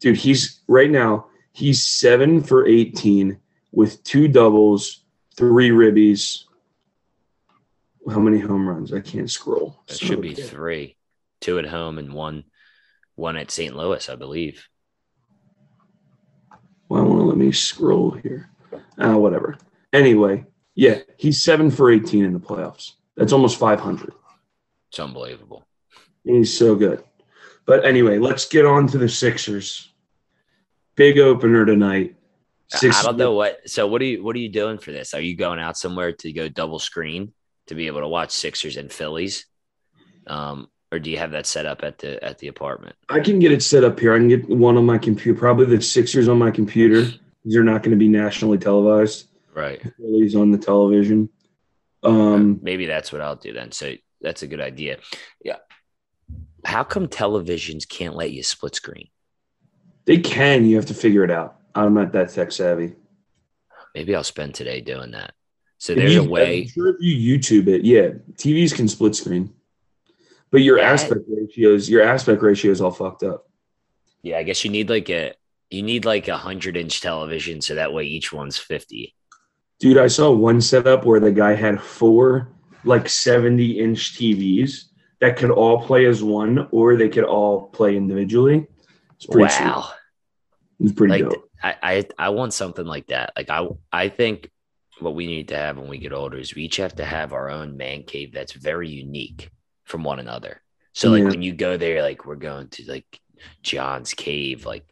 dude. 0.00 0.16
He's 0.16 0.60
right 0.68 0.90
now 0.90 1.26
he's 1.52 1.82
seven 1.86 2.42
for 2.42 2.66
eighteen 2.66 3.38
with 3.70 4.02
two 4.04 4.28
doubles, 4.28 5.04
three 5.36 5.70
ribbies. 5.70 6.44
How 8.10 8.18
many 8.20 8.38
home 8.38 8.68
runs? 8.68 8.92
I 8.92 9.00
can't 9.00 9.30
scroll. 9.30 9.82
It 9.88 9.94
So- 9.94 10.06
should 10.06 10.20
be 10.20 10.34
three, 10.34 10.96
two 11.40 11.58
at 11.58 11.66
home 11.66 11.98
and 11.98 12.12
one, 12.12 12.44
one 13.14 13.36
at 13.36 13.50
St. 13.50 13.76
Louis, 13.76 14.08
I 14.08 14.16
believe. 14.16 14.68
Why 16.88 17.00
won't 17.00 17.20
it 17.20 17.24
let 17.24 17.36
me 17.36 17.52
scroll 17.52 18.10
here? 18.10 18.50
Uh, 18.98 19.16
whatever. 19.16 19.56
Anyway, 19.92 20.46
yeah, 20.74 21.00
he's 21.16 21.42
seven 21.42 21.70
for 21.70 21.90
18 21.90 22.24
in 22.24 22.32
the 22.32 22.40
playoffs. 22.40 22.92
That's 23.16 23.32
almost 23.32 23.58
500. 23.58 24.12
It's 24.88 24.98
unbelievable. 24.98 25.66
He's 26.24 26.56
so 26.56 26.74
good. 26.74 27.02
But 27.64 27.84
anyway, 27.84 28.18
let's 28.18 28.46
get 28.48 28.66
on 28.66 28.86
to 28.88 28.98
the 28.98 29.08
Sixers. 29.08 29.92
Big 30.96 31.18
opener 31.18 31.64
tonight. 31.64 32.16
I 32.74 33.02
don't 33.02 33.16
know 33.16 33.32
what. 33.34 33.68
So 33.68 33.86
what 33.86 34.00
are 34.02 34.06
you 34.06 34.22
what 34.24 34.34
are 34.34 34.38
you 34.38 34.48
doing 34.48 34.78
for 34.78 34.92
this? 34.92 35.12
Are 35.14 35.20
you 35.20 35.36
going 35.36 35.58
out 35.58 35.76
somewhere 35.76 36.12
to 36.12 36.32
go 36.32 36.48
double 36.48 36.78
screen 36.78 37.32
to 37.66 37.74
be 37.74 37.86
able 37.86 38.00
to 38.00 38.08
watch 38.08 38.30
Sixers 38.30 38.76
and 38.76 38.90
Phillies, 38.92 39.46
um, 40.26 40.68
or 40.90 40.98
do 40.98 41.10
you 41.10 41.18
have 41.18 41.30
that 41.32 41.46
set 41.46 41.66
up 41.66 41.82
at 41.82 41.98
the 41.98 42.22
at 42.22 42.38
the 42.38 42.48
apartment? 42.48 42.96
I 43.08 43.20
can 43.20 43.38
get 43.38 43.52
it 43.52 43.62
set 43.62 43.84
up 43.84 43.98
here. 43.98 44.14
I 44.14 44.18
can 44.18 44.28
get 44.28 44.48
one 44.48 44.76
on 44.76 44.84
my 44.86 44.98
computer. 44.98 45.38
Probably 45.38 45.66
the 45.66 45.82
Sixers 45.82 46.28
on 46.28 46.38
my 46.38 46.50
computer. 46.50 47.10
These 47.44 47.56
are 47.56 47.64
not 47.64 47.82
going 47.82 47.90
to 47.92 47.96
be 47.96 48.08
nationally 48.08 48.58
televised. 48.58 49.28
Right. 49.54 49.82
Phillies 49.96 50.36
on 50.36 50.50
the 50.50 50.58
television. 50.58 51.28
Um, 52.02 52.60
Maybe 52.62 52.86
that's 52.86 53.12
what 53.12 53.20
I'll 53.20 53.36
do 53.36 53.52
then. 53.52 53.72
So 53.72 53.94
that's 54.20 54.42
a 54.42 54.46
good 54.46 54.60
idea. 54.60 54.98
Yeah. 55.44 55.56
How 56.64 56.84
come 56.84 57.08
televisions 57.08 57.88
can't 57.88 58.14
let 58.14 58.30
you 58.30 58.42
split 58.42 58.74
screen? 58.74 59.08
they 60.04 60.18
can. 60.18 60.64
You 60.64 60.76
have 60.76 60.86
to 60.86 60.94
figure 60.94 61.24
it 61.24 61.30
out. 61.30 61.56
I'm 61.74 61.94
not 61.94 62.12
that 62.12 62.30
tech 62.30 62.52
savvy. 62.52 62.94
Maybe 63.94 64.14
I'll 64.14 64.24
spend 64.24 64.54
today 64.54 64.80
doing 64.80 65.12
that. 65.12 65.34
So 65.82 65.96
there's 65.96 66.14
you- 66.14 66.20
a 66.22 66.28
way. 66.28 66.62
I'm 66.62 66.68
sure 66.68 66.90
if 66.90 66.96
you 67.00 67.36
YouTube 67.36 67.66
it, 67.66 67.82
yeah, 67.84 68.10
TVs 68.36 68.72
can 68.72 68.86
split 68.86 69.16
screen, 69.16 69.52
but 70.52 70.62
your 70.62 70.78
Yeah. 70.78 70.92
aspect 70.92 71.22
ratios, 71.26 71.90
your 71.90 72.02
aspect 72.02 72.40
ratio 72.40 72.70
is 72.70 72.80
all 72.80 72.92
fucked 72.92 73.24
up. 73.24 73.50
Yeah, 74.22 74.38
I 74.38 74.44
guess 74.44 74.64
you 74.64 74.70
need 74.70 74.88
like 74.88 75.10
a 75.10 75.34
you 75.72 75.82
need 75.82 76.04
like 76.04 76.28
a 76.28 76.36
hundred 76.36 76.76
inch 76.76 77.00
television 77.00 77.60
so 77.60 77.74
that 77.74 77.92
way 77.92 78.04
each 78.04 78.32
one's 78.32 78.56
fifty. 78.58 79.16
Dude, 79.80 79.98
I 79.98 80.06
saw 80.06 80.30
one 80.30 80.60
setup 80.60 81.04
where 81.04 81.18
the 81.18 81.32
guy 81.32 81.54
had 81.54 81.80
four 81.82 82.52
like 82.84 83.08
70 83.08 83.80
inch 83.80 84.16
TVs 84.16 84.84
that 85.20 85.36
could 85.36 85.50
all 85.50 85.82
play 85.84 86.06
as 86.06 86.22
one, 86.22 86.68
or 86.70 86.94
they 86.94 87.08
could 87.08 87.24
all 87.24 87.66
play 87.70 87.96
individually. 87.96 88.68
It's 89.16 89.26
pretty 89.26 89.48
sweet. 89.52 89.64
Wow. 89.66 89.90
It's 90.78 90.92
pretty 90.92 91.12
Like 91.24 91.32
dope. 91.32 91.50
I, 91.60 91.74
I 91.82 92.06
I 92.26 92.28
want 92.28 92.52
something 92.52 92.86
like 92.86 93.08
that. 93.08 93.32
Like 93.36 93.50
I 93.50 93.66
I 93.92 94.08
think 94.08 94.48
what 95.00 95.14
we 95.14 95.26
need 95.26 95.48
to 95.48 95.56
have 95.56 95.78
when 95.78 95.88
we 95.88 95.98
get 95.98 96.12
older 96.12 96.38
is 96.38 96.54
we 96.54 96.64
each 96.64 96.76
have 96.76 96.94
to 96.96 97.04
have 97.04 97.32
our 97.32 97.50
own 97.50 97.76
man 97.76 98.02
cave 98.04 98.32
that's 98.32 98.52
very 98.52 98.88
unique 98.88 99.50
from 99.84 100.04
one 100.04 100.18
another. 100.18 100.62
So 100.92 101.10
like 101.10 101.22
Yeah. 101.22 101.30
when 101.30 101.42
you 101.42 101.52
go 101.54 101.76
there, 101.76 102.02
like 102.02 102.26
we're 102.26 102.36
going 102.36 102.68
to 102.68 102.84
like 102.90 103.20
John's 103.62 104.14
cave, 104.14 104.66
like 104.66 104.84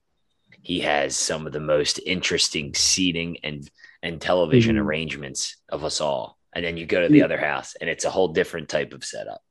he 0.63 0.81
has 0.81 1.17
some 1.17 1.47
of 1.47 1.53
the 1.53 1.61
most 1.61 2.01
interesting 2.05 2.75
seating 2.75 3.39
and 3.45 3.69
and 4.03 4.19
television 4.21 4.77
Mhm. 4.77 4.81
arrangements 4.81 5.57
of 5.69 5.85
us 5.85 6.01
all. 6.01 6.39
And 6.55 6.65
then 6.65 6.79
you 6.79 6.87
go 6.87 7.03
to 7.03 7.09
the 7.09 7.19
Yeah. 7.19 7.25
other 7.27 7.39
house 7.39 7.77
and 7.79 7.91
it's 7.91 8.07
a 8.07 8.11
whole 8.11 8.29
different 8.29 8.71
type 8.71 8.95
of 8.95 9.05
setup. 9.05 9.43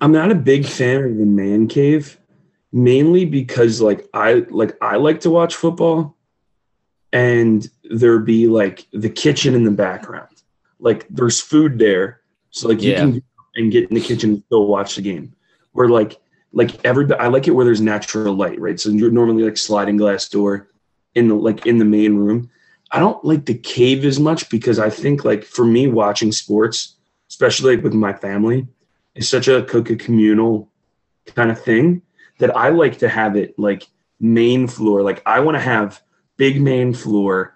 I'm 0.00 0.10
not 0.10 0.32
a 0.32 0.34
big 0.34 0.66
fan 0.66 1.04
of 1.04 1.16
the 1.16 1.24
man 1.24 1.68
cave, 1.68 2.18
mainly 2.72 3.24
because 3.24 3.80
like 3.80 4.08
I 4.12 4.44
like 4.50 4.76
I 4.82 4.96
like 4.96 5.20
to 5.20 5.30
watch 5.30 5.54
football, 5.54 6.18
and 7.12 7.68
there 7.84 8.18
be 8.18 8.46
like 8.46 8.86
the 8.92 9.10
kitchen 9.10 9.54
in 9.54 9.64
the 9.64 9.70
background, 9.70 10.42
like 10.78 11.06
there's 11.10 11.40
food 11.40 11.78
there, 11.78 12.20
so 12.50 12.68
like 12.68 12.82
you 12.82 12.92
Yeah. 12.92 13.00
can 13.00 13.22
and 13.54 13.70
get 13.70 13.90
in 13.90 13.94
the 13.94 14.00
kitchen 14.00 14.30
and 14.30 14.42
still 14.46 14.66
watch 14.66 14.96
the 14.96 15.02
game. 15.02 15.34
Where 15.72 15.88
like 15.88 16.18
like 16.54 16.84
everybody, 16.84 17.18
I 17.20 17.28
like 17.28 17.48
it 17.48 17.52
where 17.52 17.64
there's 17.64 17.80
natural 17.80 18.34
light, 18.34 18.60
right? 18.60 18.78
So 18.78 18.90
you're 18.90 19.10
normally 19.10 19.42
like 19.42 19.56
sliding 19.56 19.96
glass 19.96 20.28
door 20.28 20.68
in 21.14 21.28
the 21.28 21.34
like 21.34 21.66
in 21.66 21.78
the 21.78 21.84
main 21.84 22.16
room. 22.16 22.50
I 22.90 22.98
don't 22.98 23.22
like 23.24 23.46
the 23.46 23.54
cave 23.54 24.04
as 24.04 24.20
much 24.20 24.48
because 24.50 24.78
I 24.78 24.90
think 24.90 25.24
like 25.24 25.44
for 25.44 25.64
me 25.64 25.86
watching 25.86 26.30
sports, 26.32 26.96
especially 27.30 27.76
like 27.76 27.84
with 27.84 27.94
my 27.94 28.12
family, 28.12 28.66
is 29.14 29.28
such 29.28 29.48
a 29.48 29.62
cook 29.62 29.90
a 29.90 29.96
communal 29.96 30.70
kind 31.34 31.50
of 31.50 31.62
thing 31.62 32.02
that 32.38 32.54
I 32.56 32.70
like 32.70 32.98
to 32.98 33.08
have 33.08 33.36
it 33.36 33.58
like 33.58 33.86
main 34.20 34.66
floor. 34.66 35.02
Like 35.02 35.22
I 35.26 35.40
want 35.40 35.56
to 35.56 35.60
have 35.60 36.02
big 36.36 36.60
main 36.60 36.92
floor, 36.94 37.54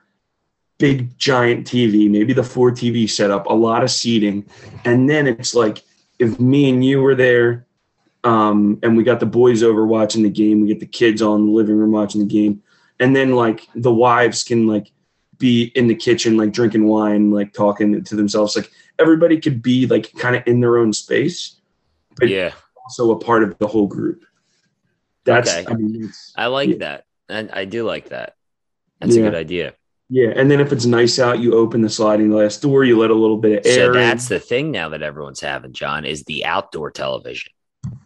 big 0.79 1.17
giant 1.19 1.67
TV, 1.67 2.11
maybe 2.11 2.33
the 2.33 2.43
four 2.43 2.71
TV 2.71 3.09
setup, 3.09 3.47
a 3.47 3.55
lot 3.55 3.83
of 3.83 3.91
seating, 3.91 4.45
and 4.85 5.09
then 5.09 5.27
it's 5.27 5.55
like 5.55 5.83
if 6.19 6.39
me 6.41 6.71
and 6.71 6.85
you 6.85 7.01
were 7.03 7.15
there, 7.15 7.67
um, 8.25 8.79
and 8.83 8.97
we 8.97 9.05
got 9.05 9.21
the 9.21 9.27
boys 9.27 9.63
over 9.63 9.87
watching 9.87 10.23
the 10.23 10.31
game, 10.31 10.61
we 10.61 10.69
get 10.69 10.81
the 10.81 10.87
kids 10.87 11.23
on 11.23 11.41
in 11.41 11.47
the 11.47 11.53
living 11.53 11.77
room 11.77 11.93
watching 11.93 12.21
the 12.21 12.27
game, 12.27 12.63
and 13.01 13.15
then 13.15 13.35
like 13.35 13.69
the 13.75 13.93
wives 13.93 14.43
can 14.43 14.67
like 14.67 14.91
be 15.39 15.65
in 15.75 15.87
the 15.87 15.95
kitchen 15.95 16.37
like 16.37 16.53
drinking 16.53 16.87
wine, 16.87 17.31
like 17.31 17.53
talking 17.53 18.03
to 18.03 18.17
themselves, 18.17 18.57
like 18.57 18.71
everybody 18.99 19.39
could 19.39 19.61
be 19.63 19.87
like 19.87 20.13
kind 20.15 20.35
of 20.35 20.43
in 20.47 20.61
their 20.61 20.79
own 20.79 20.93
space, 20.93 21.57
but 22.17 22.29
yeah. 22.29 22.53
also 22.85 23.11
a 23.11 23.19
part 23.19 23.43
of 23.43 23.57
the 23.59 23.67
whole 23.67 23.87
group. 23.87 24.25
That's 25.25 25.55
Okay. 25.55 25.67
I 25.69 25.75
mean, 25.75 26.11
I 26.37 26.47
like 26.47 26.71
Yeah. 26.71 26.77
that. 26.79 27.05
And 27.29 27.51
I 27.51 27.65
do 27.65 27.85
like 27.85 28.11
that. 28.11 28.36
That's 29.01 29.15
Yeah. 29.17 29.23
a 29.23 29.25
good 29.31 29.35
idea. 29.35 29.75
yeah. 30.09 30.29
And 30.37 30.51
then 30.51 30.61
if 30.61 30.73
it's 30.73 30.87
nice 30.87 31.19
out, 31.19 31.41
you 31.41 31.55
open 31.55 31.81
the 31.83 31.89
sliding 31.91 32.31
glass 32.31 32.57
door, 32.59 32.85
you 32.85 32.99
let 32.99 33.11
a 33.11 33.15
little 33.15 33.37
bit 33.39 33.59
of 33.61 33.67
air. 33.67 33.75
So 33.75 33.87
in. 33.87 33.93
that's 33.95 34.29
the 34.29 34.39
thing 34.41 34.71
now 34.71 34.89
that 34.91 35.03
everyone's 35.03 35.41
having, 35.41 35.73
John, 35.73 36.05
is 36.05 36.23
the 36.25 36.45
outdoor 36.45 36.91
television. 36.91 37.53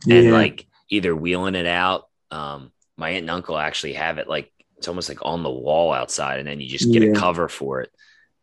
yeah. 0.06 0.16
And 0.16 0.32
like 0.32 0.66
either 0.90 1.14
wheeling 1.14 1.54
it 1.54 1.66
out. 1.66 2.04
Um, 2.30 2.72
my 2.96 3.10
aunt 3.10 3.22
and 3.22 3.30
uncle 3.30 3.56
actually 3.58 3.94
have 3.94 4.18
it 4.18 4.28
like 4.28 4.50
it's 4.76 4.88
almost 4.88 5.08
like 5.08 5.18
on 5.22 5.42
the 5.42 5.50
wall 5.50 5.92
outside, 5.92 6.38
and 6.38 6.48
then 6.48 6.58
you 6.60 6.68
just 6.68 6.90
get 6.92 7.02
Yeah. 7.02 7.10
a 7.10 7.14
cover 7.14 7.48
for 7.48 7.80
it. 7.82 7.90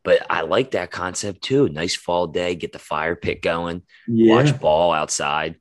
But 0.03 0.25
I 0.29 0.41
like 0.41 0.71
that 0.71 0.91
concept 0.91 1.41
too. 1.41 1.67
Nice 1.67 1.95
fall 1.95 2.27
day, 2.27 2.55
get 2.55 2.71
the 2.73 2.79
fire 2.79 3.15
pit 3.15 3.41
going, 3.41 3.81
Yeah, 4.07 4.35
watch 4.35 4.59
ball 4.59 4.91
outside. 4.93 5.55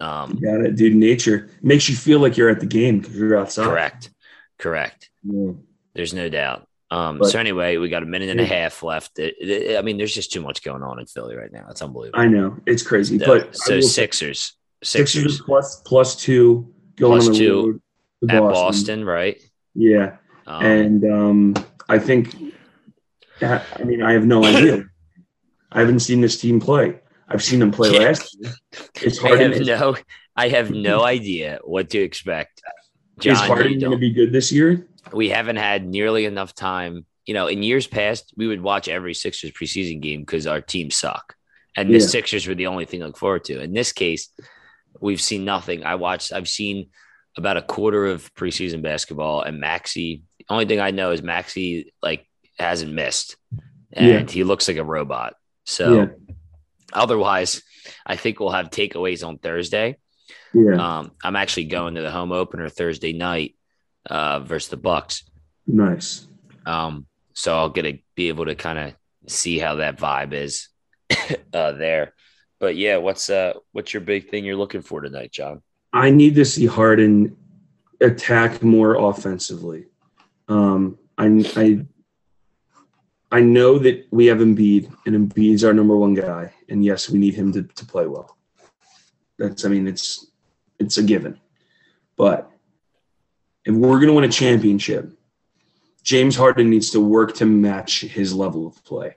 Um, 0.00 0.36
got 0.42 0.60
it, 0.60 0.76
dude. 0.76 0.94
Nature 0.96 1.48
makes 1.62 1.88
you 1.88 1.94
feel 1.96 2.18
like 2.18 2.36
you're 2.36 2.50
at 2.50 2.60
the 2.60 2.66
game 2.66 2.98
because 3.00 3.16
you're 3.16 3.38
outside. 3.38 3.64
correct, 3.66 4.10
correct. 4.58 5.10
Yeah. 5.22 5.52
There's 5.94 6.12
no 6.14 6.28
doubt. 6.28 6.66
Um, 6.90 7.18
But- 7.18 7.30
so 7.30 7.38
anyway, 7.38 7.76
we 7.78 7.88
got 7.88 8.02
a 8.02 8.06
minute 8.06 8.28
and 8.30 8.40
a 8.40 8.44
half 8.46 8.82
left. 8.82 9.18
It- 9.18 9.34
it- 9.40 9.76
I 9.78 9.82
mean, 9.82 9.96
there's 9.98 10.14
just 10.14 10.32
too 10.32 10.40
much 10.42 10.62
going 10.62 10.82
on 10.82 10.98
in 11.00 11.06
Philly 11.06 11.34
right 11.36 11.50
now. 11.52 11.66
It's 11.70 11.82
unbelievable. 11.82 12.20
I 12.20 12.26
know 12.28 12.56
it's 12.66 12.82
crazy, 12.82 13.18
So- 13.18 13.26
but 13.26 13.56
so 13.56 13.80
Sixers, 13.80 14.54
Sixers 14.82 15.22
Sixers 15.24 15.40
plus 15.40 15.80
plus 15.84 16.14
two 16.16 16.72
going 16.96 17.12
Plus 17.20 17.28
on 17.28 17.34
two 17.34 17.80
to 18.28 18.34
at 18.34 18.40
Boston, 18.40 19.04
right? 19.04 19.40
Yeah, 19.74 20.16
Um, 20.46 20.64
and 20.64 21.04
um, 21.04 21.54
I 21.88 21.98
think. 21.98 22.34
I 23.42 23.82
mean, 23.84 24.02
I 24.02 24.12
have 24.12 24.26
no 24.26 24.44
idea. 24.44 24.84
I 25.72 25.80
haven't 25.80 26.00
seen 26.00 26.20
this 26.20 26.40
team 26.40 26.60
play. 26.60 27.00
I've 27.28 27.42
seen 27.42 27.58
them 27.58 27.72
play 27.72 27.92
Yeah. 27.92 28.00
last 28.00 28.36
year. 28.38 28.52
It's 29.02 29.18
I 29.24 29.28
hard. 29.28 29.40
have 29.40 29.60
no, 29.66 29.96
I 30.36 30.48
have 30.48 30.70
no 30.70 31.02
idea 31.02 31.58
what 31.64 31.90
to 31.90 31.98
expect. 31.98 32.62
is 33.18 33.24
John, 33.24 33.36
Harden 33.48 33.78
going 33.80 33.90
to 33.92 33.98
be 33.98 34.12
good 34.12 34.32
this 34.32 34.52
year? 34.52 34.86
We 35.12 35.28
haven't 35.30 35.56
had 35.56 35.86
nearly 35.86 36.24
enough 36.24 36.54
time. 36.54 37.06
You 37.26 37.34
know, 37.34 37.46
in 37.46 37.62
years 37.62 37.86
past, 37.86 38.32
we 38.36 38.46
would 38.46 38.60
watch 38.62 38.88
every 38.88 39.14
Sixers 39.14 39.52
preseason 39.52 40.00
game 40.00 40.20
because 40.20 40.46
our 40.46 40.60
team 40.60 40.90
suck, 40.90 41.34
and 41.76 41.88
the 41.88 41.94
Yeah. 41.98 42.06
Sixers 42.06 42.46
were 42.46 42.54
the 42.54 42.66
only 42.66 42.84
thing 42.84 43.00
to 43.00 43.06
look 43.06 43.16
forward 43.18 43.44
to. 43.44 43.60
In 43.62 43.72
this 43.72 43.92
case, 43.92 44.28
we've 45.00 45.20
seen 45.20 45.44
nothing. 45.44 45.84
I 45.84 45.94
watched. 45.94 46.32
I've 46.32 46.48
seen 46.48 46.90
about 47.36 47.56
a 47.56 47.62
quarter 47.62 48.06
of 48.06 48.32
preseason 48.34 48.82
basketball, 48.82 49.42
and 49.42 49.58
Maxey. 49.58 50.22
The 50.38 50.44
only 50.50 50.66
thing 50.66 50.80
I 50.80 50.90
know 50.90 51.12
is 51.12 51.22
Maxey 51.22 51.92
like 52.02 52.26
hasn't 52.58 52.92
missed, 52.92 53.36
and 53.92 54.28
Yeah. 54.28 54.32
he 54.32 54.44
looks 54.44 54.68
like 54.68 54.76
a 54.76 54.84
robot. 54.84 55.34
So, 55.64 55.94
Yeah. 55.94 56.06
otherwise, 56.92 57.62
I 58.06 58.16
think 58.16 58.38
we'll 58.38 58.50
have 58.50 58.70
takeaways 58.70 59.26
on 59.26 59.38
Thursday. 59.38 59.96
Yeah, 60.52 60.74
Um, 60.98 61.12
I'm 61.24 61.36
actually 61.36 61.64
going 61.64 61.94
to 61.96 62.02
the 62.02 62.10
home 62.10 62.32
opener 62.32 62.68
Thursday 62.68 63.12
night 63.12 63.56
uh, 64.10 64.40
versus 64.40 64.70
the 64.70 64.76
Bucks. 64.76 65.24
nice. 65.66 66.26
Um, 66.66 67.06
so 67.34 67.56
I'll 67.56 67.68
get 67.68 67.82
to 67.82 67.98
be 68.14 68.28
able 68.28 68.46
to 68.46 68.54
kind 68.54 68.78
of 68.78 68.94
see 69.26 69.58
how 69.58 69.76
that 69.76 69.98
vibe 69.98 70.32
is 70.32 70.68
uh, 71.52 71.72
there. 71.72 72.14
But 72.60 72.76
yeah, 72.76 72.96
what's 72.96 73.28
uh 73.28 73.54
what's 73.72 73.92
your 73.92 74.00
big 74.00 74.30
thing 74.30 74.44
you're 74.44 74.56
looking 74.56 74.80
for 74.80 75.00
tonight, 75.00 75.32
John? 75.32 75.60
I 75.92 76.10
need 76.10 76.34
to 76.36 76.44
see 76.44 76.66
Harden 76.66 77.36
attack 78.00 78.62
more 78.62 78.94
offensively. 78.96 79.86
Um, 80.48 80.98
I, 81.18 81.44
I, 81.56 81.86
I 83.30 83.40
know 83.40 83.78
that 83.78 84.06
we 84.10 84.26
have 84.26 84.38
Embiid, 84.38 84.92
and 85.06 85.14
Embiid's 85.14 85.64
our 85.64 85.72
number 85.72 85.96
one 85.96 86.14
guy, 86.14 86.52
and 86.68 86.84
yes, 86.84 87.08
we 87.08 87.18
need 87.18 87.34
him 87.34 87.52
to, 87.52 87.62
to 87.62 87.86
play 87.86 88.06
well. 88.06 88.36
That's, 89.38 89.64
I 89.64 89.68
mean, 89.68 89.88
it's 89.88 90.26
it's 90.78 90.98
a 90.98 91.02
given. 91.02 91.40
But 92.16 92.50
if 93.64 93.74
we're 93.74 93.96
going 93.96 94.08
to 94.08 94.12
win 94.14 94.24
a 94.24 94.28
championship, 94.28 95.10
James 96.02 96.36
Harden 96.36 96.68
needs 96.70 96.90
to 96.90 97.00
work 97.00 97.34
to 97.36 97.46
match 97.46 98.02
his 98.02 98.34
level 98.34 98.66
of 98.66 98.82
play. 98.84 99.16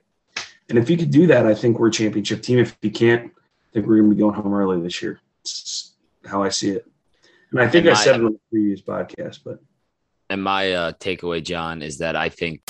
And 0.69 0.77
if 0.77 0.87
he 0.87 0.95
could 0.97 1.11
do 1.11 1.27
that, 1.27 1.45
I 1.45 1.53
think 1.53 1.79
we're 1.79 1.87
a 1.89 1.91
championship 1.91 2.41
team. 2.41 2.59
If 2.59 2.77
he 2.81 2.89
can't, 2.89 3.25
I 3.25 3.73
think 3.73 3.87
we're 3.87 3.97
going 3.97 4.09
to 4.09 4.15
be 4.15 4.19
going 4.21 4.35
home 4.35 4.53
early 4.53 4.81
this 4.81 5.01
year. 5.01 5.19
It's 5.41 5.93
how 6.25 6.43
I 6.43 6.49
see 6.49 6.69
it. 6.71 6.85
And 7.51 7.59
I 7.59 7.67
think 7.67 7.85
And 7.85 7.91
I 7.91 7.93
my- 7.93 8.03
said 8.03 8.15
it 8.15 8.25
on 8.25 8.33
the 8.33 8.39
previous 8.51 8.81
podcast, 8.81 9.39
but 9.45 9.59
And 10.29 10.43
my 10.43 10.71
uh, 10.73 10.91
takeaway, 10.93 11.43
John, 11.43 11.81
is 11.81 11.99
that 11.99 12.15
I 12.15 12.29
think 12.29 12.61